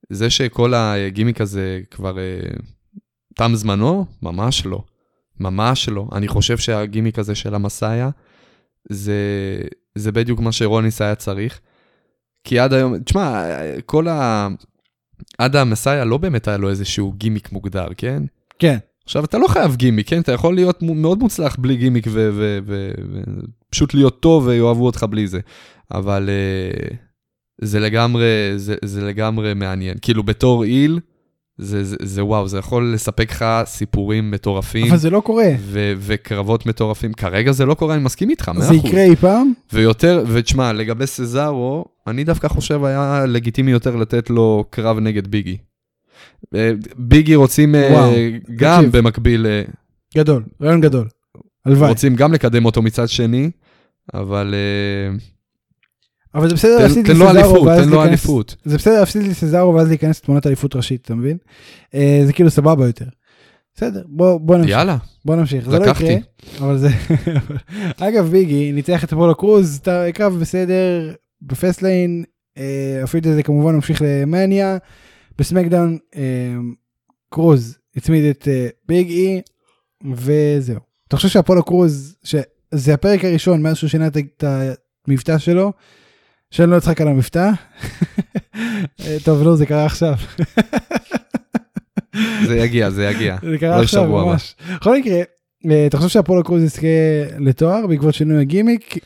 זה 0.10 0.30
שכל 0.30 0.74
הגימיק 0.74 1.42
הזה 1.42 1.82
כבר 1.92 2.20
אה, 2.20 2.40
תם 3.36 3.52
זמנו, 3.56 4.06
ממש 4.22 4.66
לא. 4.66 4.84
ממש 5.40 5.90
לא. 5.90 6.08
אני 6.12 6.28
חושב 6.28 6.58
שהגימיק 6.58 7.20
הזה 7.20 7.36
של 7.36 7.56
המסאיה, 7.56 8.10
זה, 8.90 9.22
זה 9.96 10.12
בדיוק 10.12 10.40
מה 10.40 10.52
שרוניס 10.52 11.02
היה 11.02 11.16
צריך. 11.16 11.60
כי 12.44 12.60
עד 12.60 12.74
היום, 12.74 12.98
תשמע, 13.00 13.44
כל 13.86 14.08
ה... 14.08 14.48
עד 15.38 15.56
המסאיה 15.56 16.06
לא 16.06 16.18
באמת 16.18 16.48
היה 16.48 16.58
לו 16.58 16.70
איזשהו 16.70 17.14
גימיק 17.18 17.52
מוגדר, 17.52 17.88
כן? 17.98 18.24
כן. 18.60 18.78
עכשיו, 19.04 19.26
אתה 19.26 19.38
לא 19.38 19.48
חייב 19.48 19.76
גימיק, 19.76 20.10
כן? 20.10 20.22
אתה 20.22 20.32
יכול 20.32 20.56
להיות 20.56 20.82
מאוד 20.82 21.20
מוצלח 21.20 21.56
בלי 21.60 21.76
גימיק 21.76 22.08
ופשוט 23.70 23.94
להיות 23.94 24.20
טוב 24.20 24.48
ויאהבו 24.48 24.86
אותך 24.86 25.06
בלי 25.10 25.28
זה. 25.28 25.40
אבל 25.92 26.30
uh, 26.30 26.96
זה 27.62 27.80
לגמרי, 27.80 28.54
זה, 28.56 28.76
זה 28.86 29.02
לגמרי 29.02 29.54
מעניין. 29.54 29.98
כאילו, 30.02 30.24
בתור 30.24 30.64
איל, 30.64 31.00
זה, 31.58 31.84
זה, 31.84 31.96
זה 32.02 32.24
וואו, 32.24 32.48
זה 32.48 32.58
יכול 32.58 32.94
לספק 32.94 33.32
לך 33.32 33.46
סיפורים 33.66 34.32
מטורפים 34.32 34.88
אבל 34.88 34.98
זה 34.98 35.10
לא 35.10 35.20
קורה. 35.20 35.50
ו- 35.60 35.94
וקרבות 35.98 36.66
מטורפים. 36.66 37.14
כרגע 37.14 37.52
זה 37.52 37.66
לא 37.66 37.74
קורה, 37.74 37.96
אני 37.96 38.04
מסכים 38.04 38.30
איתך, 38.30 38.50
מאה 38.50 38.62
זה 38.62 38.76
אחוז. 38.76 38.86
יקרה 38.90 39.04
אי 39.04 39.16
פעם? 39.16 39.54
ויותר, 39.74 40.24
ותשמע, 40.28 40.74
לגבי 40.74 41.08
סזארו, 41.08 41.86
אני 42.08 42.24
דווקא 42.24 42.48
חושב 42.48 42.84
היה 42.84 43.26
לגיטימי 43.28 43.72
יותר 43.72 43.96
לתת 43.96 44.30
לו 44.30 44.66
קרב 44.70 45.00
נגד 45.00 45.28
ביגי. 45.28 45.58
אה, 46.56 46.72
ביגי 46.98 47.36
רוצים 47.36 47.76
אה, 47.76 47.90
וואו, 47.92 48.12
גם 48.56 48.82
תקשיב. 48.86 48.98
במקביל, 48.98 49.46
אה, 49.46 49.62
גדול, 50.18 50.44
רעיון 50.62 50.82
גדול. 50.82 51.08
הלוואי. 51.66 51.90
רוצים 51.90 52.16
גם 52.16 52.34
לקדם 52.34 52.66
אותו 52.66 52.82
מצד 52.82 53.10
שני, 53.10 53.52
אבל 54.14 54.54
אה, 54.54 55.18
אבל 56.36 56.50
זה 56.50 56.56
בסדר 56.56 56.78
להפסיד 56.82 57.08
לסזארו 57.08 57.66
ואז 57.66 57.84
תן 57.84 57.90
לו 57.90 57.96
להיכנס- 57.96 58.08
אליפות. 58.08 58.56
זה 58.66 58.78
בסדר 58.78 59.00
להפסיד 59.00 59.24
לסזארו 59.24 59.74
ואז 59.76 59.88
להיכנס 59.88 60.22
לתמונת 60.22 60.48
אליפות 60.48 60.76
ראשית, 60.76 61.02
אתה 61.02 61.16
מבין? 61.16 61.38
אה, 61.94 62.22
זה 62.26 62.34
כאילו 62.34 62.50
סבבה 62.52 62.86
יותר. 62.86 63.06
בסדר, 63.76 64.04
בוא 64.08 64.38
בוא 64.40 64.58
נמשיך. 64.58 64.72
יאללה, 64.72 64.98
בוא 65.26 65.36
נמשיך. 65.36 65.70
זה 65.70 65.80
לא. 65.80 65.86
יקרה, 65.86 66.16
אבל 66.60 66.78
זה... 66.78 66.88
אגב, 68.08 68.30
ביג 68.32 68.56
אי 68.56 68.72
ניצח 68.72 69.04
את 69.04 69.14
אפולו 69.14 69.36
קרוז, 69.36 69.80
קרב 70.14 70.34
בסדר, 70.40 71.14
בפסט 71.42 71.82
ליין, 71.82 72.24
אה, 72.58 73.00
ה 73.04 73.09
feud 73.09 73.28
הזה 73.28 73.44
כמובן 73.44 73.76
ממשיך 73.76 74.02
למניה, 74.06 74.78
בסמקדאון, 75.40 75.98
אה, 76.16 76.22
קרוז 77.30 77.78
הצמיד 77.96 78.26
את 78.26 78.48
ביג 78.88 79.08
אי, 79.10 79.42
וזהו. 80.16 80.80
אתה 81.08 81.16
חושב 81.16 81.28
שאפולו 81.30 81.64
קרוז, 81.64 82.16
שזה 82.24 82.94
הפרק 82.94 83.26
הראשון 83.26 83.62
מאז 83.62 83.78
שהוא 83.78 83.90
שינה 83.90 84.08
את 84.08 84.44
המבטא 85.08 85.38
שלו, 85.38 85.72
שאני 86.52 86.72
לא 86.72 86.78
אצחק 86.78 87.02
על 87.02 87.08
המבטא? 87.08 87.52
אה, 89.06 89.18
טוב, 89.24 89.44
לא, 89.44 89.56
זה 89.56 89.66
קרה 89.66 89.86
עכשיו. 89.86 90.16
זה 92.48 92.58
יגיע, 92.58 92.90
זה 92.90 93.06
יגיע. 93.06 93.38
זה 93.52 93.58
קרה 93.58 93.78
לא 93.78 93.82
עכשיו. 93.82 94.10
ממש. 94.10 94.56
בכל 94.76 94.98
מקרה, 94.98 95.22
אתה 95.88 95.98
חושב 95.98 96.10
שאפולו 96.10 96.44
קרוז 96.44 96.64
יזכה 96.64 96.88
לתואר 97.40 97.88
בעקבות 97.88 98.14
שינוי 98.14 98.42
הגימיק? 98.42 98.98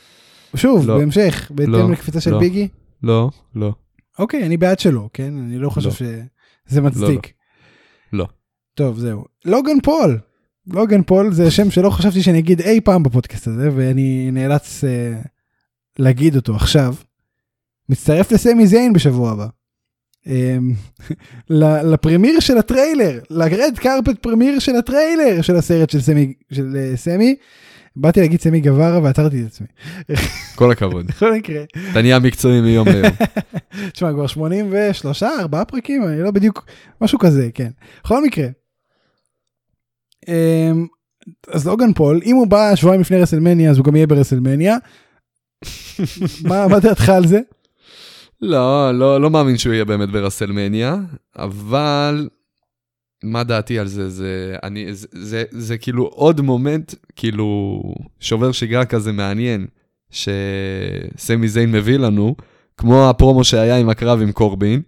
שוב, 0.55 0.87
לא. 0.87 0.97
בהמשך, 0.97 1.51
בהתאם 1.55 1.71
לא. 1.71 1.91
לקפיצה 1.91 2.21
של 2.21 2.31
לא. 2.31 2.39
ביג 2.39 2.53
אי? 2.53 2.67
לא, 3.03 3.29
לא. 3.55 3.73
אוקיי, 4.19 4.45
אני 4.45 4.57
בעד 4.57 4.79
שלו, 4.79 5.09
כן? 5.13 5.33
אני 5.37 5.57
לא 5.57 5.69
חושב 5.69 6.05
לא. 6.05 6.09
שזה 6.69 6.81
מצדיק. 6.81 7.33
לא. 8.13 8.27
טוב, 8.73 8.99
זהו. 8.99 9.25
לוגן 9.45 9.79
פול. 9.83 10.19
לוגן 10.67 11.03
פול 11.03 11.33
זה 11.33 11.51
שם 11.51 11.71
שלא 11.71 11.89
חשבתי 11.89 12.21
שאני 12.21 12.39
אגיד 12.39 12.61
אי 12.61 12.81
פעם 12.81 13.03
בפודקאסט 13.03 13.47
הזה, 13.47 13.69
ואני 13.75 14.31
נאלץ 14.31 14.83
אה, 14.83 15.21
להגיד 15.99 16.35
אותו 16.35 16.55
עכשיו. 16.55 16.95
מצטרף 17.89 18.31
לסמי 18.31 18.67
זיין 18.67 18.93
בשבוע 18.93 19.31
הבא. 19.31 19.47
אמ, 20.27 20.73
ל 21.83 21.89
premiere 21.89 22.39
של 22.39 22.57
הטריילר, 22.57 23.19
ל 23.29 23.40
red 23.40 23.73
carpet 23.75 24.19
premiere 24.21 24.59
של 24.59 24.75
הטריילר 24.75 25.41
של 25.41 25.55
הסרט 25.55 25.89
של 25.89 26.01
סמי, 26.01 26.33
של 26.51 26.77
אה, 26.77 26.97
סמי 26.97 27.35
באתי 27.95 28.19
להגיד 28.19 28.41
סמי 28.41 28.61
גווארה 28.61 28.99
ועצרתי 29.03 29.41
את 29.41 29.47
עצמי. 29.47 29.67
כל 30.55 30.71
הכבוד. 30.71 31.07
בכל 31.11 31.33
מקרה, 31.33 31.63
אתה 31.91 32.01
נהיה 32.01 32.19
מקצועי 32.19 32.61
מיום 32.61 32.87
ליום. 32.87 33.13
תשמע, 33.93 34.13
כבר 34.13 34.27
83, 34.27 35.23
ארבעה 35.23 35.65
פרקים, 35.65 36.03
אני 36.03 36.21
לא 36.21 36.31
בדיוק, 36.31 36.65
משהו 37.01 37.19
כזה, 37.19 37.49
כן. 37.53 37.69
בכל 38.03 38.23
מקרה. 38.23 38.47
אמ, 40.27 40.87
אז 41.47 41.67
לוגן 41.67 41.93
פול, 41.93 42.21
אם 42.25 42.35
הוא 42.35 42.47
בא 42.47 42.75
שבועיים 42.75 43.01
לפני 43.01 43.21
רסלמניה, 43.21 43.71
אז 43.71 43.77
הוא 43.77 43.85
גם 43.85 43.95
יהיה 43.95 44.07
ברסלמניה. 44.07 44.77
מה 46.49 46.79
דעתך 46.79 47.09
על 47.09 47.27
זה? 47.27 47.39
לא, 48.41 48.91
לא, 48.91 49.21
לא 49.21 49.29
מאמין 49.29 49.57
שהוא 49.57 49.73
יהיה 49.73 49.85
באמת 49.85 50.09
ברסלמניה, 50.09 50.95
אבל 51.37 52.29
מה 53.23 53.43
דעתי 53.43 53.79
על 53.79 53.87
זה? 53.87 54.09
זה, 54.09 54.55
אני, 54.63 54.93
זה, 54.93 55.07
זה, 55.11 55.43
זה 55.49 55.77
כאילו 55.77 56.03
עוד 56.03 56.41
moment, 56.41 56.93
כאילו 57.15 57.81
שובר 58.19 58.51
שגרה 58.51 58.85
כזה 58.85 59.11
מעניין, 59.11 59.67
שסמי 60.11 61.47
זיין 61.47 61.71
מביא 61.71 61.97
לנו, 61.97 62.35
כמו 62.77 63.09
הפרומו 63.09 63.43
שהיה 63.43 63.77
עם 63.77 63.89
הקרב 63.89 64.21
עם 64.21 64.31
קורבין, 64.31 64.81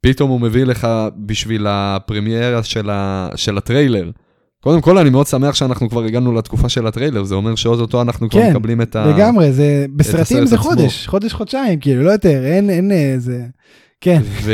פתאום 0.00 0.30
הוא 0.30 0.40
מביא 0.40 0.64
לך 0.64 0.88
בשביל 1.16 1.66
הפרמיירה 1.68 2.62
של, 2.62 2.90
ה, 2.90 3.28
של 3.36 3.58
הטריילר. 3.58 4.10
קודם 4.60 4.80
כל, 4.80 4.98
אני 4.98 5.10
מאוד 5.10 5.26
שמח 5.26 5.54
שאנחנו 5.54 5.90
כבר 5.90 6.04
הגענו 6.04 6.32
לתקופה 6.32 6.68
של 6.68 6.86
הטריילר, 6.86 7.24
זה 7.24 7.34
אומר 7.34 7.54
שאו-טו-טו 7.54 8.02
אנחנו 8.02 8.30
כבר 8.30 8.40
כן, 8.40 8.50
מקבלים 8.50 8.82
את 8.82 8.96
ה... 8.96 9.06
לגמרי, 9.06 9.52
זה 9.52 9.86
בסרטים 9.96 10.46
זה 10.46 10.54
עצמו. 10.56 10.70
חודש, 10.70 11.06
חודש 11.06 11.32
חודשיים, 11.32 11.80
כאילו, 11.80 12.02
לא 12.02 12.10
יותר, 12.10 12.44
אין, 12.44 12.70
אין 12.70 12.92
איזה, 12.92 13.46
כן, 14.00 14.22
ו... 14.42 14.52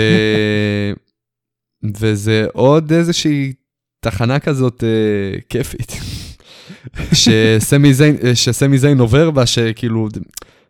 וזה 2.01 2.47
עוד 2.53 2.93
איזושהי 2.93 3.53
תחנה 4.01 4.39
כזאת 4.39 4.85
אה, 4.85 5.39
כיפית, 5.49 5.93
שסמי 7.23 7.95
זיין, 7.95 8.17
אה, 8.25 8.35
שסמי 8.35 8.79
זיין 8.79 8.99
עובר 8.99 9.31
בה, 9.31 9.47
שכאילו, 9.47 10.09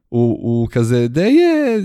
הוא, 0.08 0.38
הוא 0.42 0.68
כזה 0.68 1.08
די, 1.08 1.38
אה, 1.42 1.76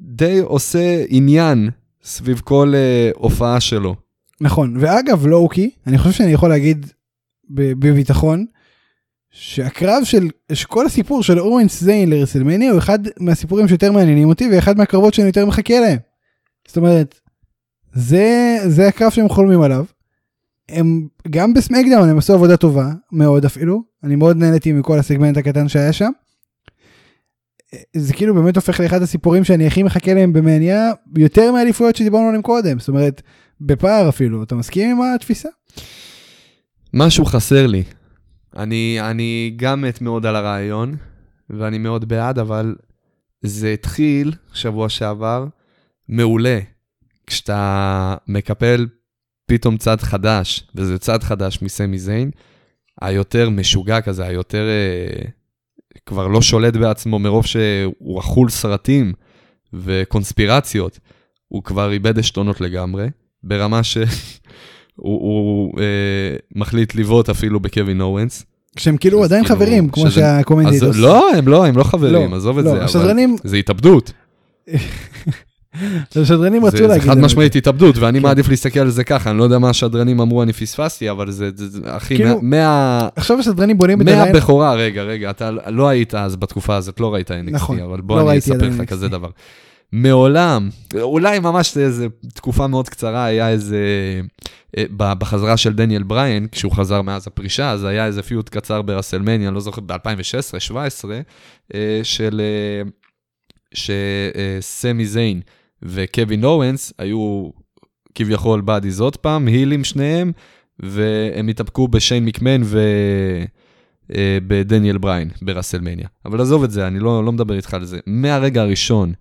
די 0.00 0.38
עושה 0.38 1.04
עניין 1.08 1.70
סביב 2.04 2.40
כל 2.44 2.72
אה, 2.74 3.10
הופעה 3.14 3.60
שלו. 3.60 4.05
נכון, 4.40 4.76
ואגב, 4.80 5.26
לואוקי, 5.26 5.70
אני 5.86 5.98
חושב 5.98 6.12
שאני 6.12 6.32
יכול 6.32 6.48
להגיד 6.48 6.86
בביטחון, 7.50 8.46
שהקרב 9.30 10.04
של, 10.04 10.28
שכל 10.52 10.86
הסיפור 10.86 11.22
של 11.22 11.40
אורנס 11.40 11.80
זיין 11.80 12.10
לרסלמניה 12.10 12.70
הוא 12.70 12.78
אחד 12.78 12.98
מהסיפורים 13.20 13.68
שיותר 13.68 13.92
מעניינים 13.92 14.28
אותי 14.28 14.48
ואחד 14.52 14.76
מהקרבות 14.76 15.14
שאני 15.14 15.26
יותר 15.26 15.46
מחכה 15.46 15.80
להם. 15.80 15.98
זאת 16.68 16.76
אומרת, 16.76 17.20
זה, 17.94 18.56
זה 18.66 18.88
הקרב 18.88 19.10
שהם 19.10 19.28
חולמים 19.28 19.60
עליו. 19.60 19.84
הם 20.68 21.08
גם 21.30 21.54
בסמקדאון 21.54 22.08
הם 22.08 22.18
עשו 22.18 22.34
עבודה 22.34 22.56
טובה 22.56 22.90
מאוד 23.12 23.44
אפילו 23.44 23.82
אני 24.04 24.16
מאוד 24.16 24.36
נהניתי 24.36 24.72
מכל 24.72 24.98
הסגמנט 24.98 25.36
הקטן 25.36 25.68
שהיה 25.68 25.92
שם. 25.92 26.10
זה 27.96 28.14
כאילו 28.14 28.34
באמת 28.34 28.56
הופך 28.56 28.80
לאחד 28.80 29.02
הסיפורים 29.02 29.44
שאני 29.44 29.66
הכי 29.66 29.82
מחכה 29.82 30.14
להם 30.14 30.32
במאניה 30.32 30.92
יותר 31.16 31.52
מהאליפויות 31.52 31.96
שדיברנו 31.96 32.26
עליהם 32.28 32.42
קודם 32.42 32.78
זאת 32.78 32.88
אומרת 32.88 33.22
בפער 33.60 34.08
אפילו 34.08 34.42
אתה 34.42 34.54
מסכים 34.54 34.90
עם 34.90 35.14
התפיסה? 35.14 35.48
משהו 36.94 37.24
חסר 37.24 37.66
לי. 37.66 37.82
אני, 38.56 38.98
אני 39.00 39.52
גם 39.56 39.80
מת 39.80 40.00
מאוד 40.00 40.26
על 40.26 40.36
הרעיון, 40.36 40.96
ואני 41.50 41.78
מאוד 41.78 42.08
בעד, 42.08 42.38
אבל 42.38 42.74
זה 43.42 43.72
התחיל 43.72 44.32
שבוע 44.52 44.88
שעבר 44.88 45.46
מעולה. 46.08 46.58
כשאתה 47.26 48.16
מקפל 48.28 48.86
פתאום 49.46 49.76
צד 49.76 50.00
חדש, 50.00 50.68
וזה 50.74 50.98
צד 50.98 51.22
חדש 51.22 51.62
מסמי 51.62 51.98
זיין, 51.98 52.30
היותר 53.00 53.50
משוגע 53.50 54.00
כזה, 54.00 54.26
היותר 54.26 54.66
אה, 54.68 55.28
כבר 56.06 56.26
לא 56.26 56.42
שולט 56.42 56.76
בעצמו 56.76 57.18
מרוב 57.18 57.46
שהוא 57.46 58.20
אכול 58.20 58.48
סרטים 58.50 59.12
וקונספירציות, 59.72 60.98
הוא 61.48 61.62
כבר 61.62 61.92
איבד 61.92 62.18
עשתונות 62.18 62.60
לגמרי, 62.60 63.06
ברמה 63.46 63.82
שהוא 63.82 64.06
הוא, 64.96 65.72
אה, 65.80 65.84
מחליט 66.54 66.94
לבעוט 66.94 67.28
אפילו 67.28 67.60
בקווין 67.60 68.00
אורנס. 68.00 68.44
כשהם 68.76 68.96
כאילו 68.96 69.24
עדיין 69.24 69.44
כאילו, 69.44 69.56
חברים 69.56 69.88
כמו 69.88 70.02
שזה- 70.06 70.20
שהקומנדיטוס. 70.20 70.96
לא, 70.96 71.30
הם 71.36 71.48
לא, 71.48 71.66
הם 71.66 71.76
לא 71.76 71.84
חברים, 71.84 72.30
לא, 72.30 72.36
עזוב 72.36 72.58
את 72.58 72.64
לא, 72.64 72.70
זה, 72.70 72.76
אבל 72.76 72.84
השדרנים- 72.84 73.36
זה 73.44 73.56
התאבדות. 73.56 74.12
השדרנים 76.16 76.62
זה 76.62 76.68
רצו 76.68 76.76
זה 76.76 76.86
להגיד. 76.86 77.02
חד 77.06 77.10
את 77.10 77.16
זה. 77.16 77.22
משמעית 77.22 77.56
התאבדות, 77.56 77.98
ואני 77.98 78.18
כן. 78.18 78.22
מעדיף 78.22 78.48
להסתכל 78.48 78.80
על 78.80 78.90
זה 78.90 79.04
ככה, 79.04 79.30
אני 79.30 79.38
לא 79.38 79.44
יודע 79.44 79.58
מה 79.58 79.70
השדרנים 79.70 80.20
אמרו, 80.20 80.42
אני 80.42 80.52
פספסתי, 80.52 81.10
אבל 81.10 81.30
זה, 81.30 81.50
זה- 81.54 81.68
זה- 81.68 81.80
אחי, 81.96 82.16
כאילו, 82.16 82.38
מה-. 82.42 83.08
עכשיו 83.16 83.38
השדרנים 83.38 83.78
בונים 83.78 84.00
את 84.02 84.08
הליין. 84.08 84.32
מהבכורה, 84.32 84.74
רגע, 84.74 85.02
רגע, 85.02 85.30
אתה 85.30 85.50
לא 85.66 85.88
היית 85.88 86.14
אז 86.14 86.36
בתקופה 86.36 86.76
הזאת, 86.76 87.00
לא 87.00 87.14
ראית 87.14 87.30
NXT, 87.30 87.50
נכון, 87.50 87.80
אבל 87.80 87.96
לא 87.96 88.02
בוא 88.04 88.20
אני 88.20 88.28
ראיתי 88.28 88.52
אספר 88.52 88.68
לך. 88.68 88.88
כזה 88.88 89.08
דבר. 89.08 89.28
מעולם, 89.92 90.68
אולי 91.00 91.38
ממש 91.38 91.76
איזה 91.76 92.06
תקופה 92.34 92.66
מאוד 92.66 92.88
קצרה, 92.88 93.24
היה 93.24 93.48
איזה, 93.48 93.78
אה, 94.76 94.84
בחזרה 94.98 95.56
של 95.56 95.72
דניאל 95.72 96.02
בריין, 96.02 96.46
כשהוא 96.52 96.72
חזר 96.72 97.02
מאז 97.02 97.26
הפרישה, 97.26 97.70
אז 97.70 97.84
היה 97.84 98.06
איזה 98.06 98.22
פיוט 98.22 98.48
קצר 98.48 98.82
ברסלמניה, 98.82 99.50
לא 99.50 99.60
זוכר, 99.60 99.80
ב-2016-2017, 99.80 101.74
של 102.02 102.40
אה, 102.40 102.82
שסמי 103.74 105.06
זיין 105.06 105.40
וקווין 105.82 106.44
אורנס 106.44 106.92
היו 106.98 107.50
כביכול 108.14 108.60
buddies 108.60 109.00
עוד 109.00 109.16
פעם, 109.16 109.46
הילים 109.46 109.84
שניהם, 109.84 110.32
והם 110.80 111.48
התאבקו 111.48 111.88
בשיין 111.88 112.24
מקמן 112.24 112.60
ו... 112.64 112.80
אה, 114.14 114.38
בדניאל 114.46 114.98
בריין 114.98 115.30
ברסלמניה. 115.42 116.08
אבל 116.24 116.40
עזוב 116.40 116.64
את 116.64 116.70
זה, 116.70 116.86
אני 116.86 116.98
לא, 116.98 117.24
לא 117.24 117.32
מדבר 117.32 117.56
איתך 117.56 117.74
על 117.74 117.84
זה. 117.84 117.98
מהרגע 118.06 118.62
הראשון 118.62 119.12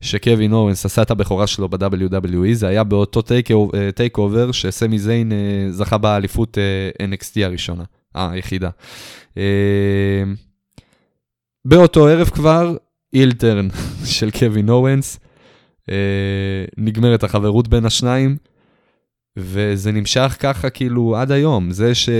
שקווין 0.00 0.52
אוונס 0.52 0.86
עשה 0.86 1.02
את 1.02 1.10
הבכורה 1.10 1.46
שלו 1.46 1.68
ב-WWE, 1.68 2.52
זה 2.52 2.68
היה 2.68 2.84
באותו 2.84 3.22
TakeOver 3.94 4.52
שסמי 4.52 4.98
זיין 4.98 5.32
אה, 5.32 5.36
זכה 5.70 5.98
באליפות 5.98 6.58
אה, 6.58 7.06
NXT 7.06 7.44
הראשונה, 7.44 7.84
אה, 8.16 8.30
היחידה. 8.30 8.70
אה, 9.38 10.22
באותו 11.64 12.06
ערב 12.08 12.28
כבר, 12.28 12.76
heel 13.12 13.40
turn 13.40 13.68
של 14.04 14.30
קווין 14.30 14.68
אוונס, 14.68 15.20
אה, 15.90 15.94
נגמרת 16.76 17.24
החברות 17.24 17.68
בין 17.68 17.84
השניים. 17.84 18.36
וזה 19.36 19.92
נמשך 19.92 20.36
ככה 20.40 20.70
כאילו 20.70 21.16
עד 21.16 21.32
היום, 21.32 21.70
זה 21.70 21.94
שהם 21.94 22.12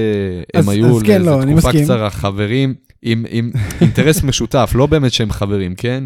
אז- 0.55 0.69
היו 0.69 0.97
אז 0.97 1.03
כן, 1.03 1.23
לא, 1.23 1.41
תקופה. 1.51 1.73
קצרה 1.73 2.11
חברים, 2.11 2.75
עם, 3.03 3.25
עם 3.29 3.51
אינטרס 3.81 4.23
משותף, 4.23 4.73
לא 4.75 4.87
באמת 4.87 5.13
שהם 5.13 5.31
חברים, 5.31 5.75
כן? 5.75 6.05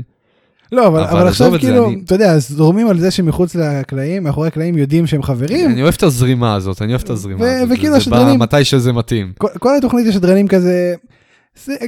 לא, 0.73 0.87
אבל, 0.87 1.01
אבל 1.03 1.19
אבל 1.19 1.29
עכשיו 1.29 1.51
זה, 1.51 1.59
כאילו, 1.59 1.87
אני- 1.89 2.01
אתה 2.05 2.15
יודע, 2.15 2.39
זורמים 2.39 2.89
על 2.89 2.99
זה 3.01 3.11
שמחוץ 3.11 3.55
לקלעים, 3.55 4.23
מאחורי 4.25 4.49
הקלעים 4.49 4.79
יודעים 4.79 5.07
שהם 5.07 5.23
חברים. 5.23 5.71
אני 5.71 5.83
אוהב 5.83 5.95
את 5.97 6.03
הזרימה 6.03 6.55
הזאת, 6.55 6.83
אני 6.83 6.93
אוהב 6.93 7.03
את 7.05 7.11
הזרימה 7.11 7.41
ו- 7.45 7.49
הזאת. 7.49 7.69
וכאילו 7.73 7.91
זה 7.93 7.97
השדרנים- 7.97 8.39
בא 8.39 8.45
מתי 8.45 8.65
שזה 8.65 8.93
מתאים. 8.93 9.33
כל, 9.39 9.49
כל 9.59 9.77
התוכנית 9.77 10.07
השדרנים 10.07 10.49
כזה, 10.49 10.95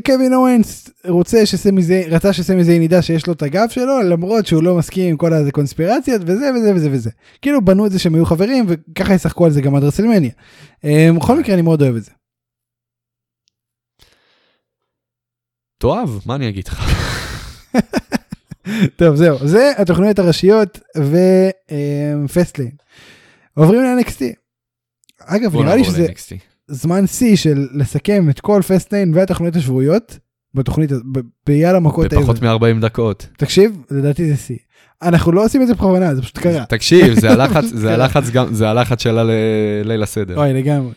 קווין 0.07 0.35
אורנס 0.35 0.89
רוצה 1.09 1.47
שסמי 1.47 1.83
זיין, 1.83 2.13
רצה 2.13 2.33
שסמי 2.33 2.65
זיין 2.65 2.83
ידע 2.83 3.03
שיש 3.03 3.27
לו 3.27 3.33
את 3.33 3.43
הגב 3.43 3.67
שלו, 3.71 4.03
למרות 4.03 4.47
שהוא 4.47 4.63
לא 4.63 4.75
מסכים 4.77 5.11
עם 5.11 5.17
כל 5.17 5.33
הקונספירציות 5.33 6.23
וזה 6.27 6.51
וזה 6.57 6.73
וזה 6.75 6.89
וזה. 6.93 7.11
כאילו 7.43 7.65
בנו 7.65 7.87
את 7.87 7.93
זה 7.93 7.99
שהם 7.99 8.15
היו 8.15 8.27
חברים 8.27 8.67
וככה 8.69 9.15
ישחקו 9.15 9.45
על 9.45 9.51
זה 9.51 9.61
גם 9.61 9.75
עד 9.77 9.85
רסלמניה. 9.85 10.31
אה, 10.85 11.09
בכל 11.17 11.39
מקרה 11.41 11.55
אני 11.55 11.63
מאוד 11.63 11.83
אוהב 11.83 11.97
את 11.97 12.05
זה. 12.05 12.11
תאהב, 15.79 16.09
מה 16.27 16.35
אני 16.35 16.49
אגיד 16.49 16.69
לך? 16.69 16.81
טוב 18.97 19.15
זהו, 19.17 19.39
זה 19.49 19.73
התוכניות 19.79 20.19
הראשיות 20.19 20.81
ו 22.25 22.29
Fastlane. 22.29 22.71
עוברים 23.55 23.83
ל-NXT. 23.83 24.23
אגב 25.21 25.57
נראה 25.57 25.77
לי 25.77 25.85
שזה 25.85 26.03
ל-NXT. 26.03 26.37
זמן 26.69 27.07
שיא 27.07 27.37
של 27.37 27.69
לסכם 27.73 28.31
את 28.31 28.41
כל 28.41 28.63
Fastlane 28.69 29.15
והתוכניות 29.15 29.57
השבועיות 29.57 30.19
בתוכנית 30.55 30.91
ביאללה 31.47 31.81
מכות 31.81 32.13
האלה. 32.13 32.23
בפחות 32.23 32.43
מ-40 32.43 32.81
דקות. 32.81 33.27
תקשיב, 33.39 33.83
לדעתי 33.91 34.29
זה 34.29 34.37
שיא. 34.37 34.57
אנחנו 35.03 35.33
לא 35.33 35.45
עושים 35.45 35.63
את 35.63 35.67
זה 35.67 35.75
בכוונה, 35.75 36.15
זה 36.15 36.23
פשוט 36.23 36.39
קרה. 36.39 36.65
תקשיב, 36.65 37.21
זה 37.21 37.31
הלחץ, 37.33 37.65
זה. 37.65 37.95
הלחץ 37.95 38.31
גם, 38.31 38.55
זה 38.55 38.69
הלחץ 38.69 39.03
שלה 39.03 39.23
לליל 39.25 40.03
הסדר. 40.03 40.39
אוי, 40.39 40.53
לגמרי. 40.53 40.93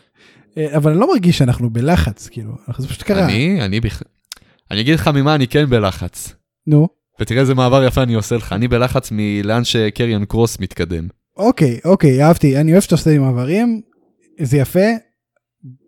אה, 0.58 0.76
אבל 0.76 0.90
אני 0.90 1.00
לא 1.00 1.08
מרגיש 1.12 1.38
שאנחנו 1.38 1.70
בלחץ, 1.70 2.28
כאילו, 2.28 2.52
זה 2.78 2.88
פשוט 2.88 3.02
קרה. 3.02 3.24
אני, 3.24 3.58
אני 3.62 3.80
אני 4.70 4.80
אגיד 4.80 4.94
לך 4.94 5.08
ממה 5.08 5.34
אני 5.34 5.46
כן 5.46 5.70
בלחץ. 5.70 6.34
נו, 6.66 6.88
ותראה 7.20 7.40
איזה 7.40 7.54
מעבר 7.54 7.84
יפה 7.84 8.02
אני 8.02 8.14
עושה 8.14 8.36
לך, 8.36 8.52
אני 8.52 8.68
בלחץ 8.68 9.08
מלאן 9.12 9.64
שקריאן 9.64 10.24
קרוס 10.24 10.58
מתקדם. 10.60 11.08
אוקיי, 11.36 11.78
אוקיי, 11.84 12.24
אהבתי, 12.24 12.56
אני 12.60 12.72
אוהב 12.72 12.82
שאתה 12.82 12.94
עושה 12.94 13.10
לי 13.10 13.18
מעברים, 13.18 13.80
זה 14.40 14.56
יפה. 14.56 14.86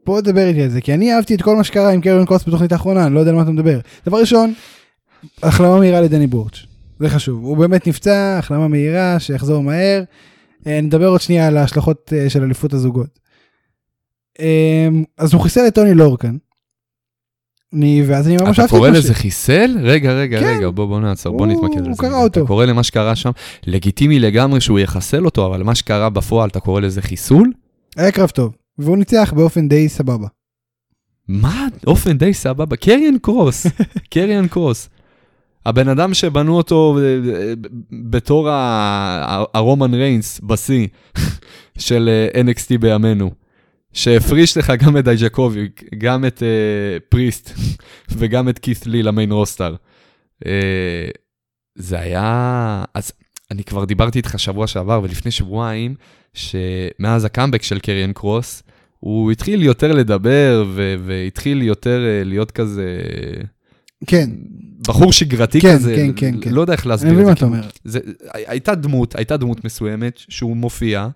בוא 0.06 0.20
תדבר 0.20 0.46
איתי 0.46 0.62
על 0.62 0.68
זה, 0.68 0.80
כי 0.80 0.94
אני 0.94 1.14
אהבתי 1.14 1.34
את 1.34 1.42
כל 1.42 1.56
מה 1.56 1.64
שקרה 1.64 1.92
עם 1.92 2.00
קרן 2.00 2.24
קרוס 2.24 2.48
בתוכנית 2.48 2.72
האחרונה, 2.72 3.06
אני 3.06 3.14
לא 3.14 3.20
יודע 3.20 3.30
על 3.30 3.36
מה 3.36 3.42
אתה 3.42 3.50
מדבר. 3.50 3.78
דבר 4.06 4.20
ראשון, 4.20 4.54
החלמה 5.42 5.78
מהירה 5.78 6.00
לדני 6.00 6.26
בורץ', 6.26 6.66
זה 7.00 7.08
חשוב, 7.08 7.44
הוא 7.44 7.56
באמת 7.56 7.86
נפצע, 7.86 8.38
החלמה 8.38 8.68
מהירה, 8.68 9.20
שיחזור 9.20 9.62
מהר. 9.62 10.02
אה, 10.66 10.80
נדבר 10.80 11.06
עוד 11.06 11.20
שנייה 11.20 11.46
על 11.46 11.56
ההשלכות 11.56 12.12
אה, 12.16 12.30
של 12.30 12.42
אליפות 12.42 12.72
הזוגות. 12.72 13.18
אה, 14.40 14.88
אז 15.18 15.34
הוא 15.34 15.42
חיסל 15.42 15.66
את 15.66 15.74
טוני 15.74 15.94
לורקן. 15.94 16.36
אני, 17.74 18.02
ואז 18.06 18.26
אני 18.28 18.36
ממש 18.36 18.42
אתה 18.42 18.62
אהבתי 18.62 18.64
את 18.64 18.70
קורא 18.70 18.90
מה 18.90 18.98
לזה 18.98 19.14
חיסל? 19.14 19.76
רגע, 19.82 20.12
רגע, 20.12 20.40
כן. 20.40 20.56
רגע, 20.58 20.70
בוא, 20.70 20.86
בוא 20.86 21.00
נעצור, 21.00 21.36
בוא 21.38 21.46
הוא- 21.46 21.52
נתמקד 21.54 21.80
הוא 21.80 21.90
בזה. 21.90 22.02
קרא 22.02 22.10
אתה 22.10 22.16
אותו. 22.18 22.46
קורא 22.46 22.64
למה 22.64 22.82
שקרה 22.82 23.16
שם, 23.16 23.30
לגיטימי 23.66 24.20
לגמרי 24.20 24.60
שהוא 24.60 24.78
יחסל 24.78 25.24
אותו, 25.24 25.46
אבל 25.46 25.62
מה 25.62 25.74
שקרה 25.74 26.10
בפועל, 26.10 26.48
אתה 26.48 26.60
קורא 26.60 26.80
לזה 26.80 27.02
חיסול? 27.02 27.52
היה 27.96 28.12
קרב 28.12 28.28
טוב, 28.28 28.52
והוא 28.78 28.96
ניצח 28.96 29.32
באופן 29.36 29.68
די 29.68 29.88
סבבה. 29.88 30.26
מה? 31.28 31.66
אופן 31.86 32.18
די 32.18 32.34
סבבה. 32.34 32.76
קריאן 32.76 33.18
קרוס, 33.22 33.66
קריאן 34.12 34.48
קרוס. 34.48 34.88
הבן 35.66 35.88
אדם 35.88 36.14
שבנו 36.14 36.56
אותו 36.56 36.98
אה, 36.98 37.04
אה, 37.34 37.52
בתור 38.10 38.48
הרומן 39.54 39.94
ריינס 39.94 40.40
בשיא 40.40 40.86
של 41.78 42.08
אה, 42.34 42.40
NXT 42.42 42.78
בימינו, 42.80 43.30
שהפריש 43.92 44.56
לך 44.56 44.72
גם 44.78 44.96
את 44.96 45.04
דייג'קוביץ', 45.04 45.84
גם 45.98 46.24
את 46.24 46.42
אה, 46.42 47.00
פריסט 47.08 47.50
וגם 48.18 48.48
את 48.48 48.58
כית' 48.58 48.86
לי 48.86 49.02
ל 49.02 49.08
main 49.08 49.32
roster. 49.32 49.74
אה, 50.46 51.08
זה 51.74 52.00
היה... 52.00 52.84
אז 52.94 53.12
אני 53.50 53.64
כבר 53.64 53.84
דיברתי 53.84 54.18
איתך 54.18 54.38
שבוע 54.38 54.66
שעבר 54.66 55.00
ולפני 55.02 55.30
שבועיים, 55.30 55.94
שמאז 56.34 57.24
הקאמבק 57.24 57.62
של 57.62 57.78
קריאן 57.78 58.12
קרוס, 58.12 58.62
הוא 59.00 59.32
התחיל 59.32 59.62
יותר 59.62 59.92
לדבר 59.92 60.64
ו- 60.74 60.94
והתחיל 61.06 61.62
יותר 61.62 62.04
אה, 62.04 62.24
להיות 62.24 62.50
כזה... 62.50 63.00
כן, 64.06 64.30
בחור 64.88 65.12
שגרתי 65.12 65.60
כן, 65.60 65.74
כזה, 65.74 65.94
כן, 65.96 66.12
כן, 66.16 66.40
כן. 66.40 66.50
לא 66.50 66.60
יודע 66.60 66.72
איך 66.72 66.84
אני 66.84 66.90
להסביר 66.90 67.12
מבין 67.12 67.24
את 67.24 67.28
מה 67.28 67.34
זה. 67.34 67.38
אתה 67.38 67.44
אומר. 67.44 67.68
זה, 67.84 68.00
הייתה 68.34 68.74
דמות, 68.74 69.16
הייתה 69.16 69.36
דמות 69.36 69.64
מסוימת 69.64 70.20
שהוא 70.28 70.56
מופיע. 70.56 71.08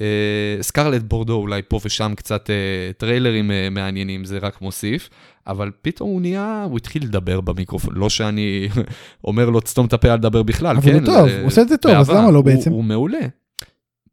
אה, 0.00 0.62
סקרלט 0.62 1.02
בורדו 1.02 1.34
אולי 1.34 1.62
פה 1.68 1.80
ושם 1.84 2.12
קצת 2.16 2.50
אה, 2.50 2.92
טריילרים 2.98 3.50
אה, 3.50 3.70
מעניינים, 3.70 4.24
זה 4.24 4.38
רק 4.38 4.62
מוסיף, 4.62 5.10
אבל 5.46 5.70
פתאום 5.82 6.10
הוא 6.10 6.20
נהיה, 6.20 6.64
הוא 6.70 6.76
התחיל 6.76 7.04
לדבר 7.04 7.40
במיקרופון, 7.40 7.94
לא 7.94 8.08
שאני 8.08 8.68
אומר 9.24 9.50
לו 9.50 9.60
תסתום 9.60 9.86
את 9.86 9.92
הפה 9.92 10.08
על 10.08 10.18
לדבר 10.18 10.42
בכלל, 10.42 10.76
אבל 10.76 10.92
כן? 10.92 10.98
הוא 10.98 11.06
טוב, 11.06 11.28
הוא 11.28 11.46
עושה 11.46 11.62
את 11.62 11.68
זה 11.68 11.76
טוב, 11.76 11.92
אז. 11.92 12.10
למה 12.10 12.30
לא 12.30 12.42
בעצם? 12.42 12.70
הוא 12.70 12.84
מעולה. 12.84 13.26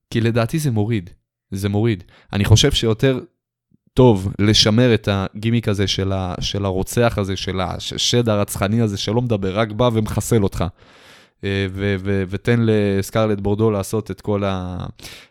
כי 0.09 0.21
לדעתי 0.21 0.59
זה 0.59 0.71
מוריד, 0.71 1.09
זה 1.51 1.69
מוריד. 1.69 2.03
אני 2.33 2.45
חושב 2.45 2.71
שיותר 2.71 3.19
טוב 3.93 4.33
לשמר 4.39 4.93
את 4.93 5.09
הגימיק 5.11 5.67
הזה 5.67 5.87
של, 5.87 6.11
ה, 6.11 6.35
של 6.41 6.65
הרוצח 6.65 7.17
הזה, 7.17 7.35
של 7.35 7.59
השד 7.61 8.29
הרצחני 8.29 8.81
הזה 8.81 8.97
שלא 8.97 9.21
מדבר, 9.21 9.59
רק 9.59 9.71
בא 9.71 9.89
ומחסל 9.93 10.43
אותך. 10.43 10.63
אה, 11.45 11.67
ותן 12.29 12.59
לסקרלט 12.65 13.39
בורדו 13.39 13.71
לעשות 13.71 14.11
את 14.11 14.21
כל 14.21 14.43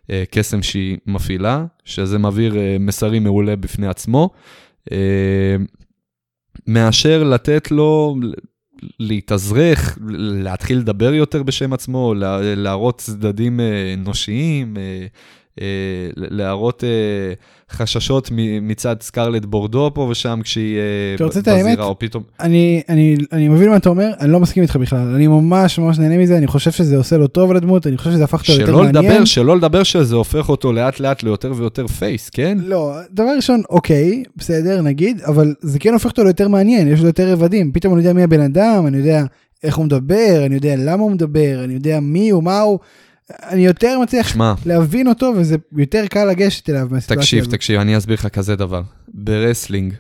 הקסם 0.09 0.63
שהיא 0.63 0.99
מפעילה, 1.07 1.65
שזה 1.85 2.19
מעביר 2.19 2.57
אה, 2.59 2.77
מסרים 2.81 3.25
מעולה 3.25 3.57
בפני 3.57 3.87
עצמו, 3.87 4.31
אה, 4.93 5.57
מאשר 6.67 7.23
לתת 7.25 7.71
לו 7.71 8.17
להתאזרח, 9.01 9.99
להתחיל 10.19 10.79
לדבר 10.79 11.15
יותר 11.15 11.43
בשם 11.43 11.73
עצמו, 11.73 12.15
לה- 12.15 12.55
להראות 12.55 12.99
צדדים 12.99 13.61
אנושיים, 13.95 14.75
להראות 16.17 16.85
חששות 17.75 18.31
מצד 18.63 18.97
סקרלט 19.01 19.45
בורדו 19.45 19.91
פה 19.95 20.01
ושם 20.01 20.41
כשהיא 20.45 20.79
אה, 21.21 21.27
בזירה, 21.27 21.57
האמת? 21.57 21.79
או 21.79 21.99
פתאום... 21.99 22.23
אני, 22.41 22.83
אני, 22.89 23.17
אני 23.33 23.49
מבין 23.49 23.71
מה 23.71 23.77
אתה 23.77 23.89
אומר, 23.89 24.13
אני 24.21 24.33
לא 24.33 24.41
מסכים 24.41 24.63
איתך 24.63 24.77
בכלל, 24.77 25.15
אני 25.15 25.27
ממש 25.27 25.79
ממש 25.79 25.99
נהנה 25.99 26.19
מזה, 26.19 26.39
אני 26.39 26.47
חושב 26.47 26.71
שזה 26.71 26.97
עושה 26.97 27.17
לו 27.17 27.27
טוב 27.27 27.53
לדמות, 27.53 27.87
אני 27.87 27.97
חושב 27.97 28.11
שזה 28.11 28.25
הפך 28.25 28.41
אותו 28.41 28.61
יותר 28.61 28.77
מעניין. 28.77 29.05
לדבר, 29.05 29.25
שלא 29.25 29.57
לדבר 29.57 29.83
שזה 29.83 30.15
הופך 30.15 30.49
אותו 30.49 30.73
לאט 30.73 31.01
לאט 31.01 31.23
ליותר 31.23 31.53
ויותר 31.57 31.87
פייס, 31.87 32.31
כן? 32.31 32.59
לא, 32.61 32.95
דבר 33.11 33.33
ראשון, 33.37 33.63
אוקיי, 33.71 34.23
בסדר, 34.37 34.83
נגיד, 34.83 35.21
אבל 35.21 35.55
זה 35.61 35.79
כן 35.79 35.93
הופך 35.93 36.07
אותו 36.07 36.25
ליותר 36.25 36.49
מעניין, 36.49 36.89
יש 36.89 37.01
לו 37.01 37.07
יותר 37.07 37.33
רבדים, 37.33 37.73
פתאום 37.73 37.95
אני 37.95 38.03
יודע 38.03 38.13
מי 38.13 38.23
הבן 38.23 38.41
אדם, 38.41 38.87
אני 38.87 38.97
יודע 38.97 39.25
איך 39.65 39.77
הוא 39.77 39.85
מדבר, 39.85 40.43
אני 40.47 40.55
יודע 40.55 40.75
למה 40.79 41.03
הוא 41.03 41.11
מדבר, 41.11 41.61
אני 41.65 41.75
יודע 41.75 42.01
מי 42.01 42.31
הוא, 42.31 42.43
מה 42.43 42.61
הוא, 42.61 42.79
אני 43.31 43.67
יותר 43.67 43.99
מצליח 44.03 44.29
שמע, 44.29 44.55
להבין 44.67 45.09
אותו, 45.09 45.33
וזה 45.37 45.57
יותר 45.77 46.07
קל 46.07 46.25
לגשת 46.25 46.71
אליו 46.71 46.89
מהסיטואציה 46.91 47.23
תקשיב, 47.23 47.41
הזאת. 47.41 47.55
תקשיב, 47.55 47.81
אני 47.81 47.97
אסביר 47.97 48.15
לך 48.15 48.27
כזה 48.27 48.57
דבר. 48.57 48.83
ב 49.09 49.16
wrestling, 49.16 49.95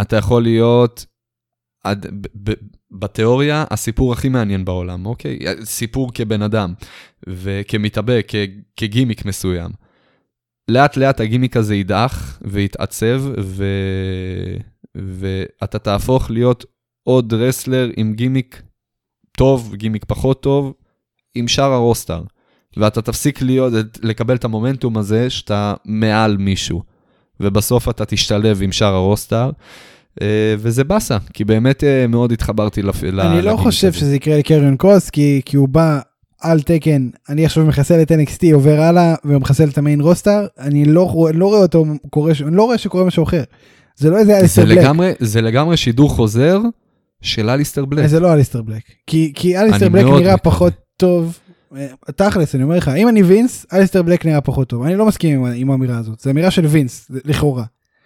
אתה 0.00 0.16
יכול 0.16 0.42
להיות, 0.42 1.06
עד, 1.84 2.06
ב, 2.06 2.50
ב, 2.50 2.52
בתיאוריה, 2.90 3.64
הסיפור 3.70 4.12
הכי 4.12 4.28
מעניין 4.28 4.64
בעולם, 4.64 5.06
אוקיי? 5.06 5.38
סיפור 5.64 6.12
כבן 6.12 6.42
אדם, 6.42 6.74
וכמתאבק, 7.28 8.24
כ, 8.28 8.34
כגימיק 8.76 9.24
מסוים. 9.24 9.70
לאט 10.68 10.96
לאט 10.96 11.20
הגימיק 11.20 11.56
הזה 11.56 11.74
ידעך 11.74 12.38
ויתעצב, 12.42 13.22
ו... 13.42 13.64
ואתה 14.94 15.78
תהפוך 15.78 16.30
להיות 16.30 16.64
עוד 17.02 17.34
wrestler 17.34 17.90
עם 17.96 18.14
גימיק 18.14 18.62
טוב, 19.38 19.74
גימיק 19.74 20.04
פחות 20.04 20.42
טוב, 20.42 20.74
עם 21.34 21.48
שאר 21.48 21.72
ה 21.72 21.78
roster. 21.78 22.22
ואתה 22.76 23.02
תפסיק 23.02 23.42
להיות, 23.42 23.72
לקבל 24.02 24.36
את 24.36 24.44
המומנטום 24.44 24.98
הזה 24.98 25.30
שאתה 25.30 25.74
מעל 25.84 26.36
מישהו. 26.36 26.82
ובסוף 27.40 27.88
אתה 27.88 28.04
תשתלב 28.04 28.62
עם 28.62 28.72
שאר 28.72 28.94
ה 28.94 29.01
roster, 29.01 29.50
אה, 30.22 30.54
וזה 30.58 30.84
באסה, 30.84 31.18
כי 31.32 31.44
באמת 31.44 31.84
אה, 31.84 32.06
מאוד 32.06 32.32
התחברתי 32.32 32.82
לפ... 32.82 33.02
ל- 33.02 33.20
אני 33.20 33.42
לא 33.42 33.56
חושב 33.56 33.88
הזה. 33.88 33.98
שזה 33.98 34.16
יקרה 34.16 34.38
לקריון 34.38 34.76
קרוס, 34.76 35.10
כי, 35.10 35.40
כי 35.44 35.56
הוא 35.56 35.68
בא 35.68 36.00
על 36.40 36.60
תקן, 36.60 37.08
אני 37.28 37.44
עכשיו 37.44 37.64
מחסל 37.64 38.02
את 38.02 38.12
NXT, 38.12 38.54
עובר 38.54 38.80
הלאה 38.80 39.14
ומחסל 39.24 39.68
את 39.68 39.78
ה 39.78 39.82
main 39.82 40.00
roster, 40.00 40.46
אני 40.58 40.84
לא, 40.84 41.28
לא 41.34 41.46
רואה 41.46 41.62
אותו 41.62 41.84
קורה, 42.10 42.32
אני 42.46 42.56
לא 42.56 42.62
רואה 42.62 42.78
שקורה 42.78 43.04
משהו 43.04 43.24
אחר. 43.24 43.42
זה 43.96 44.10
לא 44.10 44.18
איזה 44.18 44.32
זה 44.32 44.38
אליסטר 44.38 44.64
בלק. 44.64 44.78
לגמרי, 44.78 45.12
זה 45.20 45.42
לגמרי 45.42 45.76
שידור 45.76 46.10
חוזר 46.10 46.60
של 47.22 47.50
אליסטר 47.50 47.84
בלק. 47.84 48.06
זה 48.06 48.20
לא 48.20 48.32
אליסטר 48.32 48.62
בלק. 48.62 48.82
כי, 49.06 49.32
כי 49.34 49.58
אליסטר 49.58 49.88
בלק 49.88 50.04
נראה. 50.04 50.36
פחות 50.36 50.72
טוב. 50.96 51.38
תכלס, 52.16 52.54
אני 52.54 52.62
אומר 52.62 52.76
לך, 52.76 52.88
אם 52.88 53.08
אני 53.08 53.22
וינס, 53.22 53.66
אליסטר 53.72 54.02
בלק 54.02 54.26
נראה 54.26 54.40
פחות 54.40 54.68
טוב. 54.68 54.82
אני 54.82 54.96
לא 54.96 55.06
מסכים 55.06 55.38
עם, 55.38 55.52
עם 55.56 55.70
האמירה 55.70 55.98
הזאת, 55.98 56.20
זו 56.20 56.30
אמירה 56.30 56.50
של 56.50 56.66
וינס, 56.66 57.10
לכאורה. 57.24 57.64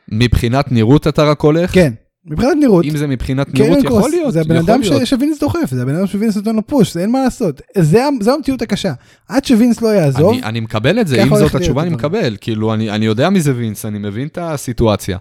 מבחינת 0.09 0.73
נראות 0.73 1.07
אתה 1.07 1.25
רק 1.25 1.41
הולך? 1.41 1.75
כן, 1.75 1.93
מבחינת 2.27 2.53
נראות. 2.61 2.85
אם 2.85 2.97
זה 2.97 3.07
מבחינת 3.07 3.55
נראות, 3.55 3.79
יכול 3.85 4.01
קרוס, 4.01 4.11
להיות, 4.11 4.33
זה 4.33 4.41
הבן 4.41 4.57
אדם. 4.57 4.83
ש- 4.83 4.93
שווינס 5.05 5.41
דוחף, 5.41 5.71
זה 5.71 5.83
הבן 5.83 5.95
אדם 5.95 6.07
שווינס 6.07 6.37
נותן 6.37 6.57
לו 6.57 6.67
push, 6.67 6.95
זה 6.95 7.01
אין 7.01 7.11
מה 7.11 7.23
לעשות. 7.25 7.61
זה, 7.79 8.05
זו 8.21 8.35
המציאות 8.35 8.63
הקשה. 8.63 8.93
עד 9.29 9.45
שווינס 9.45 9.83
לא 9.83 9.89
יעזוב, 9.89 10.33
אני, 10.33 10.43
אני 10.43 10.61
מקבל 10.61 11.01
את 11.01 11.09
זה, 11.09 11.23
אם 11.23 11.37
זאת 11.37 11.55
התשובה 11.55 11.83
אני. 11.83 11.91
מקבל, 11.91 12.37
כאילו 12.41 12.75
אני, 12.75 12.91
אני 12.91 13.07
יודע 13.07 13.31
מי 13.31 13.41
זה 13.41 13.55
וינס, 13.57 13.85
אני 13.87 13.99
מבין 13.99 14.27
את 14.27 14.39
הסיטואציה, 14.41 15.19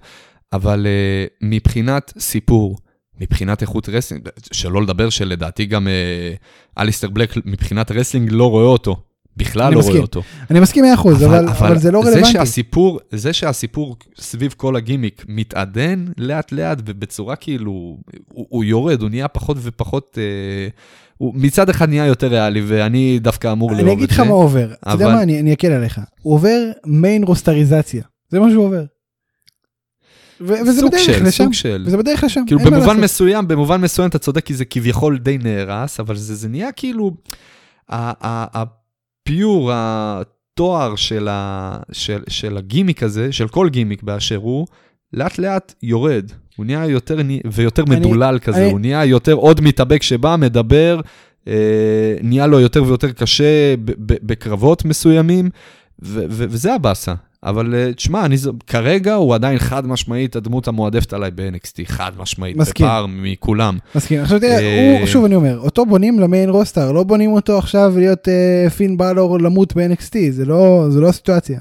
אבל 0.53 0.87
אה, 0.87 1.33
מבחינת 1.41 2.13
סיפור, 2.19 2.77
מבחינת 3.21 3.61
איכות 3.61 3.89
wrestling, 3.89 4.27
שלא 4.51 4.81
לדבר 4.81 5.09
שלדעתי 5.09 5.65
גם 5.65 5.87
אה, 5.87 6.79
אליסטר 6.81 7.09
בלק 7.09 7.33
מבחינת 7.45 7.91
wrestling 7.91 8.29
לא 8.31 8.49
רואה 8.49 8.65
אותו, 8.65 8.95
בכלל 9.37 9.63
אני 9.63 9.73
לא 9.75 9.79
מסכים. 9.79 9.93
רואה 9.93 10.01
אותו. 10.03 10.21
אני 10.51 10.59
מסכים 10.59 10.83
100%, 10.97 11.07
אבל, 11.25 11.47
אבל 11.49 11.77
זה 11.77 11.91
לא 11.91 12.01
זה 12.03 12.09
רלוונטי. 12.09 12.31
שהסיפור, 12.31 12.99
זה 13.11 13.33
שהסיפור 13.33 13.95
סביב 14.19 14.53
כל 14.57 14.75
הגימיק 14.75 15.25
מתעדן 15.27 16.05
לאט 16.17 16.51
לאט 16.51 16.77
ובצורה 16.85 17.35
כאילו, 17.35 17.71
הוא, 17.71 18.45
הוא 18.49 18.63
יורד, 18.63 19.01
הוא 19.01 19.09
נהיה 19.09 19.27
פחות 19.27 19.57
ופחות, 19.61 20.17
אה, 20.21 20.67
הוא 21.17 21.33
מצד 21.35 21.69
אחד 21.69 21.89
נהיה 21.89 22.05
יותר 22.05 22.27
ריאלי 22.27 22.61
ואני 22.67 23.19
דווקא 23.19 23.51
אמור 23.51 23.71
לאהוב 23.71 23.83
אני 23.83 23.93
את 23.93 23.97
זה. 23.99 24.03
אגיד 24.05 24.11
לך 24.11 24.19
מה 24.19 24.33
עובר, 24.33 24.73
אתה 24.73 24.89
יודע 24.91 25.05
אבל- 25.05 25.13
מה, 25.15 25.23
אני 25.23 25.39
אני 25.39 25.53
אקל 25.53 25.71
עליך. 25.71 26.01
הוא 26.21 26.33
עובר 26.33 26.57
מיין 26.85 27.23
רוסטריזציה, 27.23 28.03
זה 28.29 28.39
מה 28.39 28.49
שהוא 28.51 28.65
עובר. 28.65 28.83
וזה 30.41 30.87
בדרך 30.87 30.99
של, 31.01 31.11
לשם, 31.23 31.29
סוג 31.43 31.53
של. 31.53 31.83
וזה 31.87 31.97
בדרך 31.97 32.23
לשם, 32.23 32.43
כאילו 32.47 32.59
במובן. 32.59 32.99
מסוים, 32.99 33.47
במובן 33.47 33.81
מסוים 33.81 34.09
אתה 34.09 34.19
צודק 34.19 34.45
כי 34.45 34.53
זה 34.53 34.65
כביכול 34.65 35.17
די 35.17 35.37
נהרס, 35.37 35.99
אבל 35.99 36.15
זה, 36.15 36.35
זה 36.35 36.47
נהיה 36.49 36.71
כאילו, 36.71 37.11
ה- 37.89 38.27
ה- 38.27 38.63
הפיור, 39.25 39.71
התואר 39.73 40.95
של, 40.95 41.27
ה, 41.31 41.77
של, 41.91 42.21
של 42.29 42.57
הגימיק 42.57 43.03
הזה, 43.03 43.31
של 43.31 43.47
כל 43.47 43.69
גימיק 43.69 44.03
באשר 44.03 44.35
הוא, 44.35 44.67
לאט 45.13 45.37
לאט 45.37 45.73
יורד. 45.83 46.31
הוא 46.57 46.65
נהיה 46.65 46.85
יותר 46.85 47.17
ויותר 47.51 47.83
אני- 47.83 47.95
מדולל 47.99 48.39
כזה, 48.41 48.57
אני- 48.61 48.71
הוא 48.71 48.79
נהיה 48.79 49.05
יותר 49.05 49.33
עוד 49.33 49.61
מתאבק 49.61 50.03
שבא, 50.03 50.35
מדבר, 50.39 50.99
אה, 51.47 51.53
נהיה 52.23 52.47
לו 52.47 52.59
יותר 52.59 52.83
ויותר 52.83 53.11
קשה 53.11 53.75
ב- 53.85 53.91
ב- 54.13 54.17
בקרבות 54.23 54.85
מסוימים, 54.85 55.49
ו- 56.03 56.23
ו- 56.29 56.45
וזה 56.49 56.73
הבאסה. 56.73 57.13
אבל 57.43 57.75
אה, 57.75 57.93
תשמע, 57.93 58.25
אני, 58.25 58.35
כרגע 58.67 59.13
הוא 59.13 59.35
עדיין 59.35 59.59
חד 59.59 59.87
משמעית 59.87 60.35
הדמות 60.35 60.67
המועדפת 60.67 61.13
עליי 61.13 61.31
ב-NXT, 61.31 61.85
חד 61.85 62.11
משמעית, 62.17 62.57
מסכים. 62.57 62.85
בפער 62.85 63.05
מכולם. 63.09 63.77
מסכים. 63.95 64.21
עכשיו 64.21 64.39
תראה, 64.39 64.59
אה, 64.59 64.97
הוא, 64.99 65.07
שוב 65.07 65.25
אני 65.25 65.35
אומר, 65.35 65.59
אותו 65.59 65.85
בונים 65.85 66.19
למיין 66.19 66.49
רוסטר, 66.49 66.91
לא 66.91 67.03
בונים 67.03 67.31
אותו 67.31 67.57
עכשיו 67.57 67.93
להיות 67.97 68.27
אה, 68.27 68.69
פין 68.69 68.97
בלור 68.97 69.39
למות 69.39 69.73
ב-NXT, 69.73 70.15
זה 70.31 70.45
לא, 70.45 70.85
זה 70.89 70.99
לא 70.99 71.09
הסיטואציה. 71.09 71.59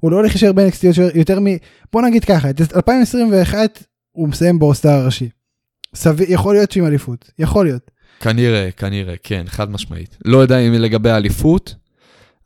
הוא 0.00 0.10
לא 0.10 0.16
הולך 0.16 0.30
להישאר 0.32 0.52
ב-NXT 0.52 0.86
יותר, 0.86 1.08
יותר 1.14 1.40
מ... 1.40 1.46
בוא 1.92 2.02
נגיד 2.02 2.24
ככה, 2.24 2.50
את 2.50 2.60
2021 2.76 3.84
הוא 4.12 4.28
מסיים 4.28 4.58
ב 4.58 4.62
roster 4.62 4.88
הראשי. 4.88 5.28
סביר, 5.94 6.26
יכול 6.32 6.54
להיות 6.54 6.70
שעם 6.70 6.86
אליפות, 6.86 7.30
יכול 7.38 7.66
להיות. 7.66 7.90
כנראה, 8.20 8.68
כנראה, 8.76 9.14
כן, 9.22 9.44
חד 9.46 9.70
משמעית. 9.70 10.16
לא 10.24 10.38
יודע 10.38 10.58
אם 10.58 10.72
לגבי 10.72 11.10
האליפות, 11.10 11.74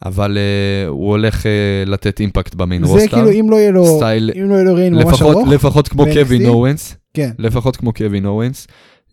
אבל 0.04 0.38
אה, 0.38 0.88
הוא 0.88 1.08
הולך 1.10 1.42
אה, 1.42 1.88
לתת 1.88 2.20
impact 2.20 2.54
ב 2.54 2.60
main 2.60 2.84
זה 2.84 2.92
roster. 2.92 3.08
כאילו 3.08 3.30
אם 3.30 3.50
לא 3.50 3.56
יהיה 3.56 3.70
לו, 3.70 3.96
style, 3.96 4.30
אם 4.36 4.48
לא 4.48 4.54
יהיה 4.54 4.64
לו 4.64 4.74
reign 4.74 4.94
ממש 4.94 5.22
ארוך, 5.22 5.48
לפחות 5.48 5.88
כמו? 5.88 6.04
קווין 6.14 6.46
אוונס, 6.46 6.96
כן. 7.14 7.30
לפחות 7.38 7.76
כמו 7.76 7.92
קווין 7.92 8.26
אוונס. 8.26 8.66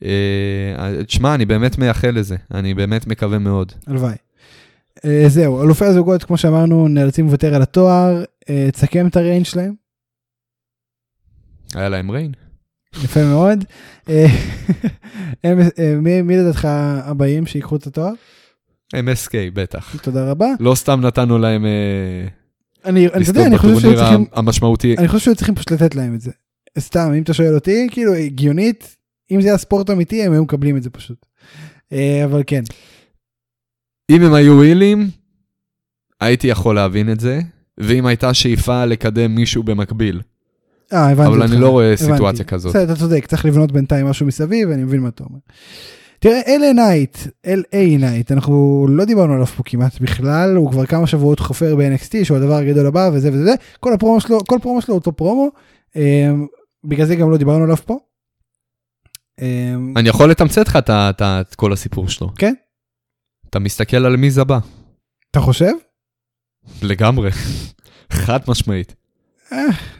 אה, 0.03 1.03
תשמע, 1.07 1.35
אני 1.35 1.45
באמת 1.45 1.77
מייחל 1.77 2.11
לזה, 2.11 2.35
אני 2.53 2.73
באמת 2.73 3.07
מקווה 3.07 3.39
מאוד. 3.39 3.71
הלוואי. 3.87 4.15
אה, 5.05 5.23
זהו, 5.27 5.63
אלופי 5.63 5.85
הזוגות, 5.85 6.23
כמו 6.23 6.37
שאמרנו, 6.37 6.87
נאלצים 6.87 7.25
לוותר 7.25 7.55
על 7.55 7.61
התואר. 7.61 8.23
אה, 8.49 8.69
תסכם 8.71 9.07
את 9.07 9.17
הריינג 9.17 9.45
שלהם. 9.45 9.73
היה 11.75 11.89
להם 11.89 12.11
ריין. 12.11 12.31
יפה 13.03 13.23
מאוד. 13.23 13.65
מי 16.23 16.37
לדעתך 16.37 16.67
הבאים 17.03 17.45
שיקחו 17.45 17.75
את 17.75 17.87
התואר? 17.87 18.11
MSK, 18.95 19.31
בטח. 19.53 19.95
תודה 20.01 20.31
רבה. 20.31 20.47
לא 20.59 20.75
סתם 20.75 21.01
נתנו 21.01 21.37
להם 21.37 21.65
אה, 21.65 22.27
אני, 22.85 23.07
אני, 23.07 23.23
אתה 23.23 23.29
יודע, 23.29 23.45
אני 23.45 23.57
חושב 23.57 23.79
שהיו 23.79 23.95
צריכים, 23.95 24.25
המשמעותי. 24.33 24.95
אני 24.97 25.07
חושב 25.07 25.25
שהיו 25.25 25.35
צריכים 25.35 25.55
פשוט 25.55 25.71
לתת 25.71 25.95
להם 25.95 26.15
את 26.15 26.21
זה. 26.21 26.31
סתם, 26.79 27.11
אם 27.17 27.23
אתה 27.23 27.33
שואל 27.33 27.55
אותי, 27.55 27.87
כאילו, 27.91 28.13
הגיונית, 28.13 28.95
אם 29.31 29.41
זה 29.41 29.47
היה 29.47 29.57
ספורט 29.57 29.89
אמיתי, 29.89 30.23
הם 30.23 30.31
היו 30.31 30.43
מקבלים 30.43 30.77
את 30.77 30.83
זה 30.83 30.89
פשוט. 30.89 31.25
אה, 31.93 32.21
אבל 32.25 32.43
כן, 32.47 32.63
אם 34.09 34.21
הם 34.21 34.33
היו 34.33 34.53
הילים, 34.53 35.09
הייתי 36.21 36.47
יכול 36.47 36.75
להבין 36.75 37.11
את 37.11 37.19
זה, 37.19 37.39
ואם 37.77 38.05
הייתה 38.05 38.33
שאיפה 38.33 38.85
לקדם 38.85 39.35
מישהו 39.35 39.63
במקביל. 39.63 40.21
אה, 40.93 41.09
הבנתי 41.09 41.29
אבל 41.29 41.41
אותך. 41.41 41.51
אני 41.51 41.61
לא 41.61 41.69
רואה 41.69 41.93
הבנתי. 41.93 42.03
סיטואציה 42.13 42.45
כזאת. 42.45 42.75
בסדר, 42.75 42.93
אתה 42.93 42.99
צודק, 42.99 43.25
צריך 43.25 43.45
לבנות 43.45 43.71
בינתיים 43.71 44.05
משהו 44.05 44.25
מסביב, 44.25 44.69
אני 44.69 44.83
מבין 44.83 45.01
מה 45.01 45.09
אתה 45.09 45.23
אומר. 45.23 45.39
תראה, 46.19 46.41
LA 46.47 46.73
נייט, 46.73 47.17
LA 47.45 47.99
נייט, 47.99 48.31
אנחנו 48.31 48.85
לא 48.89 49.05
דיברנו 49.05 49.33
עליו 49.33 49.45
פה 49.45 49.63
כמעט 49.65 49.99
בכלל, 49.99 50.55
הוא 50.55 50.71
כבר 50.71 50.85
כמה 50.85 51.07
שבועות 51.07 51.39
חופר 51.39 51.75
ב-NXT, 51.75 52.25
שהוא 52.25 52.37
הדבר 52.37 52.53
הגדול 52.53 52.87
הבא 52.87 53.09
וזה 53.13 53.29
וזה, 53.33 53.53
כל 53.79 53.93
הפרומו 53.93 54.21
שלו, 54.21 54.39
כל 54.47 54.57
פרומו 54.61 54.81
שלו 54.81 54.95
אותו 54.95 55.11
פרומו, 55.11 55.49
אה, 55.95 56.29
בגלל 56.83 57.05
זה 57.05 57.15
גם 57.15 57.31
לא 57.31 57.37
דיברנו 57.37 57.63
עליו 57.63 57.77
פה. 57.77 57.99
אה, 59.41 59.73
אני 59.95 60.09
יכול 60.09 60.31
לתמצת 60.31 60.67
לך 60.67 60.79
את 61.19 61.55
כל 61.55 61.73
הסיפור 61.73 62.09
שלו. 62.09 62.29
כן? 62.35 62.53
אתה 63.49 63.59
מסתכל 63.59 64.05
על 64.05 64.15
מי 64.15 64.31
זה 64.31 64.43
בא. 64.43 64.59
אתה 65.31 65.39
חושב? 65.39 65.71
לגמרי. 66.81 67.29
חד 68.25 68.39
משמעית. 68.47 68.98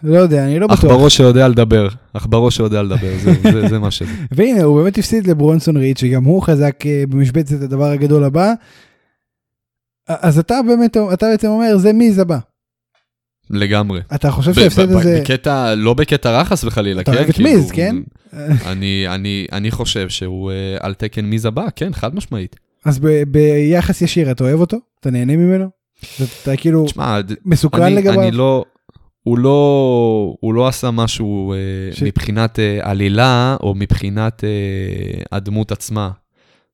לא 0.03 0.17
יודע, 0.17 0.45
אני 0.45 0.59
לא 0.59 0.67
בטוח. 0.67 0.79
עכברו 0.83 1.09
שיודע 1.09 1.47
לדבר. 1.47 1.87
עכברו 2.13 2.51
שיודע 2.51 2.83
לדבר, 2.83 3.13
זה- 3.23 3.67
זה 3.69 3.79
מה 3.79 3.91
שזה. 3.91 4.11
והנה, 4.31 4.63
הוא 4.63 4.81
באמת 4.81 4.97
הפסיד 4.97 5.27
לברונסון 5.27 5.77
ריד, 5.77 5.97
שגם 5.97 6.23
הוא 6.23 6.41
חזק 6.43 6.75
אה, 6.85 7.03
במשבצת 7.09 7.61
הדבר 7.61 7.85
הגדול 7.85 8.23
הבא. 8.23 8.53
אז 10.07 10.39
אתה 10.39 10.59
באמת, 10.67 10.97
אתה 11.13 11.25
בעצם 11.31 11.47
אומר, 11.47 11.77
זה 11.77 11.93
מי 11.93 12.11
זה 12.11 12.25
בא. 12.25 12.37
לגמרי. 13.49 14.01
אתה 14.15 14.31
חושב 14.31 14.53
שההפסד 14.53 14.91
הזה... 14.91 15.19
בקטע, 15.21 15.75
לא 15.75 15.93
בקטע 15.93 16.31
רע 16.31 16.43
חס 16.43 16.63
וחלילה, 16.63 17.01
אתה 17.01 17.11
כן? 17.11 17.17
אוהב 17.17 17.29
את 17.29 17.35
כאילו, 17.35 17.49
מיז, 17.49 17.71
כן? 17.71 17.95
אני, 18.65 19.05
אני, 19.07 19.45
אני 19.51 19.71
חושב 19.71 20.09
שהוא 20.09 20.51
אה, 20.51 20.77
על 20.79 20.93
תקן 20.93 21.25
מיז 21.25 21.45
הבא, 21.45 21.65
כן, 21.75 21.93
חד 21.93 22.15
משמעית. 22.15 22.55
אז 22.85 22.99
ב- 22.99 23.23
ביחס 23.27 24.01
ישיר, 24.01 24.31
אתה 24.31 24.43
אוהב 24.43 24.59
אותו? 24.59 24.77
אתה 24.99 25.11
נהנה 25.11 25.35
ממנו? 25.35 25.65
אתה 26.43 26.55
כאילו 26.57 26.85
ד- 26.97 27.33
מסוקרן 27.45 27.83
אני, 27.83 27.95
לגביו? 27.95 28.21
אני 28.21 28.31
לא, 28.31 28.65
הוא 29.29 29.37
לא, 29.39 30.35
הוא 30.39 30.53
לא 30.53 30.67
עשה 30.67 30.91
משהו 30.91 31.53
אה, 31.53 31.95
ש- 31.95 32.03
מבחינת 32.03 32.59
אה, 32.59 32.79
עלילה, 32.81 33.57
או 33.63 33.75
מבחינת 33.75 34.43
אה, 34.43 34.49
הדמות 35.31 35.71
עצמה. 35.71 36.11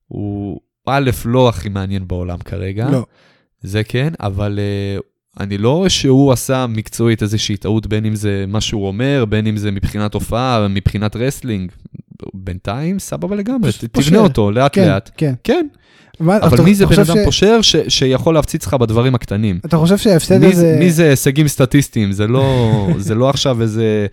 הוא 0.08 0.60
א', 0.86 1.10
לא 1.24 1.48
הכי 1.48 1.68
מעניין 1.68 2.08
בעולם 2.08 2.38
כרגע, 2.38 2.90
לא. 2.90 3.06
זה 3.62 3.84
כן, 3.84 4.12
אבל 4.20 4.58
אני 5.40 5.58
לא 5.58 5.70
רואה 5.76 5.88
שהוא 5.88 6.32
עשה 6.32 6.66
מקצועית 6.66 7.22
איזושהי 7.22 7.56
טעות, 7.56 7.86
בין 7.86 8.04
אם 8.06 8.14
זה 8.14 8.44
מה 8.48 8.60
שהוא 8.60 8.86
אומר, 8.86 9.24
בין 9.28 9.46
אם 9.46 9.56
זה 9.56 9.70
מבחינת 9.70 10.14
הופעה, 10.14 10.68
מבחינת 10.68 11.16
wrestling. 11.16 11.72
בינתיים, 12.34 12.98
סבבה 12.98 13.36
לגמרי. 13.36 13.70
תבנה 13.92 14.18
אותו 14.18 14.50
לאט 14.50 14.74
כן, 14.74 14.88
לאט. 14.88 15.10
כן. 15.16 15.34
כן, 15.44 15.66
מה- 16.20 16.36
אבל 16.42 16.60
מי 16.60 16.74
זה 16.74 16.86
בן 16.86 17.00
אדם 17.00 17.16
ש- 17.16 17.24
פושר 17.24 17.62
ש- 17.62 17.76
שיכול 17.88 18.34
להפציץ 18.34 18.66
לך 18.66 18.74
בדברים 18.74 19.14
הקטנים? 19.14 19.58
אתה 19.64 19.76
חושב 19.76 19.98
שההפסד 19.98 20.44
הזה... 20.44 20.54
זה- 20.60 20.76
מי 20.78 20.90
זה 20.90 21.10
הישגים 21.10 21.48
סטטיסטיים? 21.48 22.12
זה 22.12 22.26
לא, 22.26 22.70
זה 22.98 23.14
לא 23.14 23.30
עכשיו 23.30 23.62
איזה 23.62 24.06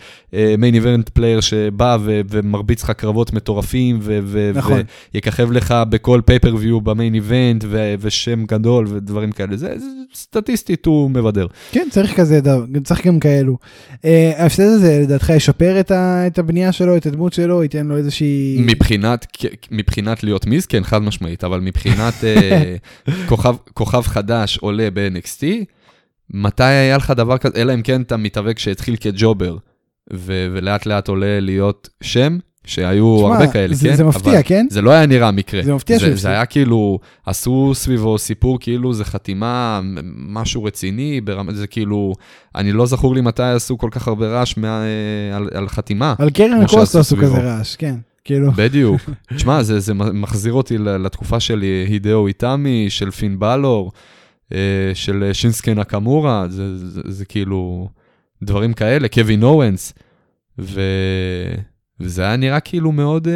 main 0.58 0.74
event 0.76 1.10
player 1.10 1.40
שבא 1.42 1.98
ו- 2.02 2.22
ומרביץ 2.30 2.84
לך 2.84 2.92
קרבות 2.92 3.34
מטורפים 3.34 4.00
ו- 4.02 4.20
ו- 4.24 4.52
נכון. 4.56 4.82
ויככב 5.14 5.52
לך 5.52 5.76
בכל 5.90 6.22
פייפריוויו 6.26 6.82
במיין 6.82 7.16
איבנט 7.16 7.64
ו- 7.68 7.94
ושם 8.00 8.44
גדול 8.46 8.86
ודברים 8.90 9.32
כאלה. 9.32 9.58
זה, 9.58 9.74
זה 9.80 9.86
סטטיסטית 10.16 10.86
הוא 10.86 11.12
מבדר. 11.12 11.48
כן, 11.72 11.88
צריך 11.92 12.16
כזה, 12.16 12.40
צריך 12.84 13.08
גם 13.08 13.20
כאלו. 13.20 13.58
אה, 14.06 14.32
ההפסד 14.38 14.64
הזה, 14.64 15.00
לדעתך, 15.04 15.30
ישפר 15.30 15.80
את 15.80 15.92
ה- 15.92 16.28
את 16.28 16.40
הבנייה 16.40 16.72
שלו, 16.72 16.98
את 16.98 17.06
הדמות 17.06 17.34
שלו, 17.34 17.64
ייתן 17.64 17.86
לו 17.88 17.98
איזושהי... 17.98 18.58
מבחינת, 18.60 19.28
מבחינת 19.72 20.24
להיות 20.24 20.46
מיז, 20.46 20.66
כן, 20.66 20.84
חד 20.84 21.02
משמעית, 21.02 21.44
אבל 21.44 21.60
מבחינת 21.60 21.93
אה, 22.24 22.76
כוכב, 23.28 23.56
כוכב 23.74 24.02
חדש 24.02 24.58
עולה 24.58 24.88
ב-NXT, 24.94 25.44
מתי 26.34 26.64
היה 26.64 26.98
לך 26.98 27.12
דבר 27.12 27.38
כזה, 27.38 27.62
אלא 27.62 27.74
אם 27.74 27.82
כן 27.82 28.02
אתה 28.02 28.18
מתאבק 28.18 28.60
שהתחיל 28.60 28.96
כג'ובר, 29.00 29.58
ו- 30.14 30.48
ולאט 30.52 30.86
לאט 30.86 31.08
עולה 31.08 31.40
להיות 31.40 31.90
שם, 32.04 32.38
שהיו 32.66 33.16
תשמע, 33.18 33.28
הרבה 33.38 33.48
כאלה, 33.54 33.74
זה- 33.76 33.90
כן? 33.90 33.96
זה 33.96 34.04
מפתיע, 34.04 34.34
אבל 34.34 34.42
כן? 34.46 34.66
זה 34.70 34.82
לא 34.82 34.92
היה 34.92 35.06
נראה 35.06 35.32
מקרה. 35.32 35.64
זה 35.64 35.74
מפתיע 35.74 36.00
שהוא 36.00 36.12
זה, 36.16 36.30
היה 36.30 36.46
כאילו, 36.46 37.00
עשו 37.26 37.72
סביבו 37.76 38.18
סיפור 38.18 38.60
כאילו 38.60 38.94
זה 38.94 39.06
חתימה, 39.06 39.82
משהו 40.28 40.64
רציני, 40.64 41.22
ברמה, 41.22 41.54
זה 41.54 41.68
כאילו, 41.68 42.14
אני 42.56 42.72
לא 42.72 42.86
זכור 42.86 43.16
לי 43.16 43.22
מתי 43.22 43.44
עשו 43.44 43.78
כל 43.78 43.88
כך 43.92 44.08
הרבה 44.08 44.28
רעש 44.28 44.58
מה, 44.58 44.84
אה, 44.84 45.36
על, 45.38 45.50
על 45.54 45.70
חתימה. 45.70 46.16
על 46.20 46.30
קרן 46.30 46.62
הקרוס 46.62 46.96
לא 46.96 47.00
עשו. 47.00 47.18
כזה 47.18 47.38
רעש, 47.38 47.76
כן. 47.76 47.96
כאילו, 48.26 48.52
בדיוק. 48.52 49.02
תשמע, 49.36 49.64
זה, 49.64 49.80
זה 49.80 49.94
מחזיר 49.94 50.54
אותי 50.54 50.78
לתקופה 50.78 51.40
של 51.40 51.64
הידאו 51.88 52.28
איטמי, 52.28 52.90
של 52.90 53.12
פין 53.12 53.40
בלור, 53.40 53.92
אה, 54.54 54.92
של 54.94 55.30
שינסקי 55.34 55.74
נקמורה, 55.74 56.46
זה, 56.50 56.78
זה, 56.78 57.02
זה 57.08 57.26
כאילו 57.26 57.90
דברים 58.44 58.74
כאלה, 58.74 59.08
קווין 59.08 59.44
אורנס, 59.44 59.94
ו... 60.60 60.82
וזה 62.00 62.22
היה 62.22 62.36
נראה 62.36 62.60
כאילו 62.60 62.92
מאוד... 62.92 63.28
אה, 63.28 63.34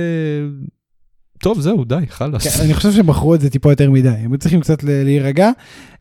טוב, 1.39 1.61
זהו, 1.61 1.85
די, 1.85 1.95
חלאס. 2.09 2.47
כן, 2.47 2.63
אני 2.63 2.73
חושב 2.73 2.91
שבחרו 2.91 3.35
את 3.35 3.41
זה 3.41 3.49
טיפה 3.49 3.71
יותר 3.71 3.91
מדי, 3.91 4.09
הם 4.09 4.37
צריכים 4.37 4.61
קצת 4.61 4.83
להירגע. 4.83 5.49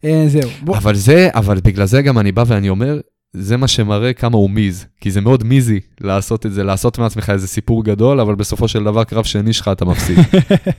אה, 0.04 0.24
זהו, 0.28 0.50
בוא, 0.64 0.76
אבל 0.76 0.94
זה, 0.94 1.28
אבל 1.34 1.60
בגלל 1.64 1.86
זה 1.86 2.02
גם 2.02 2.18
אני 2.18 2.32
בא 2.32 2.44
ואני 2.46 2.68
אומר, 2.68 3.00
זה 3.32 3.56
מה 3.56 3.68
שמראה 3.68 4.12
כמה 4.12 4.36
הוא 4.36 4.50
מיז, 4.50 4.86
כי 5.00 5.10
זה 5.10 5.20
מאוד 5.20 5.44
מיזי 5.44 5.80
לעשות 6.00 6.46
את 6.46 6.52
זה, 6.52 6.64
לעשות 6.64 6.98
מעצמך 6.98 7.30
איזה 7.30 7.48
סיפור 7.48 7.84
גדול, 7.84 8.20
אבל 8.20 8.34
בסופו 8.34 8.68
של 8.68 8.84
דבר 8.84 9.04
קרב 9.04 9.24
שני 9.24 9.52
שלך 9.52 9.68
אתה 9.72 9.84
מפסיד. 9.84 10.18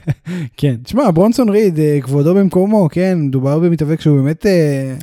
כן, 0.56 0.74
תשמע, 0.82 1.10
ברונסון 1.10 1.48
ריד, 1.48 1.78
אה, 1.78 1.98
כבודו 2.02 2.34
במקומו, 2.34 2.88
כן, 2.92 3.18
מדובר 3.20 3.58
במתאבק 3.58 4.00
שהוא 4.00 4.20
באמת 4.20 4.46
אה, 4.46 4.94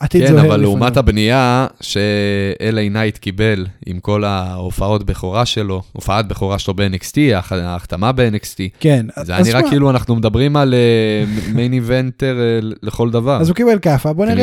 עתיד 0.00 0.22
כן, 0.22 0.28
זוהר 0.28 0.40
אבל 0.40 0.48
לפניו. 0.48 0.62
לעומת 0.62 0.96
הבנייה 0.96 1.66
ש-LA 1.80 2.90
נייט 2.90 3.18
קיבל 3.18 3.66
עם 3.86 4.00
כל 4.00 4.24
ההופעות 4.24 5.04
בכורה 5.06 5.46
שלו, 5.46 5.82
הופעת 5.92 6.28
בכורה 6.28 6.58
שלו 6.58 6.74
ב-NXT, 6.74 7.16
ההח- 7.34 7.52
ההחתמה 7.52 8.12
ב-NXT, 8.12 8.56
כן, 8.80 9.06
זה 9.22 9.32
היה 9.32 9.42
נראה 9.44 9.70
כאילו 9.70 9.90
אנחנו 9.90 10.16
מדברים 10.16 10.56
על 10.56 10.74
main 11.54 11.72
eventer 11.72 12.36
לכל 12.82 13.10
דבר. 13.10 13.40
אז 13.40 13.48
הוא 13.48 13.56
קיבל 13.56 13.78
כאפה, 13.78 14.12
בוא. 14.12 14.26
בוא 14.26 14.34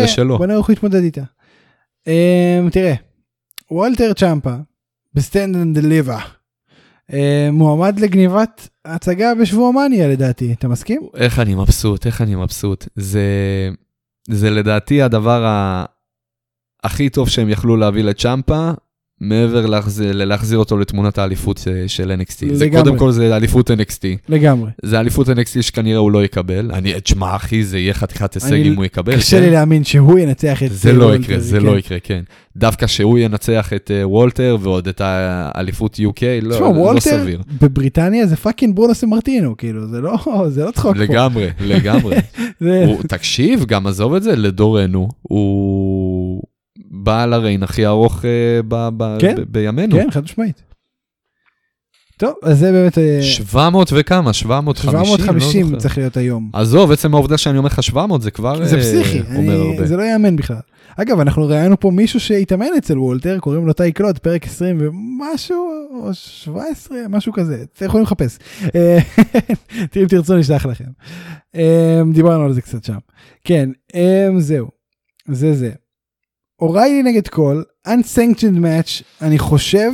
נראה 0.45 0.57
איך 0.57 0.65
הוא 0.67 0.73
יתמודד 0.73 1.03
איתה. 1.03 1.21
אה, 2.07 2.59
תראה, 2.71 2.93
וולטר 3.71 4.13
צ'מפה, 4.13 4.55
ב 5.13 5.20
Stand 5.20 5.55
and 5.55 5.79
Deliver, 5.79 6.19
מועמד 7.51 7.99
לגניבת 7.99 8.69
הצגה 8.85 9.35
בשבוע 9.35 9.71
מניה 9.71 10.07
לדעתי, 10.07 10.53
אתה 10.53 10.67
מסכים? 10.67 11.01
איך 11.15 11.39
אני 11.39 11.55
מבסוט, 11.55 12.05
איך 12.05 12.21
אני 12.21 12.35
מבסוט. 12.35 12.87
זה, 12.95 13.21
זה 14.29 14.49
לדעתי 14.49 15.01
הדבר 15.01 15.45
ה... 15.45 15.85
הכי 16.83 17.09
טוב 17.09 17.29
שהם 17.29 17.49
יכלו 17.49 17.77
להביא 17.77 18.03
לצ'מפה, 18.03 18.71
מעבר 19.21 19.65
להחזיר, 19.65 20.11
ללהחזיר 20.11 20.57
אותו 20.59 20.77
לתמונת 20.77 21.17
האליפות 21.17 21.63
אה, 21.67 21.87
של 21.87 22.11
NXT. 22.21 22.53
זה 22.53 22.65
לגמרי. 22.65 22.83
קודם 22.83 22.97
כל 22.97 23.11
זה 23.11 23.35
אליפות 23.35 23.71
NXT. 23.71 24.03
לגמרי. 24.29 24.71
זה 24.83 24.99
אליפות 24.99 25.29
NXT 25.29 25.61
שכנראה 25.61 25.97
הוא 25.97 26.11
לא 26.11 26.23
יקבל. 26.25 26.71
אני, 26.73 26.93
תשמע 27.03 27.35
אחי, 27.35 27.63
זה 27.63 27.77
יהיה 27.79 27.93
חתיכת 27.93 28.33
הישג 28.33 28.53
אם 28.65 28.75
הוא 28.75 28.85
יקבל. 28.85 29.15
קשה 29.17 29.37
כן? 29.37 29.43
לי 29.43 29.51
להאמין 29.51 29.83
שהוא 29.83 30.19
ינצח 30.19 30.63
את 30.63 30.71
זה 30.71 30.89
אה, 30.89 30.93
לא 30.93 31.15
יקרה, 31.15 31.39
זה 31.39 31.59
כן. 31.59 31.65
לא 31.65 31.77
יקרה, 31.77 31.97
כן. 32.03 32.21
דווקא 32.57 32.87
שהוא 32.87 33.19
ינצח 33.19 33.73
את 33.73 33.91
אה, 33.93 34.07
וולטר 34.07 34.57
ועוד 34.61 34.87
את 34.87 35.01
האליפות 35.03 35.95
UK, 35.95 36.21
לא, 36.41 36.53
תשמע, 36.55 36.67
לא 36.67 36.71
וולטר 36.73 36.99
סביר. 37.23 37.41
בבריטניה 37.61 38.25
זה 38.25 38.35
fucking 38.35 38.75
ברונו 38.75 38.95
סמרטינו, 38.95 39.57
כאילו, 39.57 39.87
זה 39.87 40.01
לא, 40.01 40.17
זה 40.49 40.65
לא 40.65 40.71
צחוק 40.71 40.97
פה. 40.97 41.03
לגמרי, 41.03 41.49
לגמרי. 41.61 42.15
זה- 42.61 42.85
הוא, 42.85 43.03
תקשיב, 43.07 43.65
גם 43.65 43.87
עזוב 43.87 44.13
את 44.13 44.23
זה, 44.23 44.35
בדורנו, 44.35 45.07
הוא 45.21 46.41
בעל 47.07 47.33
ה 47.33 47.38
reign 47.38 47.63
הכי 47.63 47.85
ארוך 47.85 48.25
אה, 48.25 48.29
ב, 48.67 48.89
ב, 48.97 49.17
כן, 49.21 49.35
ב, 49.37 49.41
בימינו. 49.41 49.95
כן, 49.95 50.11
חד 50.11 50.23
משמעית. 50.23 50.61
טוב, 52.17 52.33
אז 52.43 52.59
זה 52.59 52.71
באמת... 52.71 52.97
אה, 52.97 53.19
700 53.21 53.89
וכמה? 53.95 54.33
750? 54.33 55.17
750 55.17 55.73
לא. 55.73 55.79
צריך 55.79 55.97
להיות 55.97 56.17
היום. 56.17 56.49
עזוב, 56.53 56.91
עצם 56.91 57.13
העובדה 57.13 57.37
שאני 57.37 57.57
אומר 57.57 57.67
לך 57.67 57.83
700 57.83 58.21
זה 58.21 58.31
כבר 58.31 58.65
זה 58.65 58.75
אה, 58.75 58.81
פסיכי, 58.81 59.19
אומר 59.21 59.39
אני- 59.39 59.71
הרבה. 59.71 59.85
זה 59.87 59.97
לא 59.97 60.03
ייאמן 60.03 60.35
בכלל. 60.35 60.59
אגב, 60.97 61.19
אנחנו 61.19 61.47
ראיינו 61.47 61.79
פה 61.79 61.91
מישהו 61.91 62.19
שהתאמן 62.19 62.65
אצל 62.77 62.99
וולטר, 62.99 63.39
קוראים 63.39 63.67
לו 63.67 63.73
טי 63.73 63.91
קלוד, 63.91 64.19
פרק 64.19 64.45
20 64.45 64.77
ומשהו, 64.81 65.67
או 66.03 66.13
17, 66.13 66.97
משהו 67.09 67.33
כזה, 67.33 67.63
אתם 67.73 67.85
יכולים 67.85 68.03
לחפש. 68.03 68.37
אה, 68.75 68.97
אם 70.01 70.07
תרצו 70.09 70.37
נשלח 70.37 70.65
לכם. 70.65 70.85
אה, 71.55 72.01
דיברנו 72.13 72.43
על 72.45 72.53
זה 72.53 72.61
קצת 72.61 72.83
שם. 72.83 72.97
כן, 73.43 73.69
אה, 73.95 74.27
זהו, 74.37 74.67
זה 75.31 75.53
זה. 75.53 75.71
אוריילי 76.59 77.03
נגד 77.03 77.27
קול, 77.27 77.63
unsanctioned 77.87 78.59
match, 78.61 79.03
אני 79.21 79.39
חושב, 79.39 79.91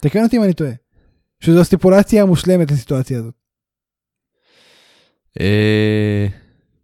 תקן 0.00 0.22
אותי 0.22 0.36
אם 0.36 0.42
אני 0.42 0.52
טועה, 0.52 0.72
שזו 1.40 1.60
הסטיפולציה 1.60 2.22
המושלמת 2.22 2.70
לסיטואציה 2.70 3.18
הזאת. 3.18 3.34
אה, 5.40 6.26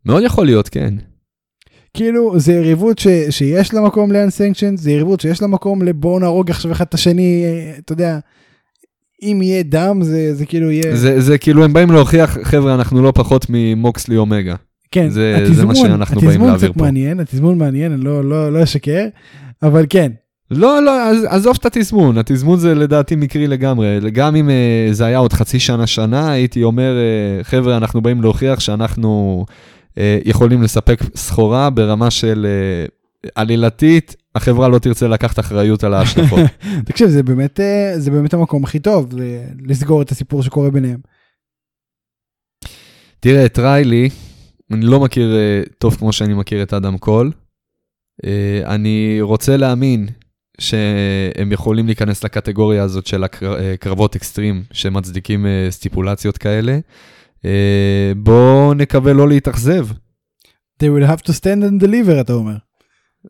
מאוד 0.04 0.22
יכול 0.22 0.46
להיות, 0.46 0.68
כן. 0.68 0.94
כאילו 1.94 2.40
זה 2.40 2.52
יריבות 2.52 2.98
ש, 2.98 3.06
שיש 3.30 3.74
לה 3.74 3.80
מקום 3.80 4.12
ל-unsanctioned, 4.12 4.76
זה 4.76 4.90
יריבות 4.90 5.20
שיש 5.20 5.42
לה 5.42 5.48
מקום 5.48 5.82
לבואו 5.82 6.18
נהרוג 6.18 6.50
עכשיו 6.50 6.72
אחד 6.72 6.84
את 6.88 6.94
השני, 6.94 7.44
אה, 7.44 7.78
אתה 7.78 7.92
יודע, 7.92 8.18
אם 9.22 9.40
יהיה 9.42 9.62
דם 9.62 9.98
זה, 10.02 10.34
זה 10.34 10.46
כאילו 10.46 10.70
יהיה, 10.70 10.96
זה, 10.96 11.20
זה 11.20 11.38
כאילו 11.38 11.64
הם 11.64 11.72
באים 11.72 11.90
להוכיח, 11.90 12.38
חבר'ה, 12.42 12.74
אנחנו 12.74 13.02
לא 13.02 13.12
פחות 13.14 13.46
ממוקסלי 13.48 14.16
אומגה. 14.16 14.54
כן, 14.90 15.08
זה- 15.08 15.44
זה 15.52 15.66
מה 15.66 15.74
שאנחנו 15.74 16.20
באים 16.20 16.30
התזמון 16.30 16.48
להעביר 16.48 16.68
קצת 16.68 16.78
פה. 16.78 16.84
מעניין, 16.84 17.20
התזמון 17.20 17.58
מעניין, 17.58 17.92
אני 17.92 18.04
לא, 18.04 18.24
לא, 18.24 18.52
לא 18.52 18.62
אשקר, 18.62 19.06
אבל 19.62 19.86
כן, 19.88 20.12
לא, 20.50 20.82
לא, 20.82 21.02
אז, 21.02 21.24
עזוב 21.28 21.56
את 21.60 21.66
התזמון, 21.66 22.18
התזמון 22.18 22.58
זה 22.58 22.74
לדעתי 22.74 23.16
מקרי 23.16 23.46
לגמרי. 23.46 23.98
גם 24.12 24.36
אם 24.36 24.48
uh, 24.48 24.52
זה 24.94 25.04
היה 25.04 25.18
עוד 25.18 25.32
חצי 25.32 25.60
שנה, 25.60 25.86
שנה, 25.86 26.32
הייתי 26.32 26.62
אומר, 26.62 26.92
uh, 27.40 27.44
חבר'ה, 27.44 27.76
אנחנו 27.76 28.00
באים 28.00 28.22
להוכיח 28.22 28.60
שאנחנו 28.60 29.44
uh, 29.90 29.94
יכולים 30.24 30.62
לספק 30.62 31.00
סחורה 31.16 31.70
ברמה 31.70 32.10
של 32.10 32.46
uh, 33.26 33.30
עלילתית, 33.34 34.16
החברה 34.34 34.68
לא 34.68 34.78
תרצה 34.78 35.08
לקחת 35.08 35.38
אחריות 35.38 35.84
על 35.84 35.94
ההשלכות. 35.94 36.40
תקשיב, 36.86 37.08
זה 37.08 37.22
באמת, 37.22 37.60
זה 37.96 38.10
באמת 38.10 38.34
המקום 38.34 38.64
הכי 38.64 38.78
טוב 38.78 39.08
לסגור 39.66 40.02
את 40.02 40.10
הסיפור 40.10 40.42
שקורה 40.42 40.70
ביניהם. 40.70 40.98
תראה, 43.20 43.46
את 43.46 43.58
ריילי, 43.58 44.08
אני 44.72 44.86
לא 44.86 45.00
מכיר 45.00 45.32
uh, 45.32 45.72
טוב 45.78 45.96
כמו 45.96 46.12
שאני 46.12 46.34
מכיר 46.34 46.62
את 46.62 46.72
אדם 46.72 46.98
קול. 46.98 47.32
Uh, 48.22 48.66
אני 48.66 49.18
רוצה 49.20 49.56
להאמין 49.56 50.08
שהם 50.60 51.52
יכולים 51.52 51.86
להיכנס 51.86 52.24
לקטגוריה 52.24 52.82
הזאת 52.82 53.06
של 53.06 53.24
הקרבות 53.24 54.16
אקסטרים 54.16 54.62
שמצדיקים 54.72 55.46
uh, 55.46 55.72
סטיפולציות 55.72 56.38
כאלה. 56.38 56.78
Uh, 57.38 57.42
בואו 58.16 58.74
נקווה 58.74 59.12
לא 59.12 59.28
להתאכזב, 59.28 59.86
They 60.78 60.90
will 60.90 61.06
have 61.06 61.22
to 61.22 61.32
stand 61.32 61.62
and 61.64 61.84
deliver, 61.84 62.20
אתה 62.20 62.32
אומר. 62.32 62.56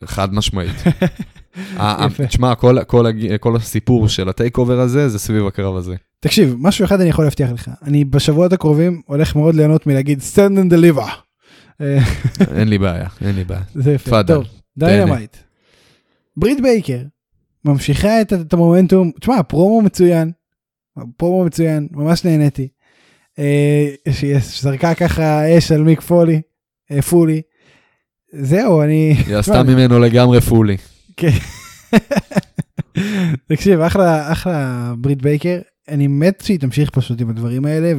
חד 0.05 0.35
משמעית. 0.35 0.75
תשמע, 2.29 2.55
כל, 2.55 2.85
כל, 2.87 3.07
כל 3.41 3.57
הסיפור 3.57 4.09
של 4.09 4.29
ה 4.29 4.35
take 4.35 4.59
over 4.59 4.81
הזה, 4.81 5.09
זה 5.09 5.19
סביב 5.19 5.47
הקרב 5.47 5.77
הזה. 5.77 5.95
תקשיב, 6.21 6.55
משהו 6.59 6.85
אחד 6.85 7.01
אני 7.01 7.09
יכול 7.09 7.25
להבטיח 7.25 7.51
לך, 7.51 7.71
אני 7.83 8.05
בשבועות 8.05 8.53
הקרובים 8.53 9.03
הולך 9.07 9.37
מאוד 9.37 9.55
ליהנות 9.55 9.87
מלהגיד 9.87 10.19
stand 10.19 10.59
and 10.59 10.73
deliver. 10.73 11.28
אה, 11.81 11.99
אין 12.57 12.69
לי 12.69 12.79
בעיה, 12.79 13.09
אין 13.21 13.35
לי 13.35 13.45
בעיה. 13.45 13.63
זה 13.75 13.93
יפה. 13.93 14.23
טוב, 14.23 14.45
Dynamite. 14.79 15.37
ברית 16.37 16.61
בייקר 16.61 17.03
ממשיכה 17.65 18.21
את, 18.21 18.33
את 18.33 18.53
המומנטום, 18.53 19.11
תשמע, 19.21 19.43
פרומו 19.43 19.83
מצוין, 19.83 20.31
פרומו 21.17 21.45
מצוין, 21.45 21.89
ממש 21.91 22.25
נהניתי. 22.25 22.69
אה, 23.39 23.89
שהיא 24.11 24.37
זרקה 24.61 24.95
ככה 24.95 25.59
אש 25.59 25.73
על 25.73 25.83
מיק 25.83 26.01
פולי, 26.01 26.41
אה, 26.91 27.03
פולי. 27.03 27.43
זהו, 28.33 28.83
אני... 28.83 29.15
היא 29.27 29.37
עשתה 29.37 29.63
ממנו 29.63 29.99
לגמרי 29.99 30.41
פולי. 30.41 30.77
כן. 31.17 31.29
תקשיב, 33.49 33.81
אחלה, 33.81 34.33
אחלה 34.33 34.93
ברית 34.99 35.23
בייקר, 35.23 35.59
אני 35.89 36.07
מת 36.07 36.43
שהיא 36.45 36.59
תמשיך 36.59 36.91
פשוט 36.91 37.21
עם 37.21 37.31
הדברים 37.31 37.65
האלה, 37.65 37.93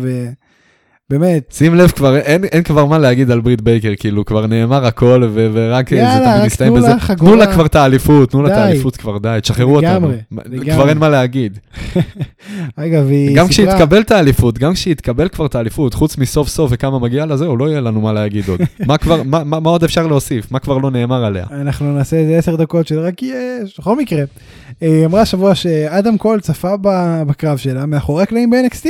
ובאמת, 1.11 1.53
שים 1.57 1.75
לב, 1.75 1.91
כבר 1.91 2.17
אין, 2.17 2.43
אין 2.43 2.63
כבר 2.63 2.85
מה 2.85 2.97
להגיד 2.97 3.31
על 3.31 3.41
ברית 3.41 3.61
בייקר, 3.61 3.91
כאילו 3.99 4.25
כבר 4.25 4.47
נאמר 4.47 4.85
הכל 4.85 5.23
ו- 5.33 5.49
ורק 5.53 5.91
יאללה, 5.91 6.13
זה 6.13 6.19
תמיד 6.19 6.35
רק 6.39 6.45
מסתיים 6.45 6.73
בזה. 6.73 6.87
לה 6.87 6.99
חגורה. 6.99 7.31
תנו 7.31 7.39
לה 7.39 7.53
כבר 7.53 7.65
את 7.65 7.75
האליפות, 7.75 8.31
תנו 8.31 8.41
לה 8.41 8.49
את. 8.53 8.57
האליפות 8.57 8.97
כבר, 8.97 9.17
די, 9.17 9.37
תשחררו 9.41 9.75
אותנו. 9.75 9.89
לגמרי, 9.89 10.17
כבר 10.31 10.43
לגמרי. 10.45 10.89
אין 10.89 10.97
מה 10.97 11.09
להגיד. 11.09 11.57
אגב, 12.75 13.07
היא 13.09 13.35
גם 13.35 13.47
סיפרה, 13.47 13.87
כשהיא 13.87 13.99
את 14.01 14.11
האליפות, 14.11 14.57
גם 14.57 14.73
כשהיא 14.73 14.95
תקבל 14.95 15.27
כבר 15.29 15.45
את 15.45 15.55
האליפות, 15.55 15.93
חוץ 15.93 16.17
מסוף 16.17 16.47
סוף 16.47 16.71
וכמה 16.73 16.99
מגיע 16.99 17.25
לה, 17.25 17.37
זהו, 17.37 17.57
לא 17.57 17.69
יהיה 17.69 17.81
לנו 17.81 18.01
מה 18.01 18.13
להגיד 18.13 18.47
עוד. 18.47 18.61
מה 18.87 18.97
כבר, 18.97 19.23
מה, 19.23 19.43
מה, 19.43 19.59
מה 19.59 19.69
עוד 19.69 19.83
אפשר 19.83 20.07
להוסיף? 20.07 20.51
מה 20.51 20.59
כבר 20.59 20.77
לא 20.77 20.91
נאמר 20.91 21.25
עליה? 21.25 21.45
אנחנו 21.51 21.93
נעשה 21.93 22.17
איזה 22.17 22.37
עשר 22.37 22.55
דקות 22.55 22.87
של 22.87 22.99
רק 22.99 23.23
יש, 23.23 23.79
בכל 23.79 23.95
מקרה. 23.95 24.23
היא 24.81 25.05
אמרה 25.05 25.21
השבוע 25.21 25.55
שאדם 25.55 26.17
קול 26.17 26.39
צפה 26.39 26.73
בקרב 27.27 27.57
שלה 27.57 27.85
מאחורי 27.85 28.23
הקלעים 28.23 28.49
ב-NXT, 28.49 28.87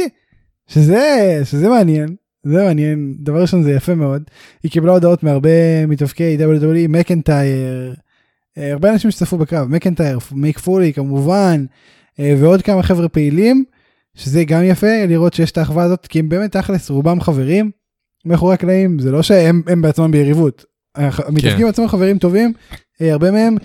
שזה, 0.70 1.02
שזה 1.44 1.70
מעניין, 1.70 2.16
זה 2.44 2.64
מעניין, 2.64 3.14
דבר 3.20 3.42
ראשון 3.42 3.64
זה 3.64 3.72
יפה 3.72 3.96
מאוד. 3.96 4.24
היא 4.64 4.72
קיבלה 4.72 4.92
הודעות 4.92 5.24
מהרבה 5.24 5.86
מתאבקי 5.88 6.38
WWE, 6.40 6.88
מקנטייר, 6.90 7.96
אה, 8.58 8.72
הרבה 8.72 8.92
אנשים 8.94 9.12
שצפו 9.12 9.38
בקרב, 9.38 9.68
מקנטייר, 9.68 10.20
מיק 10.32 10.60
פולי 10.60 10.94
כמובן, 10.94 11.66
אה, 12.20 12.36
ועוד 12.40 12.62
כמה 12.62 12.84
חבר'ה 12.84 13.10
פעילים, 13.10 13.64
שזה 14.16 14.44
גם 14.44 14.64
יפה 14.64 15.06
לראות 15.08 15.34
שיש 15.34 15.52
את 15.52 15.58
האחווה 15.58 15.84
הזאת, 15.84 16.08
כי 16.08 16.20
הם 16.20 16.30
באמת 16.30 16.52
תכלס 16.52 16.90
רובם 16.90 17.22
חברים 17.22 17.72
מאחורי 18.26 18.54
הקלעים, 18.54 19.00
זה 19.00 19.12
לא 19.12 19.24
שהם 19.24 19.62
הם 19.68 19.82
בעצמם 19.82 20.12
ביריבות. 20.12 20.66
הח- 20.96 21.20
המתאבקים 21.28 21.68
עצמם 21.68 21.88
חברים 21.88 22.18
טובים, 22.18 22.54
אה, 23.02 23.12
הרבה 23.12 23.32
מהם 23.32 23.56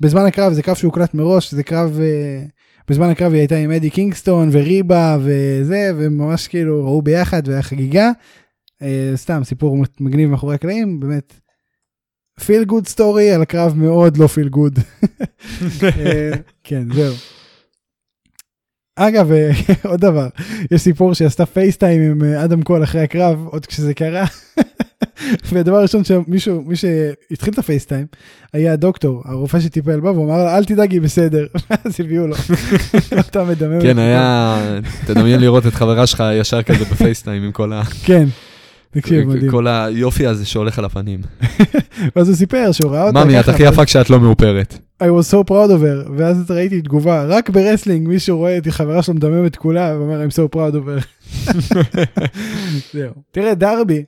בזמן 0.00 0.24
הקרב 0.26 0.52
זה 0.52 0.62
קרב 0.62 0.76
שהוקלט 0.76 1.14
מראש, 1.14 1.54
זה 1.54 1.62
קרב, 1.62 1.98
אה, 2.00 2.44
בזמן 2.88 3.10
הקרב 3.10 3.32
היא 3.32 3.40
הייתה 3.40 3.56
עם 3.56 3.70
אדי 3.70 3.90
קינגסטון 3.90 4.48
וריבה 4.52 5.18
וזה, 5.20 5.90
וממש 5.96 6.48
כאילו 6.48 6.84
ראו 6.84 7.02
ביחד 7.02 7.48
והיה 7.48 7.62
חגיגה. 7.62 8.10
אה, 8.82 9.12
סתם 9.16 9.44
סיפור 9.44 9.84
מגניב 10.00 10.30
מאחורי 10.30 10.54
הקלעים, 10.54 11.00
באמת. 11.00 11.34
feel 12.40 12.64
good 12.64 12.86
story 12.86 13.30
על 13.30 13.44
קרב 13.44 13.74
מאוד 13.76 14.16
לא 14.16 14.26
feel 14.26 14.48
good. 14.48 14.78
כן, 16.64 16.92
זהו. 16.94 17.14
אגב, 18.96 19.32
אה, 19.32 19.50
עוד 19.90 20.00
דבר, 20.00 20.28
יש 20.70 20.82
סיפור 20.82 21.14
שעשתה 21.14 21.46
FaceTime 21.46 22.02
עם 22.02 22.24
אה, 22.24 22.44
אדם 22.44 22.62
קול 22.62 22.82
אחרי 22.82 23.00
הקרב, 23.00 23.46
עוד 23.46 23.66
כשזה 23.66 23.94
קרה. 23.94 24.24
והדבר 25.52 25.76
הראשון 25.76 26.04
שמישהו, 26.04 26.62
מי 26.66 26.76
שהתחיל 26.76 27.52
את 27.52 27.58
ה 27.58 27.63
FaceTime, 27.63 28.06
היה 28.52 28.72
הדוקטור, 28.72 29.22
הרופא 29.24 29.60
שטיפל 29.60 30.00
בה, 30.00 30.10
והוא 30.12 30.26
אמר 30.26 30.44
לה, 30.44 30.56
אל 30.58 30.64
תדאג, 30.64 30.92
היא 30.92 31.00
בסדר. 31.00 31.46
ואז 31.70 32.00
הביאו 32.00 32.26
לו. 32.26 32.34
אתה 33.20 33.44
מדמם. 33.44 33.80
כן, 33.82 33.98
היה, 33.98 34.58
תדמיין 35.06 35.40
לראות 35.40 35.66
את 35.66 35.74
חברה 35.74 36.06
שלך 36.06 36.22
ישר 36.40 36.62
כזה 36.62 36.84
ב 36.84 36.90
FaceTime 36.90 37.42
עם 37.42 37.52
כל 37.52 37.72
ה- 37.72 37.82
כן. 38.04 38.24
תקשיב, 38.90 39.28
מדהים. 39.28 39.50
כל 39.50 39.66
היופי 39.66 40.26
הזה 40.26 40.46
שהולך 40.46 40.78
על 40.78 40.84
הפנים. 40.84 41.20
ואז 42.16 42.28
הוא 42.28 42.36
סיפר 42.36 42.72
שהוא 42.72 42.90
ראה 42.92 43.02
אותה 43.06 43.24
ממי, 43.24 43.40
את 43.40 43.48
הכי 43.48 43.62
יפה 43.62 43.84
כשאת 43.84 44.10
לא 44.10 44.20
מאופרת. 44.20 44.78
I 45.02 45.06
was 45.06 45.30
so 45.30 45.48
proud 45.50 45.70
of 45.70 45.80
her, 45.82 46.10
ואז 46.16 46.50
ראיתי 46.50 46.82
תגובה, 46.82 47.24
רק 47.24 47.50
ב 47.50 47.56
wrestling 47.56 48.08
מישהו 48.08 48.36
רואה 48.38 48.58
את 48.58 48.66
החברה 48.66 49.02
שלו 49.02 49.14
מדממת 49.14 49.56
כולה, 49.56 49.94
ואומר 49.98 50.24
I'm 50.26 50.30
so 50.32 50.54
proud 50.56 50.74
of 50.74 50.86
her. 50.88 51.04
זהו. 52.92 53.12
תראה, 53.32 53.54
דרבי 53.54 54.04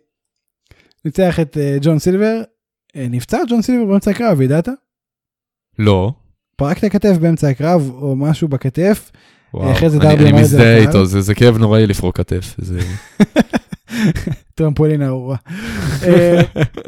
ניצח 1.06 1.40
את 1.40 1.56
אה, 1.56 1.76
ג'ון 1.82 1.98
סילבר, 1.98 2.42
אה, 2.96 3.06
נפצע 3.10 3.38
ג'ון 3.48 3.62
סילבר 3.62 3.84
באמצע 3.84 4.10
הקרב, 4.10 4.40
ידעת? 4.40 4.68
לא. 5.78 6.12
פרק 6.56 6.78
את 6.78 6.84
הכתף 6.84 7.16
באמצע 7.20 7.48
הקרב, 7.48 7.90
או 7.90 8.16
משהו 8.16 8.48
בכתף, 8.48 9.10
וואו, 9.54 9.72
אחרי 9.72 9.90
זה 9.90 9.96
אני- 9.96 10.04
דרבי 10.08 10.28
אני 10.30 10.40
מזדהה. 10.42 10.76
איתו, 10.78 11.06
זה 11.06 11.20
זה 11.20 11.34
כאב 11.34 11.56
נוראי 11.58 11.86
לפרוק 11.86 12.16
כתף. 12.16 12.54
זה- 12.58 12.80
טרמפולין 14.54 15.02
ארורה. 15.02 15.36
אה, 16.02 16.40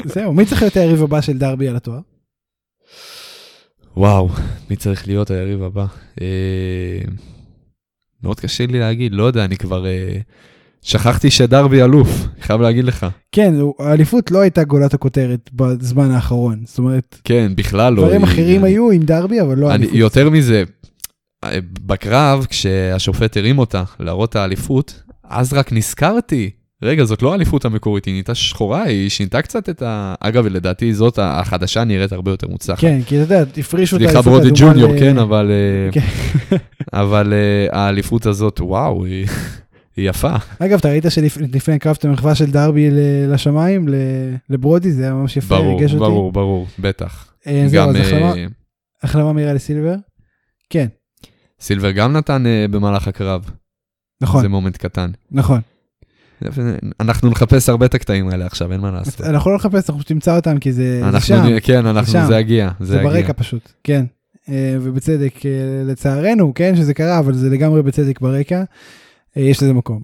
זהו, 0.04 0.32
מי 0.32 0.46
צריך 0.46 0.62
להיות 0.62 0.76
היריב 0.76 1.02
הבא 1.02 1.20
של 1.20 1.38
דרבי 1.38 1.68
על 1.68 1.76
התואר? 1.76 2.00
וואו, 3.96 4.28
מי 4.70 4.76
צריך 4.76 5.06
להיות 5.06 5.30
היריב 5.30 5.62
הבא? 5.62 5.86
אה, 6.20 7.00
מאוד 8.22 8.40
קשה 8.40 8.66
לי 8.66 8.78
להגיד, 8.80 9.12
לא 9.12 9.22
יודע, 9.22 9.44
אני 9.44 9.56
כבר... 9.56 9.86
אה, 9.86 10.18
שכחתי 10.88 11.30
שדרבי 11.30 11.82
אלוף, 11.82 12.08
חייב 12.40 12.60
להגיד 12.60 12.84
לך. 12.84 13.06
כן, 13.32 13.54
האליפות 13.78 14.30
לא 14.30 14.38
הייתה 14.40 14.64
גולת 14.64 14.94
הכותרת 14.94 15.50
בזמן 15.54 16.10
האחרון, 16.10 16.58
זאת 16.64 16.78
אומרת, 16.78 17.20
כן, 17.24 17.52
בכלל 17.56 17.92
לא. 17.94 18.02
דברים 18.02 18.22
אחרים 18.22 18.64
אני- 18.64 18.72
היו 18.72 18.90
עם 18.90 19.02
דרבי, 19.02 19.40
אבל 19.40 19.58
לא 19.58 19.66
אני, 19.70 19.74
אליפות. 19.76 19.94
יותר 19.98 20.30
מזה, 20.30 20.62
בקרב, 21.86 22.46
כשהשופט 22.50 23.36
הרים 23.36 23.58
אותה 23.58 23.82
להראות 24.00 24.30
את 24.30 24.36
האליפות, 24.36 25.02
אז 25.24 25.52
רק 25.52 25.72
נזכרתי 25.72 26.50
רגע, 26.82 27.04
זאת 27.04 27.22
לא 27.22 27.32
האליפות 27.32 27.64
המקורית, 27.64 28.04
היא 28.04 28.12
נהייתה 28.12 28.34
שחורה, 28.34 28.82
היא 28.82 29.08
שינתה 29.08 29.42
קצת 29.42 29.68
את 29.68 29.82
ה... 29.82 30.14
אגב, 30.20 30.46
לדעתי 30.46 30.94
זאת 30.94 31.18
החדשה 31.22 31.84
נראית 31.84 32.12
הרבה 32.12 32.30
יותר 32.30 32.48
מוצלחת. 32.48 32.80
כן, 32.80 33.00
כי 33.06 33.22
אתה 33.22 33.34
יודע, 33.34 33.44
הפרישו 33.60 33.96
את 33.96 34.00
סליחה 34.00 34.12
האליפות 34.14 34.32
ברודי 34.32 34.48
האדומה 34.48 34.72
ג'וניור, 34.72 34.92
ל- 34.94 34.98
כן, 34.98 35.18
אבל... 35.18 35.50
אה, 35.50 35.92
כן. 35.92 36.56
אבל 36.92 37.32
אה, 37.32 37.80
האליפות 37.80 38.26
הזאת, 38.26 38.60
וואו, 38.60 39.04
היא 39.04 39.26
היא 39.98 40.10
יפה. 40.10 40.32
אגב, 40.58 40.78
אתה 40.78 40.88
ראית 40.88 41.04
שלפני 41.08 41.74
הקרב 41.74 41.96
את 41.98 42.04
המחווה 42.04 42.34
של 42.34 42.50
דרבי 42.50 42.88
לשמיים, 43.28 43.88
לברודי, 44.50 44.92
זה 44.92 45.02
היה 45.02 45.14
ממש 45.14 45.36
יפה, 45.36 45.56
ריגש 45.58 45.90
אותי. 45.90 45.98
ברור, 45.98 46.32
ברור, 46.32 46.66
בטח. 46.78 47.26
אה, 47.46 47.64
זהו, 47.66 47.90
אז 47.90 47.96
החלמה- 47.96 48.34
אה, 48.36 48.46
החלמה 49.02 49.32
מהירה 49.32 49.52
לסילבר. 49.52 49.94
כן, 50.70 50.86
סילבר 51.60 51.90
גם 51.90 52.12
נתן 52.12 52.46
אה, 52.46 52.66
במהלך 52.70 53.08
הקרב. 53.08 53.50
נכון, 54.20 54.42
זה 54.42 54.48
מומנט 54.48 54.76
קטן. 54.76 55.10
נכון. 55.30 55.60
אנחנו 57.00 57.30
נחפש 57.30 57.68
הרבה 57.68 57.86
את 57.86 57.94
הקטעים 57.94 58.28
האלה 58.28 58.46
עכשיו, 58.46 58.72
אין 58.72 58.80
מה 58.80 58.90
לעשות. 58.90 59.20
אנחנו 59.20 59.50
לא 59.50 59.56
נחפש, 59.56 59.74
אנחנו 59.74 59.94
פשוט 59.98 60.12
נמצא 60.12 60.36
אותם, 60.36 60.58
כי 60.58 60.72
זה 60.72 61.02
זה 61.12 61.20
שם. 61.20 61.60
כן, 61.62 61.86
אנחנו, 61.86 62.12
שם. 62.12 62.24
זה 62.28 62.38
יגיע, 62.38 62.70
זה 62.80 62.86
זה. 62.86 63.02
ברקע 63.02 63.32
פשוט, 63.36 63.72
כן. 63.84 64.04
ובצדק, 64.80 65.34
לצערנו, 65.84 66.52
כן, 66.54 66.76
שזה 66.76 66.94
קרה, 66.94 67.18
אבל 67.18 67.34
זה 67.34 67.50
לגמרי 67.50 67.82
בצדק 67.82 68.20
ברקע. 68.20 68.62
אה, 69.36 69.42
יש 69.42 69.62
לזה 69.62 69.72
מקום. 69.72 70.02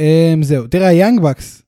אה, 0.00 0.34
זהו, 0.42 0.66
תראה, 0.66 0.88
היאנג 0.88 1.20
בקס 1.20 1.62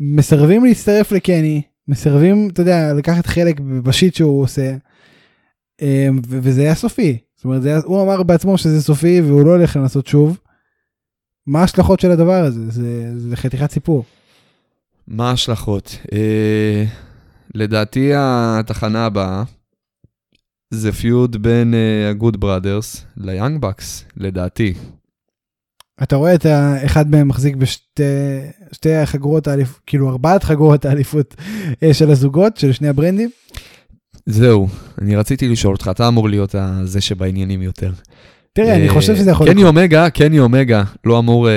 מסרבים 0.00 0.64
להצטרף 0.64 1.12
לקני, 1.12 1.62
מסרבים, 1.88 2.48
אתה 2.52 2.62
יודע, 2.62 2.92
לקחת 2.94 3.26
חלק 3.26 3.60
בשיט 3.60 4.14
שהוא 4.14 4.42
עושה, 4.42 4.76
ו- 5.82 6.38
וזה 6.42 6.60
היה 6.60 6.74
סופי. 6.74 7.18
זאת 7.36 7.44
אומרת, 7.44 7.62
זה 7.62 7.68
היה, 7.68 7.80
הוא 7.84 8.02
אמר 8.02 8.22
בעצמו 8.22 8.58
שזה 8.58 8.82
סופי 8.82 9.20
והוא 9.20 9.44
לא 9.44 9.50
הולך 9.50 9.76
לנסות 9.76 10.06
שוב. 10.06 10.38
מה 11.46 11.60
ההשלכות 11.60 12.00
של 12.00 12.10
הדבר 12.10 12.44
הזה? 12.44 12.70
זה, 12.70 13.12
זה 13.16 13.36
חתיכת 13.36 13.70
סיפור. 13.70 14.04
מה 15.08 15.30
ההשלכות? 15.30 15.98
אה, 16.12 16.84
לדעתי 17.54 18.10
התחנה 18.16 19.06
הבאה 19.06 19.42
זה 20.70 20.92
פיוד 20.92 21.42
בין 21.42 21.74
אה, 21.74 22.10
הגוד 22.10 22.40
בראדרס 22.40 23.04
ליאנג 23.16 23.60
בקס, 23.60 24.04
לדעתי. 24.16 24.74
אתה 26.02 26.16
רואה 26.16 26.34
את 26.34 26.46
האחד 26.46 27.10
מהם 27.10 27.28
מחזיק 27.28 27.56
בשתי 27.56 28.02
שתי 28.72 28.94
החגורות 28.94 29.48
האליפות, 29.48 29.80
כאילו 29.86 30.10
ארבעת 30.10 30.44
חגורות 30.44 30.84
האליפות 30.84 31.34
אה, 31.82 31.94
של 31.94 32.10
הזוגות, 32.10 32.56
של 32.56 32.72
שני 32.72 32.88
הברנדים. 32.88 33.30
זהו, 34.26 34.68
אני 35.00 35.16
רציתי 35.16 35.48
לשאול 35.48 35.74
אותך, 35.74 35.88
אתה 35.90 36.08
אמור 36.08 36.28
להיות 36.28 36.54
זה 36.84 37.00
שבעניינים 37.00 37.62
יותר. 37.62 37.92
תראה, 38.52 38.74
אני 38.74 38.88
אה, 38.88 38.94
חושב 38.94 39.16
שזה 39.16 39.30
יכול 39.30 39.52
קני. 39.52 39.64
אומגה, 39.64 40.10
קני 40.10 40.38
אומגה 40.38 40.84
לא 41.04 41.18
אמור 41.18 41.48
אה, 41.48 41.52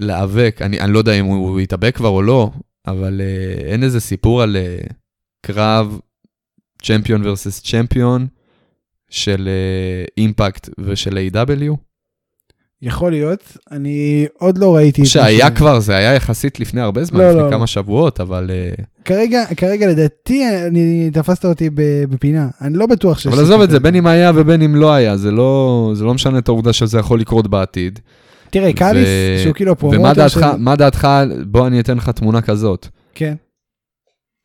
להיאבק, 0.00 0.58
אני, 0.60 0.92
לא 0.92 0.98
יודע 0.98 1.12
אם 1.12 1.24
הוא, 1.24 1.60
יתאבק 1.60 1.96
כבר 1.96 2.08
או 2.08 2.22
לא, 2.22 2.50
אבל 2.86 3.20
אין 3.64 3.82
איזה 3.82 4.00
סיפור 4.00 4.42
על 4.42 4.56
קרב 5.46 6.00
צ'מפיון 6.82 7.22
versus 7.22 7.70
צ'מפיון 7.70 8.26
של 9.10 9.48
אימפקט 10.18 10.68
ושל 10.78 11.18
A.W. 11.18 11.76
יכול 12.82 13.12
להיות, 13.12 13.56
אני 13.70 14.26
עוד 14.38 14.58
לא 14.58 14.76
ראיתי. 14.76 15.00
את 15.00 15.06
מה 15.06 15.10
שהיה 15.10 15.46
ש- 15.46 15.50
כבר, 15.50 15.80
זה 15.80 15.96
היה 15.96 16.14
יחסית 16.14 16.60
לפני 16.60 16.80
הרבה 16.80 17.04
זמן, 17.04 17.20
לא, 17.20 17.28
לפני 17.30 17.42
לא, 17.42 17.50
כמה 17.50 17.60
לא. 17.60 17.66
שבועות, 17.66 18.20
אבל... 18.20 18.50
אה, 18.50 18.84
כרגע, 19.04 19.44
כרגע 19.56 19.86
לדעתי, 19.86 20.44
אני 20.66 21.10
תפסת 21.12 21.44
אותי 21.44 21.70
בפינה, 22.10 22.48
אני 22.60 22.74
לא 22.78 22.86
בטוח 22.86 23.18
שיש... 23.18 23.26
אבל 23.32 23.42
עזוב 23.42 23.60
את 23.60 23.70
זה, 23.70 23.80
בין 23.80 23.94
אם 23.94 24.06
היה 24.06 24.32
ובין 24.34 24.62
אם 24.62 24.74
לא 24.76 24.92
היה, 24.92 25.16
זה 25.16 25.30
לא, 25.30 25.90
זה 25.94 26.04
לא 26.04 26.14
משנה 26.14 26.38
את 26.38 26.48
העובדה 26.48 26.72
שזה 26.72 26.98
יכול 26.98 27.20
לקרות 27.20 27.46
בעתיד. 27.46 27.98
תראה, 28.50 28.72
קאליס, 28.72 29.08
ו- 29.08 29.42
שהוא 29.42 29.54
כאילו 29.54 29.72
הפרומוטר 29.72 30.00
ומה 30.00 30.14
דעתך, 30.14 30.32
של... 30.32 30.56
מה 30.58 30.76
דעתך, 30.76 31.08
בוא 31.46 31.66
אני 31.66 31.80
אתן 31.80 31.96
לך 31.96 32.08
תמונה 32.10 32.40
כזאת. 32.40 32.86
כן, 33.14 33.34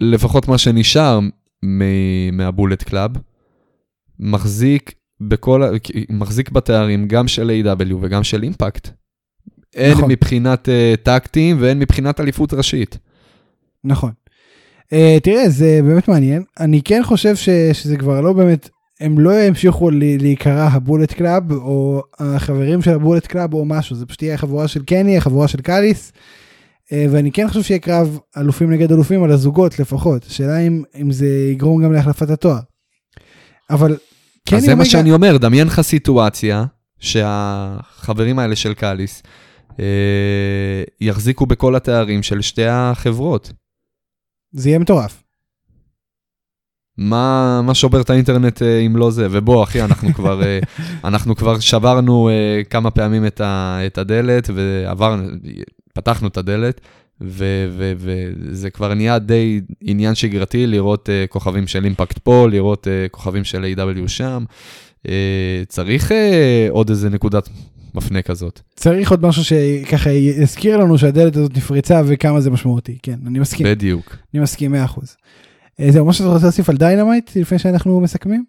לפחות 0.01 0.47
מה 0.47 0.57
שנשאר 0.57 1.19
מ- 1.65 2.38
מה 2.38 2.49
Bullet 2.49 2.84
Club, 2.84 3.11
מחזיק 4.19 4.91
בכל, 5.22 5.63
מחזיק 6.09 6.49
בתארים 6.49 7.07
גם 7.07 7.28
של 7.28 7.51
AEW 7.63 7.93
וגם 8.01 8.24
של 8.24 8.43
Impact. 8.43 8.89
הן 9.76 9.91
נכון. 9.91 10.11
מבחינת 10.11 10.68
אה, 10.67 10.97
tag 11.03 11.27
team 11.27 11.57
והן 11.59 11.80
מבחינת 11.80 12.20
אליפות 12.20 12.53
ראשית. 12.53 12.97
נכון. 13.84 14.11
אה, 14.86 15.19
תראה, 15.24 15.49
זה 15.49 15.80
באמת 15.84 16.07
מעניין. 16.07 16.43
אני 16.59 16.82
כן 16.82 17.01
חושב 17.03 17.36
ש, 17.36 17.49
שזה 17.49 17.97
כבר 17.97 18.22
לא 18.22 18.34
באמת, 18.34 18.70
הם 18.99 19.20
לא 19.20 19.43
ימשיכו 19.43 19.89
להיקרא 19.91 20.70
ה 20.71 20.78
Bullet 20.78 21.13
Club, 21.13 21.51
או 21.51 22.03
החברים 22.20 22.82
של 22.82 22.91
ה 22.91 22.97
Bullet 22.97 23.28
Club 23.28 23.53
או 23.53 23.65
משהו, 23.65 23.95
זה 23.95 24.05
פשוט 24.05 24.22
יהיה 24.22 24.34
החבורה 24.34 24.68
של 24.68 24.84
קני, 24.84 25.18
החבורה 25.18 25.47
של 25.47 25.61
קאליס. 25.61 26.11
אה, 26.11 26.93
ואני 27.09 27.32
כן 27.32 27.47
חושב 27.47 27.61
שיהיה 27.61 27.80
קרב 27.80 28.20
אלופים 28.38 28.72
נגד 28.72 28.91
אלופים 28.91 29.24
על 29.24 29.32
הזוגות 29.32 29.80
לפחות. 29.80 30.26
השאלה 30.26 30.59
אם, 30.59 30.84
אם 31.01 31.11
זה 31.11 31.28
יגרום 31.51 31.84
גם 31.84 31.93
להחלפת 31.93 32.30
התואר. 32.30 32.59
אבל 33.70 33.97
קני 34.49 34.57
אז 34.57 34.63
זה 34.63 34.75
מה 34.75 34.81
אומגה- 34.83 34.89
שאני 34.89 35.11
אומר, 35.11 35.37
דמיין 35.37 35.67
לך 35.67 35.81
סיטואציה 35.81 36.65
שהחברים 36.99 38.39
האלה 38.39 38.55
של 38.55 38.73
קאליס 38.73 39.23
אה, 39.79 39.85
יחזיקו 41.01 41.45
בכל 41.45 41.75
התארים 41.75 42.23
של 42.23 42.41
שתי 42.41 42.65
החברות. 42.65 43.51
זה 44.51 44.69
יהיה 44.69 44.79
מטורף. 44.79 45.23
מה, 46.97 47.61
מה 47.63 47.75
שובר 47.75 48.01
את 48.01 48.09
האינטרנט 48.09 48.61
אה, 48.61 48.79
אם 48.79 48.95
לא 48.97 49.11
זה? 49.11 49.27
ובוא, 49.31 49.63
אחי, 49.63 49.81
אנחנו 49.81 50.13
כבר, 50.13 50.43
אה, 50.43 50.59
אנחנו 51.09 51.35
כבר 51.35 51.59
שברנו 51.59 52.29
אה, 52.29 52.61
כמה 52.69 52.91
פעמים 52.91 53.25
את, 53.25 53.41
ה, 53.41 53.79
את 53.85 53.97
הדלת, 53.97 54.49
ועברנו, 54.53 55.23
פתחנו 55.93 56.27
את 56.27 56.37
הדלת, 56.37 56.81
וזה 57.22 58.70
כבר 58.70 58.93
נהיה 58.93 59.20
די 59.20 59.61
עניין 59.82 60.15
שגרתי 60.15 60.68
לראות 60.68 61.09
אה, 61.09 61.26
כוכבים 61.30 61.68
של 61.68 61.86
אימפקט 61.86 62.18
פה, 62.18 62.47
לראות 62.51 62.88
אה, 62.88 63.07
כוכבים 63.11 63.43
של 63.43 63.74
A.W. 63.76 64.07
שם. 64.07 64.43
אה, 65.07 65.63
צריך 65.68 66.11
אה, 66.11 66.68
עוד 66.70 66.89
איזה 66.89 67.09
נקודת 67.09 67.49
מפנה 67.93 68.22
כזאת. 68.22 68.59
צריך 68.76 69.11
עוד 69.11 69.26
משהו 69.26 69.43
שככה 69.43 70.09
יזכיר 70.11 70.78
לנו 70.78 70.97
שהדלת 70.97 71.36
הזאת 71.36 71.57
נפרצה 71.57 72.01
וכמה 72.05 72.41
זה 72.41 72.49
משמעותי. 72.49 72.97
כן, 73.03 73.20
אני 73.28 73.39
מסכים. 73.39 73.68
בדיוק. 73.68 74.15
אני 74.34 74.41
מסכים 74.41 74.76
100%. 74.76 74.78
אה, 75.80 75.91
זהו, 75.91 76.05
משהו 76.05 76.24
שאתה 76.24 76.34
רוצה 76.34 76.45
להוסיף 76.45 76.70
על 76.70 76.78
Dynamite 76.78 77.36
לפני 77.36 77.59
שאנחנו 77.59 78.01
מסכמים? 78.01 78.45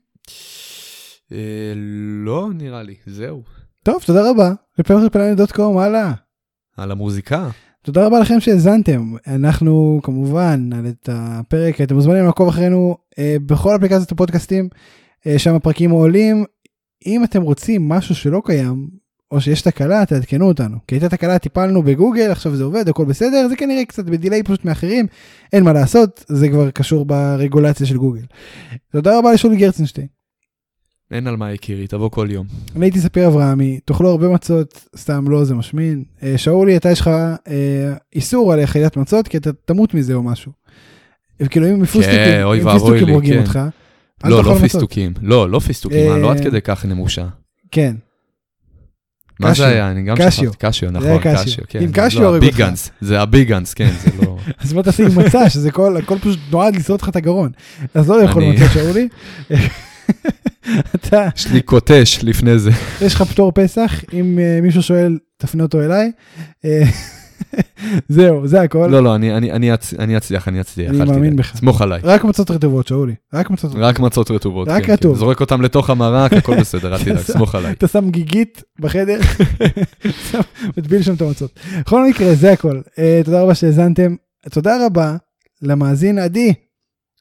אה, 1.33 1.73
לא 2.25 2.49
נראה 2.55 2.83
לי, 2.83 2.95
זהו. 3.07 3.43
טוב, 3.83 4.03
תודה 4.07 4.31
רבה. 4.31 4.53
לפרפלנט.קום, 4.79 5.79
הלאה. 5.79 6.13
על 6.77 6.91
המוזיקה. 6.91 7.49
תודה 7.89 8.07
רבה 8.07 8.21
לכם 8.21 8.41
שהאזנתם. 8.41 9.13
אנחנו 9.27 10.01
כמובן 10.03 10.71
על 10.73 10.87
את 10.87 11.09
הפרק, 11.13 11.81
אתם 11.81 11.95
מוזמנים 11.95 12.25
לעקוב 12.25 12.49
אחרינו 12.49 12.97
אה, 13.19 13.37
בכל 13.47 13.77
אפליקציות 13.77 14.13
הפודקאסטים, 14.13 14.69
אה, 15.27 15.39
שם 15.39 15.55
הפרקים 15.55 15.91
עולים. 15.91 16.45
אם 17.07 17.25
אתם 17.25 17.43
רוצים 17.43 17.89
משהו 17.89 18.15
שלא 18.15 18.43
קיים, 18.45 18.89
או 19.31 19.41
שיש 19.41 19.63
תקלה, 19.63 20.07
תעדכנו 20.07 20.49
אותנו. 20.49 20.77
כי 20.89 20.95
הייתה 20.95 21.09
תקלה, 21.09 21.39
טיפלנו 21.39 21.83
בגוגל, 21.83 22.31
עכשיו 22.31 22.57
זה 22.57 22.65
עובד, 22.65 22.89
הכל 22.89 23.05
בסדר, 23.05 23.49
זה 23.49 23.57
כנראה 23.57 23.85
קצת 23.85 24.05
בדיליי 24.05 24.43
פשוט 24.43 24.65
מאחרים, 24.65 25.07
אין 25.53 25.65
מה 25.65 25.73
לעשות, 25.73 26.25
זה 26.29 26.49
כבר 26.49 26.71
קשור 26.71 27.05
ברגולציה 27.05 27.87
של 27.87 27.97
גוגל. 27.97 28.25
תודה 28.93 29.19
רבה 29.19 29.33
לשולי 29.33 29.57
גרצנשטיין. 29.57 30.18
אין 31.11 31.27
על 31.27 31.37
מה 31.37 31.53
יקירי, 31.53 31.87
תבוא 31.87 32.11
כל 32.11 32.29
יום. 32.31 32.47
אני 32.77 32.85
הייתי 32.87 33.01
ספיר 33.01 33.27
אברהמי, 33.29 33.81
תאכלו 33.85 34.09
הרבה 34.11 34.29
מצות, 34.29 34.87
סתם 34.97 35.29
לא 35.31 35.45
זה 35.45 35.55
משמין. 35.55 36.05
אה, 36.23 36.39
שאולי, 36.39 36.77
אתה 36.77 36.91
יש 36.91 37.01
לך 37.01 37.09
אה, 37.49 37.93
איסור 38.15 38.53
על 38.53 38.65
אכילת 38.65 38.97
מצות, 38.97 39.29
כי 39.29 39.37
אתה 39.37 39.51
תמות 39.65 39.95
מזה 39.95 40.15
או 40.15 40.23
משהו. 40.23 40.53
כאילו 41.51 41.67
אם 41.71 41.85
פיסטוקים, 41.85 42.43
אוי 42.43 42.61
אם 42.63 42.73
פיסטוקים 42.73 43.09
הורגים 43.09 43.35
כן. 43.35 43.41
אותך, 43.41 43.57
לא, 43.57 43.71
תאכל 44.19 44.29
לא 44.31 44.41
מצות. 44.53 44.61
פיסטוקים. 44.63 45.13
לא, 45.23 45.51
לא 45.51 45.59
פיסטוקים, 45.59 46.11
אה, 46.13 46.19
לא 46.19 46.31
עד 46.31 46.41
כדי 46.41 46.61
כך 46.61 46.85
נמושה. 46.85 47.27
כן, 47.71 47.95
מה. 49.41 49.55
זה 49.55 49.67
היה? 49.67 49.91
אני 49.91 50.03
גם. 50.03 50.17
שכחתי. 50.17 50.47
קשיו, 50.59 50.91
נכון, 50.91 51.19
קשיו. 51.23 51.65
כן. 51.69 51.79
עם 51.83 51.87
זה 51.87 51.93
קשיו 51.95 52.23
לא, 52.23 52.27
הורגים 52.29 52.49
אותך. 52.49 52.59
הביגאנס, 52.61 52.91
זה 53.01 53.21
הביגאנס, 53.21 53.75
כן, 53.75 53.91
זה 54.05 54.11
לא... 54.23 54.37
אז 54.63 54.73
בוא 54.73 54.83
תעשה 54.83 55.07
עם 55.07 55.19
מצה, 55.19 55.51
שזה 55.51 55.71
כל, 55.71 55.97
הכל 55.97 56.19
פשוט 56.19 56.39
נועד 56.51 56.77
לשרוד 56.77 57.03
לך 57.03 57.09
את 57.09 57.17
הגרון. 57.17 57.51
אז 57.95 58.09
לא 58.11 58.23
לאכול 58.23 58.43
אני- 58.43 58.53
מצות, 58.57 58.71
שאולי. 58.75 59.09
אתה, 60.95 61.29
יש 61.37 61.47
לי 61.47 61.63
קוטש 61.63 62.19
לפני 62.23 62.59
זה. 62.59 62.71
יש 63.01 63.15
לך 63.15 63.23
פטור 63.23 63.53
פסח, 63.55 63.93
אם 64.13 64.39
אה, 64.39 64.59
מישהו 64.63 64.83
שואל, 64.83 65.19
תפנה 65.37 65.63
אותו 65.63 65.81
אליי. 65.83 66.11
אה, 66.65 66.83
זהו, 68.09 68.47
זה 68.47 68.61
הכל. 68.61 68.89
לא, 68.91 69.03
לא, 69.03 69.15
אני- 69.15 69.37
אני- 69.37 69.53
אני 69.53 69.75
אצ- 69.75 69.95
אני 69.99 70.17
אצליח, 70.17 70.49
אני 70.49 70.61
אצליח. 70.61 70.91
אני 70.91 70.99
מאמין. 71.11 71.37
בך. 71.37 71.57
סמוך 71.57 71.83
עליי. 71.83 72.01
רק 72.05 72.25
מצות 72.25 72.51
רטובות, 72.51 72.87
שאולי. 72.89 73.15
רק 73.35 73.51
מצות 73.51 73.71
רטובות. 73.71 73.85
רק 73.89 74.01
מצות 74.01 74.31
רטובות. 74.31 74.69
רק 74.69 74.81
כן, 74.81 74.87
כן. 74.87 74.93
רטוב. 74.93 75.17
זורק 75.17 75.41
אותם 75.41 75.63
לתוך 75.63 75.91
המרק, 75.91 76.33
הכל 76.33 76.57
בסדר, 76.61 76.95
אל 76.95 77.03
תדאג, 77.05 77.19
סמוך 77.19 77.55
עליי. 77.55 77.73
אתה 77.73 77.89
שם 77.89 78.11
גיגית 78.11 78.63
בחדר, 78.81 79.19
מטביל 80.77 81.03
שם 81.03 81.15
את 81.15 81.23
המצות. 81.23 81.59
בכל 81.81 82.09
מקרה, 82.09 82.35
זה 82.35 82.53
הכל. 82.53 82.81
Uh, 82.87 83.01
תודה 83.25 83.43
רבה 83.43 83.55
שהאזנתם. 83.55 84.15
תודה 84.51 84.87
רבה 84.87 85.17
למאזין 85.63 86.19
עדי, 86.19 86.55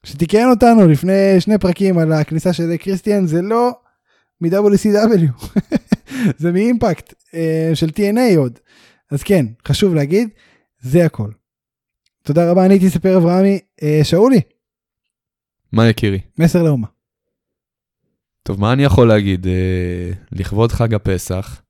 שתיקן 0.06 0.48
אותנו 0.50 0.88
לפני 0.88 1.40
שני 1.40 1.58
פרקים 1.58 1.98
על 1.98 2.12
הכניסה 2.12 2.52
של 2.52 2.76
קריסטיאן, 2.76 3.26
זה 3.26 3.42
לא 3.42 3.70
מ-WCW, 4.40 5.56
זה 6.38 6.52
מאימפקט 6.52 7.12
uh, 7.12 7.34
של 7.74 7.86
TNA 7.88 8.36
עוד. 8.38 8.58
אז 9.10 9.22
כן, 9.22 9.46
חשוב 9.68 9.94
להגיד. 9.94 10.28
זה 10.80 11.04
הכל. 11.04 11.30
תודה 12.22 12.50
רבה, 12.50 12.64
אני 12.64 12.74
הייתי 12.74 12.90
ספר 12.90 13.16
אברהמי. 13.16 13.58
אה, 13.82 14.00
שאולי, 14.02 14.40
מה 15.72 15.88
יקירי? 15.88 16.20
מסר 16.38 16.62
לאומה. 16.62 16.86
טוב, 18.42 18.60
מה 18.60 18.72
אני 18.72 18.84
יכול 18.84 19.08
להגיד? 19.08 19.46
אה, 19.46 20.10
לכבוד 20.32 20.72
חג 20.72 20.94
הפסח. 20.94 21.62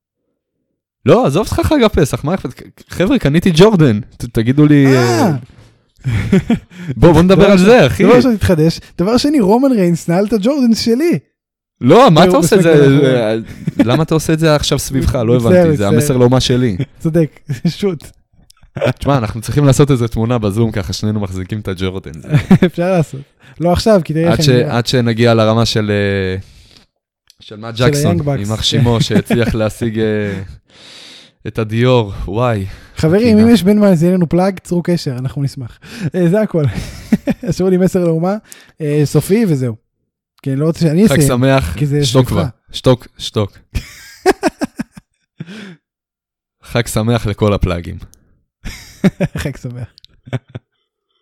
לא, 1.07 1.27
עזוב 1.27 1.47
אותך 1.47 1.61
חג 1.67 1.83
הפסח, 1.83 2.25
מה 2.25 2.35
אכפת? 2.35 2.63
חבר'ה, 2.89 3.19
קניתי 3.19 3.51
ג'ורדן, 3.55 4.01
ת- 4.01 4.25
תגידו 4.25 4.67
לי... 4.67 4.87
אה, 4.87 5.27
אה, 5.27 5.31
בוא, 6.97 7.13
בוא 7.13 7.23
נדבר 7.23 7.35
דבר 7.35 7.51
על 7.51 7.59
זה, 7.59 7.87
אחי. 7.87 8.05
דבר 8.05 8.17
ראשון 8.17 8.35
התחדש. 8.35 8.81
דבר 8.99 9.17
שני, 9.17 9.41
רומן 9.41 9.73
ריינס 9.73 10.09
נעל 10.09 10.27
את 10.27 10.33
הג'ורדנס 10.33 10.81
שלי. 10.81 11.19
לא, 11.81 12.11
מה 12.11 12.25
אתה 12.25 12.37
עושה 12.37 12.57
את 12.57 12.63
זה? 12.63 12.73
אה, 13.05 13.37
למה 13.85 14.03
אתה 14.03 14.15
עושה 14.15 14.33
את 14.33 14.39
זה 14.39 14.55
עכשיו 14.55 14.79
סביבך? 14.79 15.15
לא 15.15 15.37
הבנתי, 15.37 15.77
זה. 15.77 15.89
המסר 15.89 16.17
לאומה 16.17 16.41
שלי. 16.41 16.77
צודק, 16.99 17.41
שוט. 17.79 18.05
תשמע, 18.99 19.19
אנחנו 19.19 19.41
צריכים 19.41 19.65
לעשות 19.65 19.91
איזה 19.91 20.09
תמונה 20.09 20.39
בזום, 20.39 20.71
ככה 20.71 20.93
שנינו 20.93 21.21
מחזיקים 21.21 21.61
את 21.61 21.69
הג'ורדן. 21.69 22.11
אפשר 22.67 22.93
לעשות. 22.93 23.21
לא 23.61 23.73
עכשיו, 23.73 24.01
כי 24.05 24.13
תראה 24.13 24.33
איך 24.33 24.49
אני. 24.49 24.65
עד 24.65 24.87
שנגיע 24.87 25.35
לרמה 25.35 25.67
של... 25.67 25.91
אה, 25.91 26.41
של 27.41 27.57
מאט 27.57 27.77
של 27.77 27.87
ג'קסון, 27.87 28.19
בקס. 28.19 28.39
יימח 28.39 28.63
שמו, 28.63 29.01
שהצליח 29.01 29.55
להשיג 29.55 29.99
אה, 29.99 30.05
את 31.47 31.59
הדיור, 31.59 32.13
וואי. 32.25 32.67
חברים. 32.97 33.39
אם 33.39 33.49
יש 33.49 33.63
בין 33.63 33.79
מאזיננו 33.79 34.29
פלאג, 34.29 34.59
צרו 34.59 34.83
קשר, 34.83 35.13
אנחנו 35.19 35.43
נשמח. 35.43 35.79
אה, 36.15 36.29
זה 36.29 36.41
הכל. 36.41 36.65
השאירו 37.49 37.71
לי 37.71 37.77
מסר 37.77 38.05
לאומה, 38.05 38.37
אה, 38.81 39.03
סופי 39.05 39.45
וזהו. 39.49 39.77
כי 40.43 40.51
אני 40.51 40.61
לא 40.61 40.67
רוצה 40.67 40.81
שאני 40.81 41.09
חג 41.09 41.15
אסיים. 41.15 41.29
שמח, 41.29 41.77
כי 41.79 41.87
זה 41.87 42.05
שתוק. 42.07 42.27
כבר, 42.27 42.45
שתוק, 42.73 43.07
שתוק. 43.19 43.59
חג 46.63 46.87
שמח 46.87 47.27
לכל 47.27 47.53
הפלאגים. 47.55 47.99
חג 49.43 49.57
שמח. 49.57 49.89